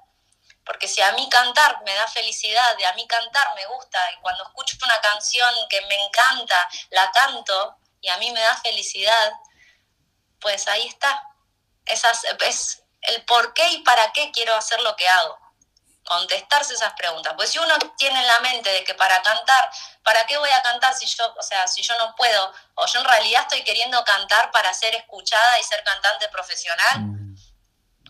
porque 0.66 0.88
si 0.88 1.02
a 1.02 1.12
mí 1.14 1.28
cantar 1.30 1.82
me 1.84 1.94
da 1.94 2.08
felicidad, 2.08 2.78
de 2.78 2.86
a 2.86 2.94
mí 2.94 3.06
cantar 3.08 3.54
me 3.56 3.66
gusta, 3.68 4.00
y 4.12 4.22
cuando 4.22 4.44
escucho 4.44 4.78
una 4.84 5.00
canción 5.02 5.54
que 5.70 5.82
me 5.82 5.96
encanta, 6.06 6.70
la 6.92 7.12
canto 7.12 7.78
y 8.02 8.10
a 8.10 8.18
mí 8.18 8.32
me 8.32 8.40
da 8.40 8.56
felicidad, 8.58 9.34
pues 10.40 10.68
ahí 10.68 10.88
está. 10.88 11.30
Esas, 11.86 12.24
es 12.46 12.84
el 13.02 13.24
por 13.26 13.54
qué 13.54 13.68
y 13.70 13.82
para 13.84 14.12
qué 14.14 14.32
quiero 14.32 14.56
hacer 14.56 14.80
lo 14.82 14.96
que 14.96 15.08
hago. 15.08 15.38
Contestarse 16.06 16.74
esas 16.74 16.94
preguntas. 16.94 17.34
Pues 17.36 17.50
si 17.50 17.60
uno 17.60 17.76
tiene 17.98 18.20
en 18.20 18.28
la 18.28 18.40
mente 18.42 18.70
de 18.70 18.84
que 18.84 18.94
para 18.94 19.22
cantar, 19.22 19.70
¿para 20.04 20.26
qué 20.26 20.38
voy 20.38 20.50
a 20.50 20.62
cantar 20.62 20.94
si 20.94 21.06
yo, 21.06 21.34
o 21.38 21.44
sea, 21.44 21.66
si 21.68 21.82
yo 21.82 21.98
no 21.98 22.14
puedo? 22.16 22.54
O 22.76 22.86
yo 22.86 23.00
en 23.00 23.06
realidad 23.06 23.44
estoy 23.44 23.64
queriendo 23.64 24.04
cantar 24.04 24.52
para 24.52 24.74
ser 24.74 24.96
escuchada 24.96 25.60
y 25.60 25.64
ser 25.64 25.82
cantante 25.84 26.28
profesional. 26.30 27.00
Mm. 27.00 27.36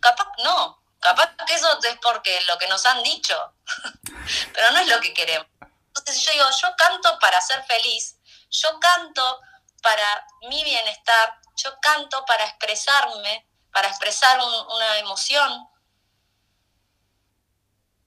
Capaz 0.02 0.28
no, 0.40 0.83
Capaz 1.04 1.36
que 1.46 1.54
eso 1.54 1.80
es 1.84 1.98
porque 2.02 2.40
lo 2.44 2.58
que 2.58 2.68
nos 2.68 2.86
han 2.86 3.04
dicho, 3.04 3.36
pero 4.54 4.72
no 4.72 4.80
es 4.80 4.88
lo 4.88 5.02
que 5.02 5.14
queremos. 5.14 5.48
Entonces 5.88 6.24
yo 6.24 6.32
digo, 6.32 6.46
yo 6.62 6.74
canto 6.78 7.20
para 7.20 7.42
ser 7.42 7.62
feliz, 7.66 8.18
yo 8.50 8.80
canto 8.80 9.42
para 9.82 10.26
mi 10.48 10.64
bienestar, 10.64 11.42
yo 11.58 11.78
canto 11.82 12.24
para 12.26 12.46
expresarme, 12.46 13.46
para 13.74 13.90
expresar 13.90 14.40
una 14.40 14.98
emoción. 15.00 15.70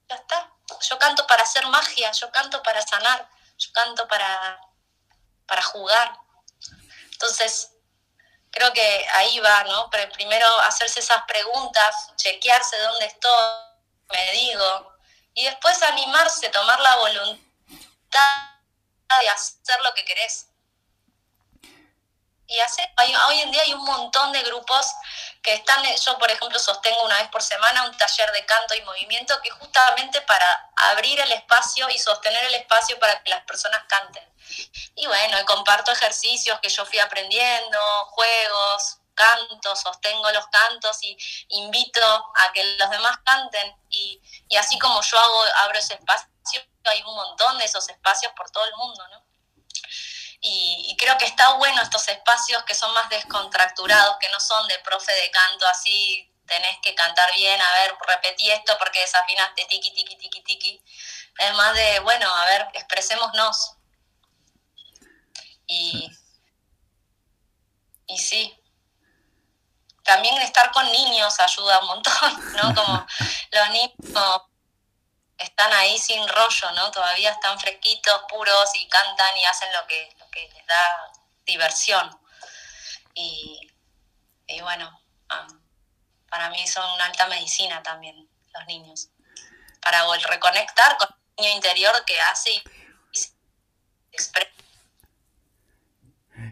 Ya 0.09 0.17
está. 0.17 0.51
Yo 0.89 0.99
canto 0.99 1.27
para 1.27 1.43
hacer 1.43 1.67
magia, 1.67 2.11
yo 2.13 2.31
canto 2.33 2.63
para 2.63 2.81
sanar, 2.81 3.29
yo 3.59 3.73
canto 3.73 4.09
para, 4.09 4.59
para 5.47 5.63
jugar. 5.63 6.19
Entonces, 7.13 7.76
creo 8.57 8.73
que 8.73 9.07
ahí 9.15 9.39
va, 9.41 9.65
¿no? 9.65 9.91
Pero 9.91 10.11
primero 10.13 10.47
hacerse 10.61 11.01
esas 11.01 11.23
preguntas, 11.29 11.95
chequearse 12.17 12.79
dónde 12.79 13.05
estoy, 13.05 13.51
me 14.11 14.33
digo, 14.33 14.97
y 15.35 15.45
después 15.45 15.83
animarse, 15.83 16.49
tomar 16.49 16.81
la 16.81 16.97
voluntad 16.97 17.39
de 19.21 19.29
hacer 19.29 19.83
lo 19.83 19.93
que 19.93 20.07
querés. 20.07 20.47
Y 22.49 22.61
hacer, 22.61 22.89
hoy 23.29 23.41
en 23.41 23.51
día 23.51 23.63
hay 23.63 23.75
un 23.75 23.85
montón 23.85 24.33
de 24.33 24.43
grupos 24.43 24.87
que 25.43 25.55
están, 25.55 25.85
yo 25.85 26.19
por 26.19 26.31
ejemplo 26.31 26.59
sostengo 26.59 27.03
una 27.05 27.19
vez 27.19 27.29
por 27.29 27.43
semana 27.43 27.85
un 27.85 27.97
taller 27.97 28.31
de 28.33 28.45
canto 28.47 28.75
y 28.75 28.83
movimiento 28.83 29.41
que 29.43 29.51
justamente 29.51 30.21
para 30.23 30.71
abrir 30.91 31.21
el 31.21 31.33
espacio 31.33 31.89
y 31.91 31.99
sostener 31.99 32.45
el 32.45 32.55
espacio 32.55 32.99
para 32.99 33.23
que 33.23 33.31
las 33.31 33.45
personas 33.45 33.83
canten. 33.89 34.25
Y 34.95 35.07
bueno, 35.07 35.45
comparto 35.45 35.93
ejercicios 35.93 36.59
que 36.61 36.69
yo 36.69 36.87
fui 36.87 36.99
aprendiendo, 36.99 37.79
juegos, 38.11 38.99
cantos, 39.17 39.81
sostengo 39.81 40.31
los 40.31 40.47
cantos 40.49 41.03
y 41.03 41.17
invito 41.49 42.01
a 42.37 42.53
que 42.53 42.63
los 42.77 42.91
demás 42.91 43.19
canten. 43.25 43.75
Y, 43.91 44.21
así 44.57 44.79
como 44.79 45.01
yo 45.03 45.19
hago, 45.19 45.45
abro 45.63 45.79
ese 45.79 45.95
espacio, 45.95 46.29
hay 46.85 47.03
un 47.03 47.15
montón 47.15 47.59
de 47.59 47.65
esos 47.65 47.89
espacios 47.89 48.33
por 48.37 48.49
todo 48.51 48.65
el 48.65 48.75
mundo, 48.77 49.09
¿no? 49.09 49.27
Y, 50.49 50.87
y, 50.91 50.97
creo 50.97 51.19
que 51.19 51.25
está 51.25 51.55
bueno 51.55 51.83
estos 51.83 52.07
espacios 52.07 52.63
que 52.63 52.75
son 52.75 52.95
más 52.95 53.09
descontracturados, 53.09 54.17
que 54.21 54.29
no 54.29 54.39
son 54.39 54.69
de 54.69 54.79
profe 54.79 55.13
de 55.13 55.31
canto 55.33 55.67
así, 55.67 56.33
tenés 56.47 56.79
que 56.83 56.95
cantar 56.95 57.29
bien, 57.35 57.61
a 57.61 57.73
ver, 57.81 57.95
repetí 58.07 58.51
esto 58.51 58.77
porque 58.79 59.01
desafinaste 59.01 59.65
tiki, 59.67 59.91
tiki, 59.93 60.17
tiki, 60.17 60.43
tiki. 60.43 60.83
Es 61.39 61.55
más 61.55 61.75
de, 61.75 62.01
bueno, 62.01 62.33
a 62.33 62.47
ver, 62.47 62.69
expresémonos. 62.73 63.73
Y, 65.67 66.09
y 68.07 68.19
sí. 68.19 68.59
También 70.05 70.37
estar 70.39 70.71
con 70.71 70.91
niños 70.93 71.39
ayuda 71.41 71.81
un 71.81 71.87
montón, 71.89 72.57
¿no? 72.57 72.75
Como 72.75 73.07
los 73.51 73.71
niños 73.71 73.91
están 75.39 75.73
ahí 75.73 75.99
sin 75.99 76.27
rollo, 76.29 76.71
¿no? 76.73 76.91
Todavía 76.93 77.31
están 77.31 77.59
fresquitos, 77.59 78.23
puros 78.29 78.71
y 78.75 78.89
cantan 78.89 79.37
y 79.37 79.45
hacen 79.45 79.73
lo 79.73 79.87
que, 79.87 80.16
que 80.37 80.55
les 80.55 80.67
da 80.67 81.13
diversión. 81.47 82.11
Y, 83.15 83.59
bueno, 84.61 84.91
ah, 85.31 85.47
para 86.29 86.51
mí 86.51 86.67
son 86.67 86.85
una 86.95 87.07
alta 87.07 87.27
medicina 87.29 87.83
también 87.83 88.29
los 88.53 88.67
niños. 88.67 89.11
Para 89.81 90.05
reconectar 90.29 90.97
con 90.99 91.09
el 91.37 91.45
niño 91.45 91.57
interior 91.57 91.93
que 92.07 92.21
hace 92.21 92.51
y, 92.51 92.63
se 93.13 93.33
expresa. 94.13 94.51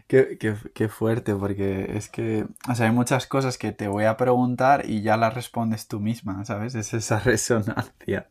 Qué, 0.07 0.39
qué, 0.73 0.89
fuerte, 0.89 1.35
porque 1.35 1.95
es 1.95 2.09
que, 2.09 2.45
o 2.67 2.73
sea, 2.73 2.87
hay 2.87 2.91
muchas 2.91 3.27
cosas 3.27 3.59
que 3.59 3.71
te 3.71 3.87
voy 3.87 4.05
a 4.05 4.17
preguntar 4.17 4.89
y 4.89 5.03
ya 5.03 5.15
las 5.15 5.35
respondes 5.35 5.87
tú 5.87 5.99
misma, 5.99 6.43
¿sabes? 6.45 6.73
Es 6.73 6.93
esa 6.93 7.19
resonancia. 7.23 8.29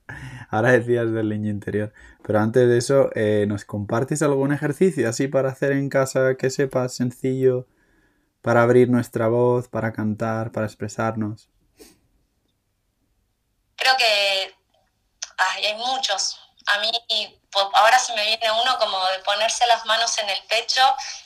Ahora 0.50 0.72
decías 0.72 1.12
del 1.12 1.28
niño 1.28 1.50
interior. 1.50 1.92
Pero 2.26 2.40
antes 2.40 2.66
de 2.66 2.78
eso, 2.78 3.10
eh, 3.14 3.44
¿nos 3.46 3.66
compartes 3.66 4.22
algún 4.22 4.50
ejercicio 4.50 5.08
así 5.10 5.28
para 5.28 5.50
hacer 5.50 5.72
en 5.72 5.90
casa 5.90 6.36
que 6.38 6.48
sepas 6.48 6.94
sencillo 6.94 7.66
para 8.40 8.62
abrir 8.62 8.88
nuestra 8.88 9.28
voz, 9.28 9.68
para 9.68 9.92
cantar, 9.92 10.50
para 10.50 10.64
expresarnos? 10.64 11.50
Creo 13.76 13.94
que 13.98 14.54
hay 15.36 15.74
muchos. 15.74 16.40
A 16.66 16.78
mí 16.78 16.90
ahora 17.74 17.98
se 17.98 18.14
me 18.14 18.24
viene 18.24 18.50
uno 18.50 18.78
como 18.78 18.98
de 19.08 19.18
ponerse 19.18 19.66
las 19.66 19.84
manos 19.84 20.16
en 20.18 20.30
el 20.30 20.42
pecho 20.48 20.82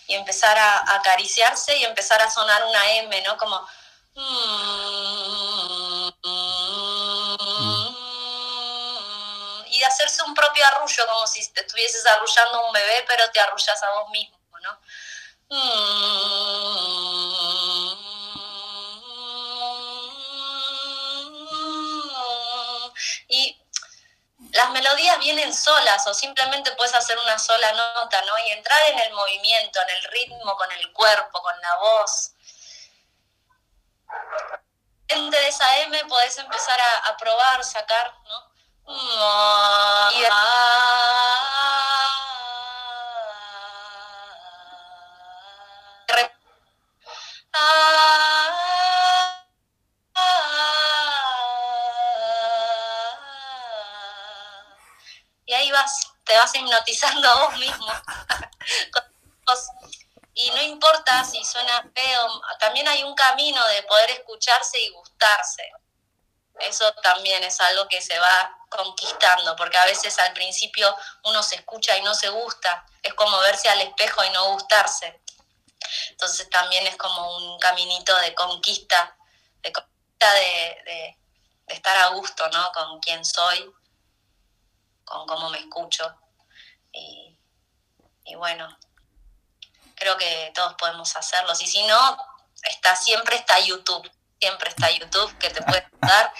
y 0.08 0.14
empezar 0.14 0.58
a, 0.58 0.96
acariciarse 0.96 1.76
y 1.78 1.84
empezar 1.84 2.20
a 2.20 2.28
sonar 2.28 2.64
una 2.64 2.92
M, 2.94 3.22
¿no? 3.22 3.36
Como... 3.36 3.64
y 9.78 9.80
de 9.80 9.86
hacerse 9.86 10.22
un 10.24 10.34
propio 10.34 10.66
arrullo, 10.66 11.06
como 11.06 11.26
si 11.26 11.46
te 11.52 11.60
estuvieses 11.60 12.04
arrullando 12.04 12.66
un 12.66 12.72
bebé, 12.72 13.04
pero 13.06 13.30
te 13.30 13.38
arrullas 13.38 13.80
a 13.80 13.90
vos 13.92 14.10
mismo, 14.10 14.36
¿no? 14.60 14.80
Y 23.28 23.56
las 24.50 24.70
melodías 24.70 25.18
vienen 25.20 25.54
solas 25.54 26.06
o 26.08 26.14
simplemente 26.14 26.72
puedes 26.72 26.94
hacer 26.94 27.16
una 27.20 27.38
sola 27.38 27.72
nota, 27.72 28.20
¿no? 28.22 28.36
Y 28.46 28.50
entrar 28.50 28.82
en 28.90 28.98
el 28.98 29.12
movimiento, 29.12 29.80
en 29.82 29.90
el 29.90 30.04
ritmo, 30.10 30.56
con 30.56 30.72
el 30.72 30.92
cuerpo, 30.92 31.40
con 31.40 31.60
la 31.60 31.76
voz. 31.76 32.32
Dentro 35.06 35.38
de 35.40 35.48
esa 35.48 35.78
M 35.82 36.04
podés 36.06 36.36
empezar 36.38 36.80
a, 36.80 37.16
probar, 37.16 37.62
sacar, 37.62 38.12
¿no? 38.24 38.47
Y 38.90 38.94
te 56.24 56.36
vas 56.36 56.54
hipnotizando 56.54 57.28
a 57.28 57.46
vos 57.46 57.58
mismo. 57.58 57.92
y 60.34 60.50
no 60.50 60.62
importa 60.62 61.24
si 61.24 61.44
suena 61.44 61.82
feo, 61.94 62.42
también 62.58 62.86
hay 62.88 63.02
un 63.02 63.14
camino 63.14 63.60
de 63.68 63.82
poder 63.82 64.10
escucharse 64.10 64.78
y 64.80 64.90
gustarse. 64.90 65.70
Eso 66.60 66.92
también 67.02 67.42
es 67.44 67.60
algo 67.60 67.86
que 67.88 68.00
se 68.00 68.18
va 68.18 68.58
conquistando, 68.68 69.56
porque 69.56 69.78
a 69.78 69.86
veces 69.86 70.18
al 70.18 70.32
principio 70.32 70.94
uno 71.24 71.42
se 71.42 71.56
escucha 71.56 71.96
y 71.96 72.02
no 72.02 72.14
se 72.14 72.28
gusta, 72.28 72.84
es 73.02 73.14
como 73.14 73.38
verse 73.40 73.68
al 73.68 73.80
espejo 73.80 74.24
y 74.24 74.30
no 74.30 74.52
gustarse. 74.52 75.22
Entonces 76.10 76.50
también 76.50 76.86
es 76.86 76.96
como 76.96 77.36
un 77.36 77.58
caminito 77.58 78.16
de 78.18 78.34
conquista, 78.34 79.16
de 79.62 79.72
conquista 79.72 80.32
de, 80.34 81.16
de 81.66 81.74
estar 81.74 81.96
a 81.96 82.08
gusto, 82.08 82.48
¿no? 82.50 82.72
Con 82.72 83.00
quién 83.00 83.24
soy 83.24 83.72
con 85.08 85.26
cómo 85.26 85.50
me 85.50 85.58
escucho. 85.58 86.14
Y, 86.92 87.36
bueno, 88.36 88.68
creo 89.94 90.16
que 90.16 90.52
todos 90.54 90.74
podemos 90.74 91.14
hacerlo. 91.16 91.52
Y 91.58 91.66
si 91.66 91.82
no, 91.86 92.18
está, 92.62 92.94
siempre 92.94 93.36
está 93.36 93.58
YouTube, 93.60 94.08
siempre 94.40 94.70
está 94.70 94.90
YouTube 94.90 95.38
que 95.38 95.50
te 95.50 95.62
puede 95.62 95.86
dar 96.00 96.32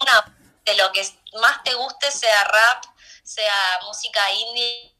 una 0.00 0.36
de 0.64 0.74
lo 0.74 0.92
que 0.92 1.06
más 1.40 1.62
te 1.64 1.74
guste, 1.74 2.10
sea 2.10 2.44
rap, 2.44 2.84
sea 3.22 3.80
música 3.84 4.32
indie, 4.32 4.96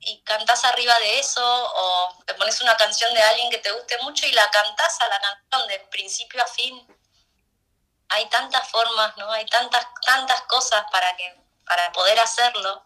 y 0.00 0.22
cantas 0.22 0.64
arriba 0.64 0.98
de 1.00 1.18
eso, 1.18 1.42
o 1.42 2.22
te 2.26 2.34
pones 2.34 2.60
una 2.60 2.76
canción 2.76 3.12
de 3.14 3.22
alguien 3.22 3.50
que 3.50 3.58
te 3.58 3.72
guste 3.72 3.98
mucho 4.02 4.26
y 4.26 4.32
la 4.32 4.48
cantas 4.50 5.00
a 5.00 5.08
la 5.08 5.20
canción 5.20 5.68
de 5.68 5.80
principio 5.90 6.42
a 6.42 6.46
fin 6.46 6.86
hay 8.08 8.28
tantas 8.28 8.68
formas, 8.68 9.16
¿no? 9.16 9.30
Hay 9.30 9.46
tantas, 9.46 9.86
tantas 10.04 10.42
cosas 10.42 10.84
para 10.90 11.14
que, 11.16 11.36
para 11.66 11.92
poder 11.92 12.18
hacerlo, 12.20 12.82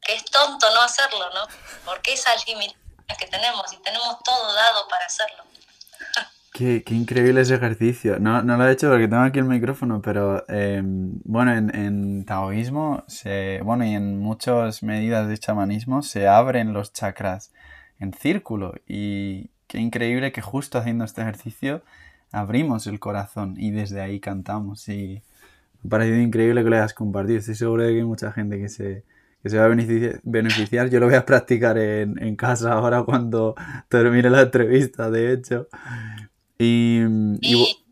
que 0.00 0.14
es 0.14 0.24
tonto 0.24 0.70
no 0.70 0.82
hacerlo, 0.82 1.30
¿no? 1.30 1.46
Porque 1.84 2.14
esas 2.14 2.46
limitaciones 2.46 2.81
que 3.16 3.26
tenemos 3.26 3.72
y 3.72 3.82
tenemos 3.82 4.22
todo 4.22 4.54
dado 4.54 4.88
para 4.88 5.06
hacerlo. 5.06 5.44
Qué, 6.52 6.82
qué, 6.84 6.94
increíble 6.94 7.40
ese 7.40 7.54
ejercicio. 7.54 8.18
No, 8.18 8.42
no, 8.42 8.58
lo 8.58 8.68
he 8.68 8.72
hecho 8.72 8.90
porque 8.90 9.08
tengo 9.08 9.22
aquí 9.22 9.38
el 9.38 9.46
micrófono, 9.46 10.02
pero 10.02 10.46
em, 10.48 11.18
bueno, 11.24 11.54
en, 11.54 11.74
en, 11.74 12.24
taoísmo 12.26 13.04
se, 13.08 13.60
bueno, 13.62 13.86
y 13.86 13.94
en 13.94 14.18
muchas 14.18 14.82
medidas 14.82 15.28
de 15.28 15.38
chamanismo 15.38 16.02
se 16.02 16.28
abren 16.28 16.74
los 16.74 16.92
chakras 16.92 17.52
en 18.00 18.12
círculo. 18.12 18.74
Y 18.86 19.50
qué 19.66 19.78
increíble 19.78 20.32
que 20.32 20.42
justo 20.42 20.78
haciendo 20.78 21.04
este 21.04 21.22
ejercicio 21.22 21.82
abrimos 22.32 22.86
el 22.86 23.00
corazón 23.00 23.54
y 23.56 23.70
desde 23.70 24.02
ahí 24.02 24.20
cantamos. 24.20 24.88
Y 24.88 25.22
me 25.82 25.88
ha 25.88 25.90
parecido 25.90 26.18
increíble 26.18 26.62
que 26.62 26.70
lo 26.70 26.76
hayas 26.76 26.92
compartido. 26.94 27.38
Estoy 27.38 27.54
seguro 27.54 27.82
de 27.84 27.92
que 27.92 27.98
hay 27.98 28.04
mucha 28.04 28.30
gente 28.32 28.58
que 28.58 28.68
se, 28.68 29.04
que 29.42 29.50
se 29.50 29.58
va 29.58 29.64
a 29.64 29.68
beneficiar. 29.68 30.88
Yo 30.88 31.00
lo 31.00 31.06
voy 31.06 31.16
a 31.16 31.26
practicar 31.26 31.76
en, 31.78 32.22
en 32.22 32.36
casa 32.36 32.72
ahora 32.72 33.02
cuando 33.02 33.54
termine 33.88 34.30
la 34.30 34.42
entrevista, 34.42 35.10
de 35.10 35.32
hecho. 35.32 35.68
Y, 36.58 37.02
y, 37.40 37.84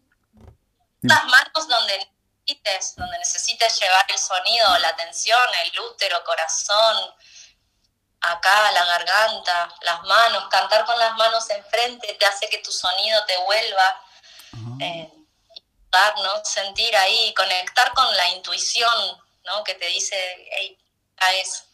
las 1.02 1.24
manos 1.24 1.66
donde 1.68 1.94
necesites, 2.46 2.94
donde 2.96 3.18
necesites 3.18 3.80
llevar 3.80 4.04
el 4.08 4.18
sonido, 4.18 4.78
la 4.78 4.88
atención, 4.88 5.38
el 5.64 5.80
útero, 5.80 6.22
corazón, 6.24 6.96
acá, 8.20 8.70
la 8.72 8.84
garganta, 8.84 9.74
las 9.82 10.02
manos, 10.02 10.44
cantar 10.50 10.84
con 10.84 10.98
las 10.98 11.16
manos 11.16 11.48
enfrente 11.50 12.16
te 12.18 12.26
hace 12.26 12.48
que 12.48 12.58
tu 12.58 12.70
sonido 12.70 13.24
te 13.26 13.36
vuelva 13.44 14.02
eh, 14.80 15.10
sentir 16.44 16.94
ahí, 16.96 17.34
conectar 17.34 17.92
con 17.94 18.16
la 18.16 18.28
intuición, 18.30 19.18
¿no? 19.44 19.64
Que 19.64 19.74
te 19.74 19.86
dice, 19.86 20.16
hey, 20.52 20.78
es. 21.42 21.64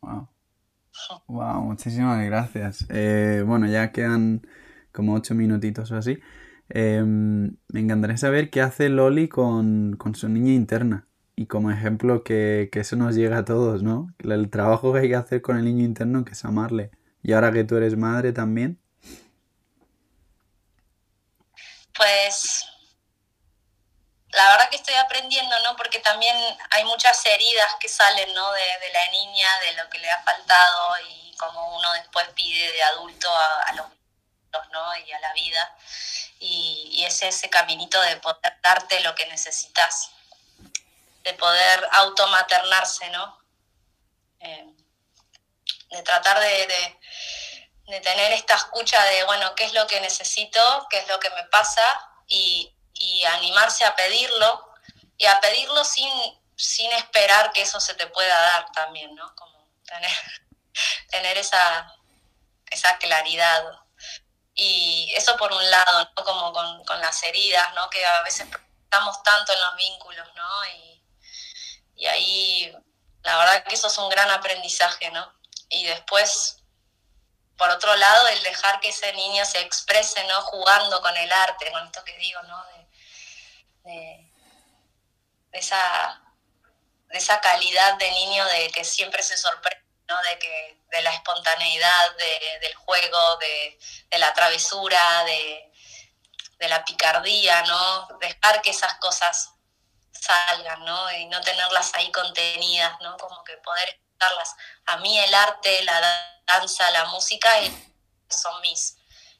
Wow. 0.00 0.28
wow, 1.26 1.62
muchísimas 1.62 2.24
gracias. 2.24 2.86
Eh, 2.90 3.42
bueno, 3.46 3.66
ya 3.66 3.92
quedan 3.92 4.46
como 4.92 5.14
ocho 5.14 5.34
minutitos 5.34 5.90
o 5.90 5.96
así. 5.96 6.18
Em, 6.68 7.56
me 7.68 7.80
encantaría 7.80 8.16
saber 8.16 8.50
qué 8.50 8.60
hace 8.60 8.88
Loli 8.88 9.28
con, 9.28 9.96
con, 9.96 10.14
su 10.14 10.28
niña 10.28 10.52
interna. 10.52 11.06
Y 11.36 11.46
como 11.46 11.70
ejemplo 11.70 12.24
que, 12.24 12.68
que, 12.72 12.80
eso 12.80 12.96
nos 12.96 13.14
llega 13.14 13.38
a 13.38 13.44
todos, 13.44 13.82
¿no? 13.82 14.12
El 14.18 14.50
trabajo 14.50 14.92
que 14.92 15.00
hay 15.00 15.08
que 15.08 15.16
hacer 15.16 15.42
con 15.42 15.56
el 15.56 15.64
niño 15.64 15.84
interno 15.84 16.24
que 16.24 16.32
es 16.32 16.44
amarle. 16.44 16.90
Y 17.22 17.32
ahora 17.32 17.52
que 17.52 17.64
tú 17.64 17.76
eres 17.76 17.96
madre 17.96 18.32
también, 18.32 18.78
pues 21.98 22.64
la 24.38 24.50
verdad 24.50 24.70
que 24.70 24.76
estoy 24.76 24.94
aprendiendo, 24.94 25.58
¿no? 25.64 25.76
Porque 25.76 25.98
también 25.98 26.36
hay 26.70 26.84
muchas 26.84 27.26
heridas 27.26 27.74
que 27.80 27.88
salen, 27.88 28.32
¿no? 28.34 28.52
De, 28.52 28.92
la 28.92 29.10
niña, 29.10 29.48
de 29.60 29.72
lo 29.72 29.90
que 29.90 29.98
le 29.98 30.08
ha 30.08 30.22
faltado 30.22 30.98
y 31.08 31.34
como 31.36 31.76
uno 31.76 31.92
después 31.94 32.28
pide 32.36 32.72
de 32.72 32.82
adulto 32.84 33.28
a, 33.28 33.72
los 33.72 33.88
niños, 33.88 34.68
¿no? 34.70 34.96
Y 34.96 35.12
a 35.12 35.18
la 35.18 35.32
vida. 35.32 35.76
Y, 36.38 37.04
es 37.04 37.20
ese 37.22 37.50
caminito 37.50 38.00
de 38.00 38.16
poder 38.18 38.60
darte 38.62 39.00
lo 39.00 39.14
que 39.16 39.26
necesitas, 39.26 40.10
de 41.24 41.34
poder 41.34 41.88
automaternarse, 41.92 43.10
¿no? 43.10 43.42
Eh, 44.38 44.66
de 45.90 46.02
tratar 46.02 46.38
de 46.38 46.96
de 47.86 48.00
tener 48.00 48.32
esta 48.32 48.54
escucha 48.54 49.02
de, 49.02 49.24
bueno, 49.24 49.54
qué 49.54 49.64
es 49.64 49.72
lo 49.72 49.86
que 49.86 49.98
necesito, 50.00 50.86
qué 50.90 50.98
es 50.98 51.08
lo 51.08 51.18
que 51.18 51.30
me 51.30 51.44
pasa 51.44 51.82
y, 52.26 52.77
animarse 53.24 53.84
a 53.84 53.94
pedirlo 53.94 54.72
y 55.16 55.26
a 55.26 55.40
pedirlo 55.40 55.84
sin, 55.84 56.10
sin 56.56 56.90
esperar 56.92 57.52
que 57.52 57.62
eso 57.62 57.80
se 57.80 57.94
te 57.94 58.06
pueda 58.06 58.38
dar 58.38 58.70
también, 58.72 59.14
¿no? 59.14 59.34
Como 59.34 59.68
tener, 59.84 60.10
tener 61.10 61.38
esa, 61.38 61.94
esa 62.70 62.96
claridad. 62.98 63.64
Y 64.54 65.12
eso 65.16 65.36
por 65.36 65.52
un 65.52 65.70
lado, 65.70 66.10
¿no? 66.16 66.24
Como 66.24 66.52
con, 66.52 66.84
con 66.84 67.00
las 67.00 67.22
heridas, 67.22 67.74
¿no? 67.74 67.88
Que 67.90 68.04
a 68.04 68.22
veces 68.22 68.48
estamos 68.84 69.22
tanto 69.22 69.52
en 69.52 69.60
los 69.60 69.76
vínculos, 69.76 70.28
¿no? 70.34 70.66
Y, 70.66 71.02
y 71.96 72.06
ahí 72.06 72.76
la 73.22 73.36
verdad 73.36 73.64
que 73.64 73.74
eso 73.74 73.88
es 73.88 73.98
un 73.98 74.08
gran 74.08 74.30
aprendizaje, 74.30 75.10
¿no? 75.10 75.32
Y 75.68 75.84
después, 75.84 76.62
por 77.56 77.68
otro 77.70 77.94
lado, 77.96 78.28
el 78.28 78.42
dejar 78.42 78.80
que 78.80 78.88
ese 78.88 79.12
niño 79.12 79.44
se 79.44 79.60
exprese, 79.60 80.24
¿no? 80.24 80.40
Jugando 80.42 81.02
con 81.02 81.16
el 81.16 81.30
arte, 81.30 81.70
con 81.70 81.84
esto 81.86 82.04
que 82.04 82.16
digo, 82.16 82.42
¿no? 82.44 82.64
Esa, 85.52 86.22
de 87.08 87.18
esa 87.18 87.40
calidad 87.40 87.94
de 87.98 88.10
niño 88.10 88.44
de 88.46 88.70
que 88.70 88.84
siempre 88.84 89.22
se 89.22 89.36
sorprende, 89.36 89.84
¿no? 90.08 90.20
De, 90.22 90.38
que, 90.38 90.80
de 90.90 91.02
la 91.02 91.10
espontaneidad 91.10 92.16
del 92.60 92.74
juego, 92.74 93.36
de, 93.38 93.78
la 94.18 94.32
travesura, 94.34 95.24
de, 95.24 95.72
de 96.58 96.68
la 96.68 96.84
picardía, 96.84 97.62
¿no? 97.62 98.08
Dejar 98.20 98.62
que 98.62 98.70
esas 98.70 98.94
cosas 98.94 99.50
salgan, 100.12 100.84
¿no? 100.84 101.12
Y 101.12 101.26
no 101.26 101.40
tenerlas 101.40 101.94
ahí 101.94 102.10
contenidas, 102.12 103.00
¿no? 103.00 103.16
Como 103.16 103.42
que 103.44 103.56
poder 103.58 103.88
escucharlas. 103.88 104.54
A 104.86 104.96
mí 104.98 105.18
el 105.18 105.34
arte, 105.34 105.82
la 105.84 106.40
danza, 106.46 106.90
la 106.90 107.06
música 107.06 107.50
son 108.28 108.60
mis, 108.60 108.97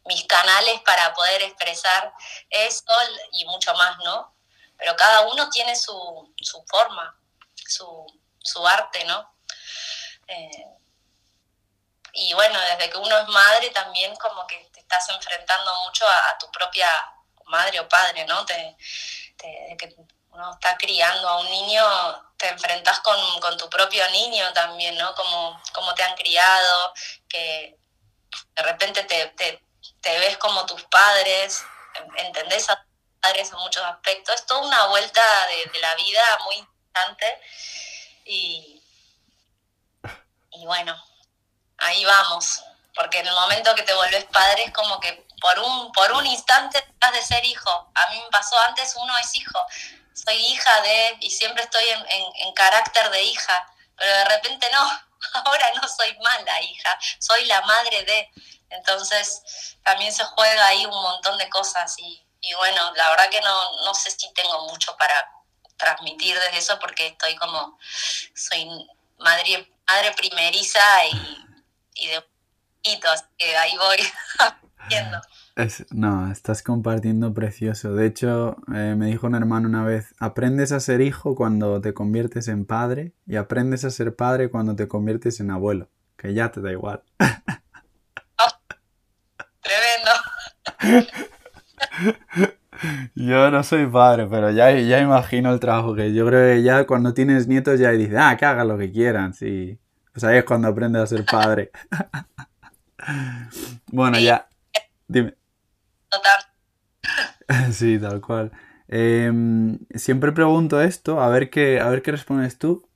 mis 0.09 0.25
canales 0.25 0.81
para 0.81 1.13
poder 1.15 1.43
expresar 1.43 2.13
eso 2.49 2.93
y 3.33 3.45
mucho 3.45 3.73
más, 3.75 3.97
¿no? 3.99 4.35
Pero 4.77 4.97
cada 4.97 5.21
uno 5.29 5.49
tiene 5.51 5.77
su, 5.77 6.35
su 6.41 6.65
forma, 6.67 7.17
su, 7.55 8.07
su, 8.41 8.67
arte, 8.67 9.05
¿no? 9.05 9.35
Eh, 10.27 10.65
y 12.15 12.33
bueno, 12.33 12.59
desde 12.61 12.91
que 12.91 12.97
uno 12.97 13.19
es 13.19 13.29
madre 13.29 13.71
también 13.71 14.17
como 14.17 14.47
que 14.47 14.57
te 14.73 14.81
estás 14.81 15.09
enfrentando 15.11 15.75
mucho 15.85 16.07
a, 16.09 16.39
tu 16.39 16.51
propia 16.51 16.89
madre 17.45 17.79
o 17.81 17.89
padre, 17.89 18.25
¿no? 18.25 18.47
Te, 18.47 18.77
que 19.37 19.95
uno 20.31 20.53
está 20.55 20.77
criando 20.79 21.29
a 21.29 21.41
un 21.41 21.51
niño, 21.51 21.85
te 22.39 22.49
enfrentas 22.49 23.01
con, 23.01 23.59
tu 23.59 23.69
propio 23.69 24.09
niño 24.11 24.53
también, 24.55 24.97
¿no? 24.97 25.15
Como, 25.15 25.61
como 25.75 25.95
te 25.95 26.03
han 26.03 26.17
criado, 26.17 26.95
que 27.29 27.79
de 28.55 28.63
repente 28.63 29.05
te, 29.05 29.68
ves 30.03 30.37
como 30.39 30.67
tus 30.67 30.83
padres, 30.85 31.63
entendés 32.17 32.69
a 32.71 32.77
tus 32.77 33.21
padres 33.21 33.51
en 33.51 33.59
muchos 33.59 33.85
aspectos. 33.85 34.35
Es 34.35 34.47
toda 34.47 34.61
una 34.61 34.87
vuelta 34.87 35.23
de, 35.47 35.81
la 35.81 35.95
vida 35.97 36.23
muy 36.45 36.57
interesante 36.57 37.41
y, 38.25 38.83
y 40.51 40.67
bueno, 40.67 40.97
ahí 41.79 42.05
vamos, 42.05 42.63
porque 42.95 43.19
en 43.21 43.29
el 43.29 43.35
momento 43.35 43.75
que 43.75 43.83
te 43.83 43.95
vuelves 43.95 44.25
padre 44.25 44.65
es 44.65 44.73
como 44.73 44.99
que 45.01 45.27
por 45.41 45.59
un, 45.59 45.93
por 45.93 46.13
un 46.13 46.27
instante 46.27 46.79
estás 46.79 47.13
de 47.13 47.23
ser 47.23 47.45
hijo. 47.45 47.71
A 47.95 48.11
mí 48.11 48.21
me 48.21 48.31
pasó 48.31 48.59
antes, 48.61 48.95
uno 48.97 49.17
es 49.19 49.37
hijo, 49.37 49.59
soy 50.13 50.37
hija 50.37 50.81
de, 50.83 51.17
y 51.21 51.31
siempre 51.31 51.63
estoy 51.63 51.85
en, 51.89 52.53
carácter 52.55 53.09
de 53.11 53.23
hija, 53.23 53.67
pero 53.97 54.13
de 54.13 54.25
repente 54.25 54.69
no, 54.73 54.81
ahora 55.45 55.73
no 55.81 55.89
soy 55.89 56.17
más 56.19 56.43
la 56.43 56.61
hija, 56.63 56.99
soy 57.19 57.45
la 57.45 57.61
madre 57.63 58.05
de. 58.05 58.31
Entonces 58.71 59.77
también 59.83 60.13
se 60.13 60.25
juega 60.25 60.67
ahí 60.67 60.85
un 60.85 61.03
montón 61.03 61.39
de 61.39 61.49
cosas 61.49 61.95
y, 61.99 62.25
bueno, 62.57 62.93
la 62.95 63.11
verdad 63.11 63.31
que 63.31 63.41
no, 63.41 63.85
no 63.85 63.95
sé 63.95 64.11
si 64.11 64.33
tengo 64.35 64.69
mucho 64.69 64.97
para 64.97 65.15
transmitir 65.77 66.39
desde 66.39 66.59
eso 66.59 66.79
porque 66.81 67.09
estoy 67.09 67.37
como, 67.37 67.79
soy 68.35 68.69
madre, 69.19 69.73
madre 69.87 70.13
primeriza 70.13 70.81
y, 71.07 71.47
y 71.95 72.07
de 72.09 72.25
así 73.13 73.25
que 73.37 73.57
ahí 73.57 73.77
voy 73.77 73.99
viendo 74.89 75.21
no, 75.91 76.31
estás 76.31 76.63
compartiendo 76.63 77.35
precioso. 77.35 77.95
De 77.95 78.07
hecho, 78.07 78.57
eh, 78.73 78.95
me 78.97 79.07
dijo 79.07 79.27
un 79.27 79.35
hermano 79.35 79.69
una 79.69 79.83
vez, 79.85 80.15
aprendes 80.21 80.73
a 80.73 80.81
ser 80.81 81.01
hijo 81.01 81.35
cuando 81.35 81.81
te 81.81 81.95
conviertes 81.95 82.49
en 82.49 82.65
padre 82.65 83.13
y 83.27 83.37
aprendes 83.37 83.85
a 83.85 83.91
ser 83.91 84.15
padre 84.15 84.51
cuando 84.51 84.77
te 84.77 84.87
conviertes 84.87 85.41
en 85.41 85.51
abuelo, 85.51 85.89
que 86.17 86.33
ya 86.33 86.53
te 86.53 86.61
da 86.61 86.71
igual. 86.71 87.03
tremendo. 89.69 90.11
Yo 93.15 93.51
no 93.51 93.63
soy 93.63 93.87
padre, 93.87 94.27
pero 94.31 94.51
ya, 94.51 94.71
ya 94.71 95.01
imagino 95.01 95.53
el 95.53 95.59
trabajo 95.59 95.95
que 95.97 96.15
yo 96.15 96.25
creo 96.27 96.55
que 96.55 96.63
ya 96.63 96.87
cuando 96.87 97.13
tienes 97.13 97.49
nietos 97.49 97.81
ya 97.81 97.91
dices, 97.91 98.17
ah, 98.17 98.37
que 98.37 98.45
hagan 98.45 98.69
lo 98.69 98.79
que 98.79 98.93
quieran, 98.93 99.35
sí. 99.35 99.81
Pues 100.13 100.23
ahí 100.25 100.39
es 100.39 100.45
cuando 100.45 100.69
aprendes 100.69 101.03
a 101.03 101.07
ser 101.07 101.25
padre. 101.25 101.73
bueno, 103.93 104.19
ya. 104.19 104.49
Dime. 105.09 105.35
Sí, 107.73 107.99
tal 107.99 108.21
cual. 108.21 108.53
Em, 108.89 109.79
siempre 109.95 110.33
pregunto 110.33 110.81
esto, 110.83 111.21
a 111.21 111.29
ver 111.29 111.51
qué, 111.51 111.81
a 111.81 111.89
ver 111.89 112.03
qué 112.03 112.13
respondes 112.13 112.59
tú. 112.59 112.88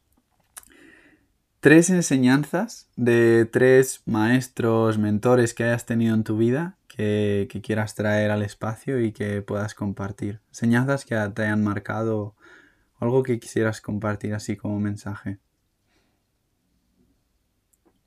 Tres 1.62 1.90
enseñanzas 1.90 2.88
de 2.96 3.46
tres 3.46 4.02
maestros, 4.04 4.98
mentores 4.98 5.54
que 5.54 5.62
hayas 5.62 5.86
tenido 5.86 6.12
en 6.16 6.24
tu 6.24 6.36
vida 6.36 6.76
que, 6.88 7.46
quieras 7.62 7.94
traer 7.94 8.32
al 8.32 8.42
espacio 8.42 9.00
y 9.00 9.12
que 9.12 9.42
puedas 9.42 9.72
compartir. 9.72 10.40
Enseñanzas 10.48 11.04
que 11.04 11.14
te 11.14 11.42
hayan 11.42 11.62
marcado, 11.62 12.34
algo 12.98 13.22
que 13.22 13.38
quisieras 13.38 13.80
compartir 13.80 14.34
así 14.34 14.56
como 14.56 14.80
mensaje. 14.80 15.38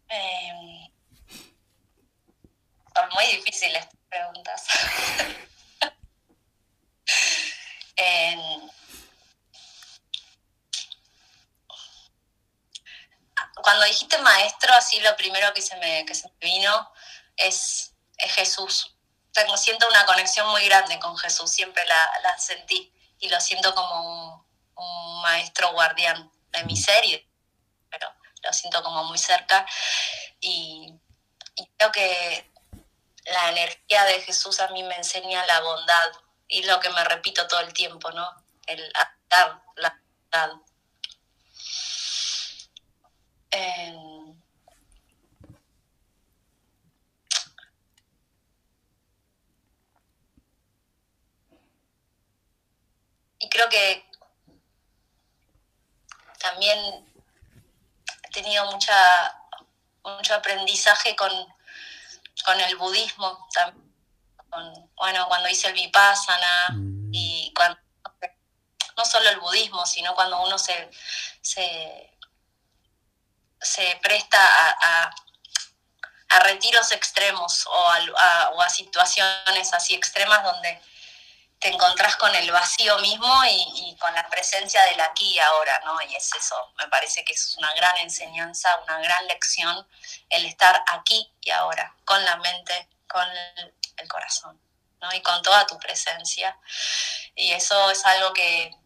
Em, 0.10 0.90
son 2.94 3.10
muy 3.14 3.38
difíciles 3.38 3.88
preguntas. 4.10 4.68
Cuando 13.66 13.86
dijiste 13.86 14.20
maestro, 14.20 14.72
así 14.76 15.00
lo 15.00 15.18
primero 15.18 15.52
que 15.52 15.62
se 15.64 15.76
me, 15.78 16.06
vino 16.40 16.92
es, 17.36 17.96
Jesús. 18.16 18.96
Tengo, 19.34 19.58
siento 19.58 19.88
una 19.90 20.06
conexión 20.06 20.48
muy 20.50 20.64
grande 20.66 21.00
con 21.00 21.18
Jesús, 21.18 21.52
siempre 21.52 21.84
la, 21.88 22.38
sentí 22.38 22.94
y 23.18 23.28
lo 23.28 23.42
siento 23.42 23.74
como 23.74 24.46
un, 24.76 25.22
maestro 25.24 25.72
guardián 25.72 26.32
de 26.52 26.64
mi 26.66 26.78
serie, 26.78 27.28
pero 27.90 28.08
lo 28.44 28.54
siento 28.54 28.84
como 28.84 29.04
muy 29.06 29.18
cerca 29.18 29.66
y, 30.40 30.94
y 31.56 31.68
creo 31.76 31.92
que 31.92 32.52
la 33.24 33.50
energía 33.50 34.04
de 34.04 34.22
Jesús 34.22 34.60
a 34.60 34.68
mí 34.68 34.84
me 34.84 34.96
enseña 34.96 35.44
la 35.48 35.62
bondad 35.62 36.12
y 36.48 36.62
lo 36.64 36.80
que 36.80 36.92
me 36.92 37.04
repito 37.06 37.48
todo 37.48 37.62
el 37.62 37.74
tiempo, 37.74 38.12
¿no? 38.12 38.30
El 38.68 38.94
dar 39.28 39.60
la 39.78 40.00
bondad. 40.32 40.62
Y 53.40 53.50
creo 53.50 53.70
que 53.70 54.06
también 56.40 56.78
he 58.24 58.32
tenido 58.32 58.72
mucha, 58.72 58.96
mucho 60.04 60.36
aprendizaje 60.36 61.16
con 61.16 61.32
con 62.46 62.60
el 62.62 62.76
budismo, 62.76 63.48
bueno, 64.96 65.28
cuando 65.28 65.50
hice 65.50 65.68
el 65.68 65.74
vipassana 65.74 66.70
mm. 66.74 67.12
y 67.12 67.54
cuando, 67.56 67.80
no 68.96 69.04
solo 69.04 69.30
el 69.30 69.40
budismo, 69.40 69.86
sino 69.86 70.14
cuando 70.16 70.42
uno 70.44 70.58
se, 70.58 70.90
se, 71.42 72.15
presta 74.02 74.40
a, 74.82 75.16
retiros 76.44 76.92
extremos 76.92 77.66
o 77.68 78.62
a 78.62 78.70
situaciones 78.70 79.74
así 79.74 79.96
extremas 79.96 80.44
donde 80.44 80.82
te 81.60 81.70
encontrás 81.70 82.16
con 82.18 82.34
el 82.36 82.52
vacío 82.52 82.98
mismo 83.00 83.44
y, 83.50 83.96
con 84.00 84.14
la 84.14 84.28
presencia 84.30 84.84
del 84.84 85.02
aquí 85.02 85.34
y 85.34 85.40
ahora, 85.40 85.82
¿no? 85.86 86.00
Y 86.02 86.16
es 86.16 86.30
eso, 86.36 86.56
me 86.78 86.88
parece 86.90 87.24
que 87.24 87.34
es 87.34 87.56
una 87.58 87.74
gran 87.74 87.98
enseñanza, 87.98 88.70
una 88.84 89.00
gran 89.00 89.26
lección 89.28 89.88
el 90.30 90.46
estar 90.46 90.84
aquí 90.88 91.34
y 91.42 91.50
ahora, 91.52 91.96
con 92.06 92.24
la 92.24 92.36
mente, 92.38 92.88
con 93.08 93.26
el, 93.58 94.08
corazón, 94.08 94.62
¿no? 95.02 95.12
Y 95.14 95.22
con 95.22 95.42
toda 95.42 95.66
tu 95.66 95.80
presencia. 95.80 96.56
Y 97.34 97.52
eso 97.52 97.90
es 97.90 98.06
algo 98.06 98.32
que 98.34 98.78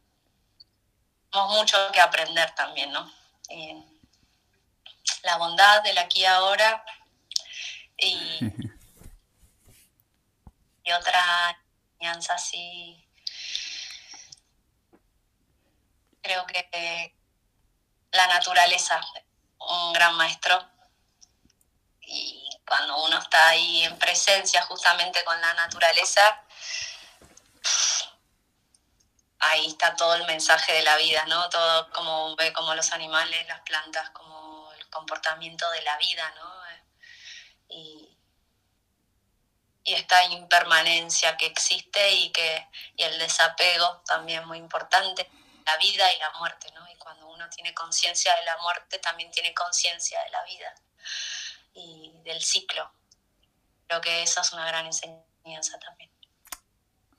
tenemos 1.31 1.57
mucho 1.57 1.91
que 1.91 1.99
aprender 1.99 2.53
también, 2.55 2.93
¿no? 2.93 3.11
La 5.23 5.37
bondad 5.37 5.81
del 5.83 5.97
aquí 5.97 6.21
y 6.21 6.25
ahora 6.25 6.83
y, 7.97 8.39
y 10.83 10.91
otra 10.91 11.57
enseñanza 11.99 12.33
así. 12.33 13.05
Creo 16.21 16.45
que 16.45 17.15
la 18.11 18.27
naturaleza, 18.27 18.99
un 19.59 19.93
gran 19.93 20.15
maestro. 20.15 20.67
Y 22.01 22.49
cuando 22.65 23.03
uno 23.03 23.19
está 23.19 23.49
ahí 23.49 23.83
en 23.83 23.97
presencia 23.97 24.61
justamente 24.63 25.23
con 25.23 25.39
la 25.39 25.53
naturaleza, 25.53 26.43
ahí 29.39 29.67
está 29.67 29.95
todo 29.95 30.15
el 30.15 30.25
mensaje 30.25 30.73
de 30.73 30.83
la 30.83 30.97
vida, 30.97 31.23
¿no? 31.27 31.49
Todo 31.49 31.89
como 31.91 32.35
ve 32.35 32.51
como 32.53 32.73
los 32.75 32.91
animales, 32.91 33.47
las 33.47 33.61
plantas, 33.61 34.09
como 34.11 34.28
comportamiento 34.89 35.69
de 35.71 35.81
la 35.83 35.97
vida, 35.97 36.33
¿no? 36.35 36.59
Y, 37.69 38.17
y 39.83 39.93
esta 39.93 40.23
impermanencia 40.25 41.37
que 41.37 41.45
existe 41.47 42.11
y 42.11 42.31
que 42.31 42.67
y 42.95 43.03
el 43.03 43.17
desapego 43.19 44.01
también 44.05 44.45
muy 44.47 44.57
importante, 44.57 45.29
la 45.65 45.77
vida 45.77 46.11
y 46.13 46.19
la 46.19 46.31
muerte, 46.31 46.71
¿no? 46.73 46.89
Y 46.91 46.95
cuando 46.97 47.27
uno 47.27 47.49
tiene 47.49 47.73
conciencia 47.73 48.35
de 48.35 48.45
la 48.45 48.57
muerte, 48.57 48.99
también 48.99 49.31
tiene 49.31 49.53
conciencia 49.53 50.21
de 50.23 50.29
la 50.29 50.43
vida 50.43 50.75
y 51.73 52.11
del 52.23 52.41
ciclo. 52.41 52.91
Creo 53.87 54.01
que 54.01 54.23
esa 54.23 54.41
es 54.41 54.53
una 54.53 54.65
gran 54.67 54.85
enseñanza 54.85 55.79
también. 55.79 56.11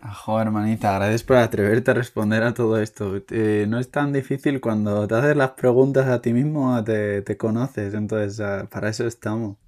Ajo, 0.03 0.41
hermanita, 0.41 0.93
gracias 0.95 1.23
por 1.23 1.37
atreverte 1.37 1.91
a 1.91 1.95
responder 1.95 2.43
a 2.43 2.55
todo 2.55 2.81
esto. 2.81 3.17
Eh, 3.31 3.67
no 3.69 3.79
es 3.79 3.91
tan 3.91 4.13
difícil 4.15 4.61
cuando 4.61 5.07
te 5.07 5.15
haces 5.15 5.37
las 5.37 5.51
preguntas 5.51 6.09
a 6.09 6.23
ti 6.23 6.33
mismo, 6.33 6.83
te, 6.85 7.21
te 7.21 7.37
conoces, 7.37 7.93
entonces 7.93 8.41
para 8.71 8.89
eso 8.89 9.07
estamos. 9.07 9.59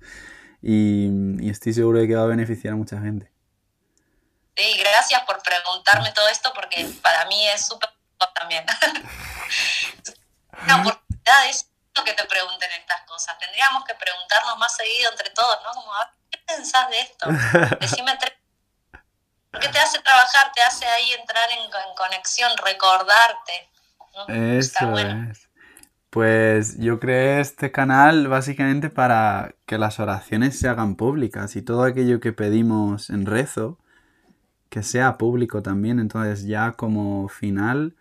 Y, 0.63 1.09
y, 1.41 1.51
estoy 1.51 1.75
seguro 1.75 1.99
de 1.99 2.09
que 2.09 2.15
va 2.15 2.23
a 2.23 2.27
beneficiar 2.27 2.73
a 2.73 2.77
mucha 2.77 2.99
gente. 3.01 3.31
Sí, 4.57 4.79
gracias 4.79 5.23
por 5.27 5.43
preguntarme 5.43 6.13
todo 6.13 6.29
esto 6.29 6.51
porque 6.55 6.89
para 7.03 7.27
mí 7.27 7.49
es 7.49 7.67
súper 7.67 7.91
también. 8.35 8.65
Una 10.63 10.81
oportunidad 10.81 11.51
es 11.51 11.69
que 12.05 12.15
te 12.15 12.25
pregunten 12.25 12.71
estas 12.73 13.03
cosas. 13.03 13.37
Tendríamos 13.39 13.85
que 13.85 13.95
preguntarnos 13.95 14.59
más 14.59 14.75
seguido 14.75 15.11
entre 15.11 15.31
todos, 15.31 15.59
¿no? 15.63 15.73
Como, 15.73 15.93
¿qué 16.31 16.39
pensás 16.47 16.89
de 16.89 17.01
esto? 17.01 17.29
Decime 17.81 18.17
tres 18.19 18.42
porque 19.53 19.69
te 19.69 19.79
hace 19.79 20.01
trabajar, 20.01 20.51
te 20.55 20.63
hace 20.63 20.87
ahí 20.87 21.13
entrar 21.21 21.49
en, 21.51 21.71
conexión, 21.95 22.51
recordarte. 22.65 23.69
Eso 24.29 24.99
es. 24.99 25.49
Pues 26.09 26.79
yo 26.79 26.99
creé 27.01 27.41
este 27.41 27.71
canal 27.71 28.29
básicamente 28.29 28.91
para 28.91 29.55
que 29.67 29.79
las 29.79 30.01
oraciones 30.01 30.59
se 30.59 30.69
hagan 30.69 30.97
públicas 30.97 31.57
y 31.57 31.63
todo 31.63 31.85
aquello 31.85 32.21
que 32.21 32.33
pedimos 32.33 33.09
en 33.09 33.25
rezo, 33.25 33.79
que 34.69 34.83
sea 34.83 35.17
público 35.19 35.63
también. 35.63 36.01
Entonces 36.01 36.47
ya 36.47 36.73
como 36.73 37.29
final, 37.29 37.95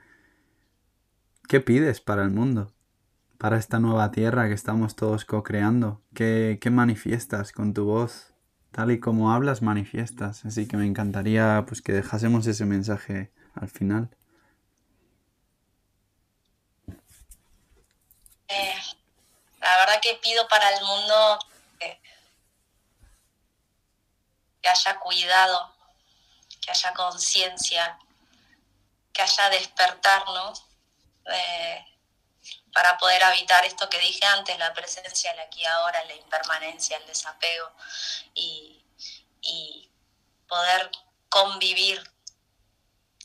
¿qué 1.47 1.59
pides 1.59 2.01
para 2.01 2.23
el 2.23 2.31
mundo? 2.31 2.73
Para 3.37 3.57
esta 3.57 3.79
nueva 3.79 4.11
tierra 4.11 4.47
que 4.47 4.53
estamos 4.53 4.95
todos 4.95 5.25
co-creando. 5.25 6.01
¿Qué, 6.13 6.59
¿Qué 6.61 6.69
manifiestas 6.69 7.51
con 7.51 7.73
tu 7.73 7.85
voz? 7.85 8.30
Tal 8.71 8.91
y 8.91 8.99
como 8.99 9.31
hablas, 9.31 9.61
manifiestas. 9.61 10.45
Así 10.45 10.67
que 10.67 10.77
me 10.77 10.85
encantaría 10.85 11.63
pues 11.67 11.81
que 11.81 11.91
dejásemos 11.91 12.47
ese 12.47 12.65
mensaje 12.65 13.31
al 13.55 13.69
final. 13.69 14.09
Eh, 18.47 18.75
la 19.61 19.77
verdad 19.77 19.99
que 20.01 20.19
pido 20.21 20.47
para 20.47 20.69
el 20.69 20.83
mundo 20.83 21.39
que, 21.79 21.99
haya 24.69 24.99
cuidado, 24.99 25.73
que 26.61 26.71
haya 26.71 26.93
conciencia, 26.93 27.97
que 29.13 29.21
haya 29.21 29.49
despertar, 29.49 30.23
¿no? 30.27 30.53
Eh, 31.33 31.85
para 32.73 32.97
poder 32.97 33.23
habitar 33.23 33.65
esto 33.65 33.89
que 33.89 33.99
dije 33.99 34.25
antes, 34.25 34.57
la 34.57 34.73
presencia, 34.73 35.31
el 35.31 35.39
aquí 35.39 35.65
ahora, 35.65 36.03
la 36.05 36.15
impermanencia, 36.15 36.97
el 36.97 37.05
desapego 37.05 37.71
y, 38.33 38.77
poder 40.47 40.91
convivir 41.29 42.03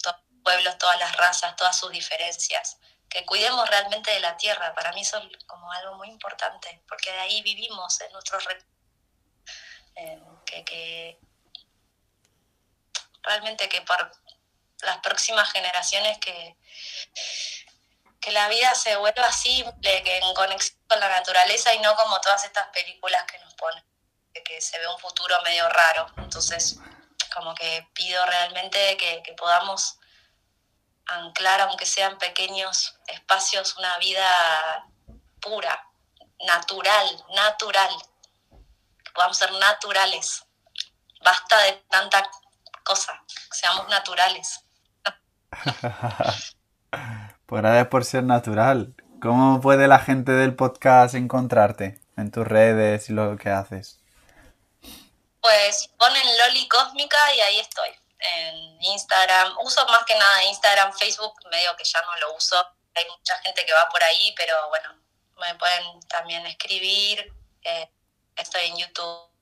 todos 0.01 0.17
los 0.31 0.43
pueblos, 0.45 0.79
todas 0.79 1.01
las 1.01 1.17
razas, 1.17 1.57
todas 1.57 1.77
sus 1.77 1.91
diferencias, 1.91 2.79
que 3.09 3.27
cuidemos 3.27 3.69
realmente 3.69 4.13
de 4.13 4.21
la 4.21 4.37
tierra, 4.37 4.73
para 4.75 4.93
mí 4.93 5.01
eso 5.01 5.19
es 5.19 5.45
como 5.45 5.73
algo 5.73 5.97
muy 5.97 6.09
importante, 6.09 6.81
porque 6.89 7.11
de 7.11 7.19
ahí 7.19 7.43
vivimos 7.43 8.01
en 8.01 8.13
nuestros 8.13 8.47
eh, 9.97 10.23
que, 10.45 10.65
que 10.65 11.19
realmente 13.23 13.69
que 13.69 13.83
por 13.83 14.13
las 14.83 14.99
próximas 14.99 15.51
generaciones 15.51 16.19
que 16.19 16.57
que 18.27 18.33
la 18.33 18.49
vida 18.49 18.75
se 18.75 18.97
vuelva 18.97 19.31
simple, 19.31 20.03
que 20.03 20.19
en 20.19 20.35
conexión 20.35 20.77
con 20.89 20.99
la 20.99 21.09
naturaleza 21.09 21.73
y 21.75 21.79
no 21.79 21.95
como 21.95 22.21
todas 22.21 22.43
estas 22.43 22.67
películas 22.71 23.23
que 23.23 23.39
nos 23.39 23.55
ponen, 23.55 23.85
que 24.45 24.61
se 24.61 24.81
ve 24.81 24.89
un 24.89 24.99
futuro 24.99 25.41
medio 25.45 25.69
raro. 25.69 26.13
Entonces, 26.17 26.81
como 27.33 27.55
que 27.55 27.89
pido 27.95 28.27
realmente 28.27 28.97
que, 28.97 29.33
podamos 29.35 30.01
anclar, 31.07 31.61
aunque 31.61 31.87
sean 31.87 32.19
pequeños 32.19 32.99
espacios, 33.07 33.77
una 33.77 33.97
vida 33.99 34.27
pura, 35.41 35.89
natural, 36.47 37.25
natural, 37.33 37.97
que 39.05 39.11
podamos 39.13 39.39
ser 39.39 39.53
naturales. 39.53 40.43
Basta 41.23 41.59
de 41.59 41.75
tanta 41.89 42.29
cosa, 42.83 43.23
seamos 43.53 43.87
naturales. 43.87 44.63
Por 47.47 47.63
gracias 47.63 47.89
por 47.89 48.05
ser 48.05 48.25
natural. 48.25 48.95
¿Cómo 49.23 49.61
puede 49.61 49.87
la 49.87 50.01
gente 50.01 50.33
del 50.33 50.57
podcast 50.57 51.15
encontrarte 51.15 52.01
en 52.17 52.31
tus 52.33 52.47
redes 52.47 53.09
y 53.09 53.13
lo 53.13 53.37
que 53.37 53.51
haces? 53.51 54.01
Pues 55.41 55.89
ponen 55.97 56.27
Loli 56.39 56.67
Cósmica 56.67 57.17
y 57.37 57.41
ahí 57.41 57.61
estoy. 57.61 57.91
En 58.19 58.83
Instagram, 58.83 59.57
uso 59.63 59.87
más 59.87 60.05
que 60.05 60.19
nada 60.19 60.45
Instagram, 60.45 60.93
Facebook, 60.93 61.35
medio 61.51 61.71
que 61.77 61.85
ya 61.85 62.03
no 62.03 62.17
lo 62.21 62.37
uso. 62.37 62.57
Hay 62.95 63.05
mucha 63.17 63.39
gente 63.39 63.65
que 63.65 63.73
va 63.73 63.89
por 63.91 64.03
ahí, 64.03 64.35
pero 64.37 64.55
bueno, 64.69 64.89
me 65.39 65.55
pueden 65.55 66.01
también 66.09 66.45
escribir. 66.47 67.33
Eh, 67.63 67.89
estoy 68.37 68.63
en 68.67 68.77
YouTube 68.77 69.36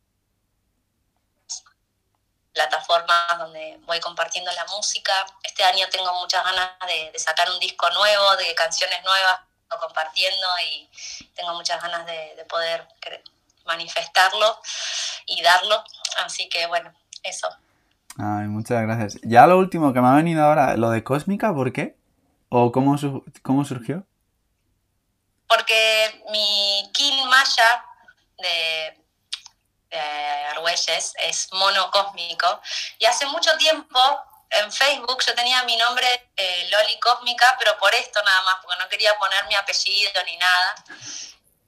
plataformas 2.55 3.39
donde 3.39 3.79
voy 3.85 4.01
compartiendo 4.01 4.51
la 4.53 4.65
música. 4.67 5.13
Este 5.43 5.65
año 5.65 5.87
tengo 5.91 6.15
muchas 6.21 6.43
ganas 6.45 6.71
de, 6.87 7.19
sacar 7.19 7.51
un 7.51 7.59
disco 7.59 7.91
nuevo, 7.91 8.37
de 8.37 8.55
canciones 8.55 9.03
nuevas, 9.05 9.41
compartiendo 9.81 10.47
y 10.71 10.89
tengo 11.35 11.53
muchas 11.55 11.83
ganas 11.83 12.07
de, 12.07 12.45
poder 12.49 12.87
manifestarlo 13.67 14.59
y 15.27 15.43
darlo. 15.43 15.83
Así 16.25 16.49
que 16.49 16.67
bueno, 16.67 16.93
eso. 17.23 17.49
Ay, 18.19 18.47
muchas 18.47 18.83
gracias. 18.83 19.21
Ya 19.23 19.47
lo 19.47 19.59
último 19.59 19.93
que 19.93 20.01
me 20.01 20.09
ha 20.09 20.15
venido 20.15 20.45
ahora, 20.45 20.77
lo 20.77 20.91
de 20.91 21.03
Cósmica, 21.03 21.53
¿por 21.53 21.73
qué? 21.73 21.97
¿O 22.49 22.71
cómo, 22.71 22.97
cómo 23.43 23.65
surgió? 23.65 24.07
Porque 25.49 26.23
mi 26.31 26.89
Kin 26.93 27.29
Maya 27.29 27.85
de 28.39 29.05
eh, 29.91 30.44
Argüelles, 30.75 31.13
es 31.19 31.53
monocósmico. 31.53 32.61
Y 32.99 33.07
hace 33.07 33.27
mucho 33.27 33.57
tiempo 33.57 34.01
en 34.51 34.73
Facebook 34.73 35.23
yo 35.25 35.35
tenía 35.35 35.63
mi 35.65 35.77
nombre 35.77 36.31
eh, 36.37 36.69
Loli 36.71 36.99
Cósmica, 37.01 37.57
pero 37.59 37.77
por 37.79 37.95
esto 37.95 38.23
nada 38.23 38.43
más, 38.43 38.57
porque 38.63 38.79
no 38.79 38.89
quería 38.89 39.17
poner 39.19 39.47
mi 39.47 39.55
apellido 39.55 40.23
ni 40.25 40.37
nada. 40.37 40.75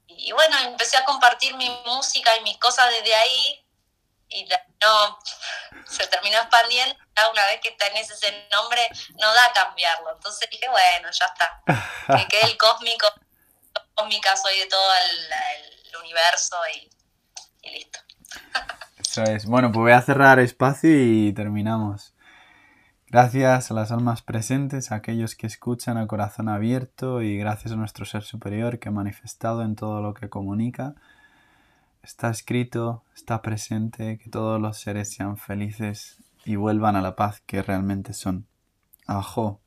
Y 0.07 0.31
bueno, 0.31 0.57
empecé 0.59 0.97
a 0.97 1.05
compartir 1.05 1.55
mi 1.55 1.69
música 1.85 2.35
y 2.37 2.41
mis 2.41 2.57
cosas 2.57 2.89
desde 2.89 3.13
ahí 3.15 3.65
y 4.29 4.47
no 4.81 5.19
se 5.89 6.07
terminó 6.07 6.37
expandiendo. 6.37 6.95
Una 7.31 7.45
vez 7.47 7.61
que 7.61 7.71
tenés 7.71 8.09
ese 8.09 8.47
nombre, 8.51 8.87
no 9.15 9.33
da 9.33 9.51
cambiarlo. 9.53 10.11
Entonces 10.13 10.49
dije, 10.49 10.67
bueno, 10.69 11.09
ya 11.11 11.25
está. 11.25 11.61
Que 12.15 12.27
quede 12.27 12.51
el 12.51 12.57
cósmico, 12.57 13.11
cósmica, 13.95 14.35
soy 14.37 14.59
de 14.59 14.67
todo 14.67 14.93
el, 14.95 15.33
universo 15.99 16.55
y 17.63 17.69
listo. 17.69 17.99
Eso 19.17 19.31
es. 19.31 19.47
Bueno, 19.47 19.71
pues 19.71 19.81
voy 19.81 19.91
a 19.93 20.01
cerrar 20.03 20.37
espacio 20.37 20.91
y 20.93 21.33
terminamos. 21.33 22.13
Gracias 23.07 23.71
a 23.71 23.73
las 23.73 23.91
almas 23.91 24.21
presentes, 24.21 24.91
a 24.91 24.95
aquellos 24.95 25.33
que 25.33 25.47
escuchan 25.47 25.97
a 25.97 26.05
corazón 26.05 26.49
abierto 26.49 27.23
y 27.23 27.35
gracias 27.35 27.73
a 27.73 27.77
nuestro 27.77 28.05
ser 28.05 28.21
superior 28.21 28.77
que 28.77 28.89
ha 28.89 28.91
manifestado 28.91 29.63
en 29.63 29.75
todo 29.75 30.03
lo 30.03 30.13
que 30.13 30.29
comunica. 30.29 30.93
Está 32.03 32.29
escrito, 32.29 33.03
está 33.15 33.41
presente, 33.41 34.19
que 34.19 34.29
todos 34.29 34.61
los 34.61 34.77
seres 34.77 35.11
sean 35.11 35.35
felices 35.35 36.17
y 36.45 36.55
vuelvan 36.55 36.95
a 36.95 37.01
la 37.01 37.15
paz 37.15 37.41
que 37.47 37.63
realmente 37.63 38.13
son. 38.13 38.45
Ajo. 39.07 39.59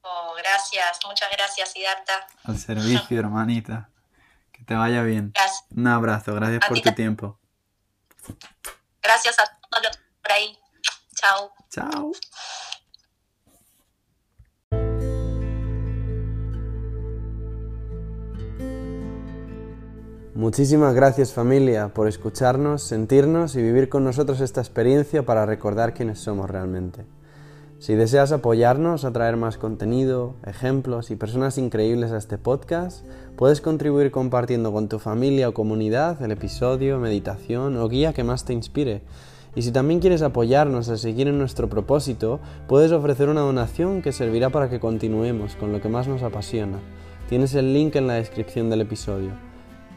Oh, 0.00 0.32
gracias, 0.38 1.00
muchas 1.06 1.28
gracias, 1.36 1.70
Siddhartha. 1.72 2.28
Al 2.44 2.56
servicio, 2.56 3.20
hermanita. 3.20 3.90
Que 4.52 4.64
te 4.64 4.74
vaya 4.74 5.02
bien. 5.02 5.34
Un 5.76 5.86
abrazo, 5.86 6.34
gracias 6.34 6.66
por 6.66 6.80
tu 6.80 6.92
tiempo. 6.92 7.38
Gracias 9.02 9.38
a 9.38 9.44
todos 9.44 9.84
los 9.84 9.96
por 10.22 10.32
ahí. 10.32 10.58
Chao. 11.14 11.52
Chao. 11.70 12.12
Muchísimas 20.34 20.94
gracias 20.94 21.32
familia 21.32 21.88
por 21.88 22.06
escucharnos, 22.06 22.84
sentirnos 22.84 23.56
y 23.56 23.62
vivir 23.62 23.88
con 23.88 24.04
nosotros 24.04 24.40
esta 24.40 24.60
experiencia 24.60 25.24
para 25.24 25.44
recordar 25.44 25.94
quiénes 25.94 26.20
somos 26.20 26.48
realmente. 26.48 27.04
Si 27.78 27.94
deseas 27.94 28.32
apoyarnos 28.32 29.04
a 29.04 29.12
traer 29.12 29.36
más 29.36 29.56
contenido, 29.56 30.34
ejemplos 30.44 31.12
y 31.12 31.16
personas 31.16 31.58
increíbles 31.58 32.10
a 32.10 32.18
este 32.18 32.36
podcast, 32.36 33.04
puedes 33.36 33.60
contribuir 33.60 34.10
compartiendo 34.10 34.72
con 34.72 34.88
tu 34.88 34.98
familia 34.98 35.48
o 35.48 35.54
comunidad 35.54 36.20
el 36.20 36.32
episodio, 36.32 36.98
meditación 36.98 37.76
o 37.76 37.88
guía 37.88 38.12
que 38.12 38.24
más 38.24 38.44
te 38.44 38.52
inspire. 38.52 39.02
Y 39.54 39.62
si 39.62 39.70
también 39.70 40.00
quieres 40.00 40.22
apoyarnos 40.22 40.88
a 40.88 40.96
seguir 40.96 41.28
en 41.28 41.38
nuestro 41.38 41.68
propósito, 41.68 42.40
puedes 42.66 42.90
ofrecer 42.90 43.28
una 43.28 43.42
donación 43.42 44.02
que 44.02 44.10
servirá 44.10 44.50
para 44.50 44.68
que 44.68 44.80
continuemos 44.80 45.54
con 45.54 45.70
lo 45.70 45.80
que 45.80 45.88
más 45.88 46.08
nos 46.08 46.24
apasiona. 46.24 46.80
Tienes 47.28 47.54
el 47.54 47.72
link 47.72 47.94
en 47.94 48.08
la 48.08 48.14
descripción 48.14 48.70
del 48.70 48.80
episodio. 48.80 49.47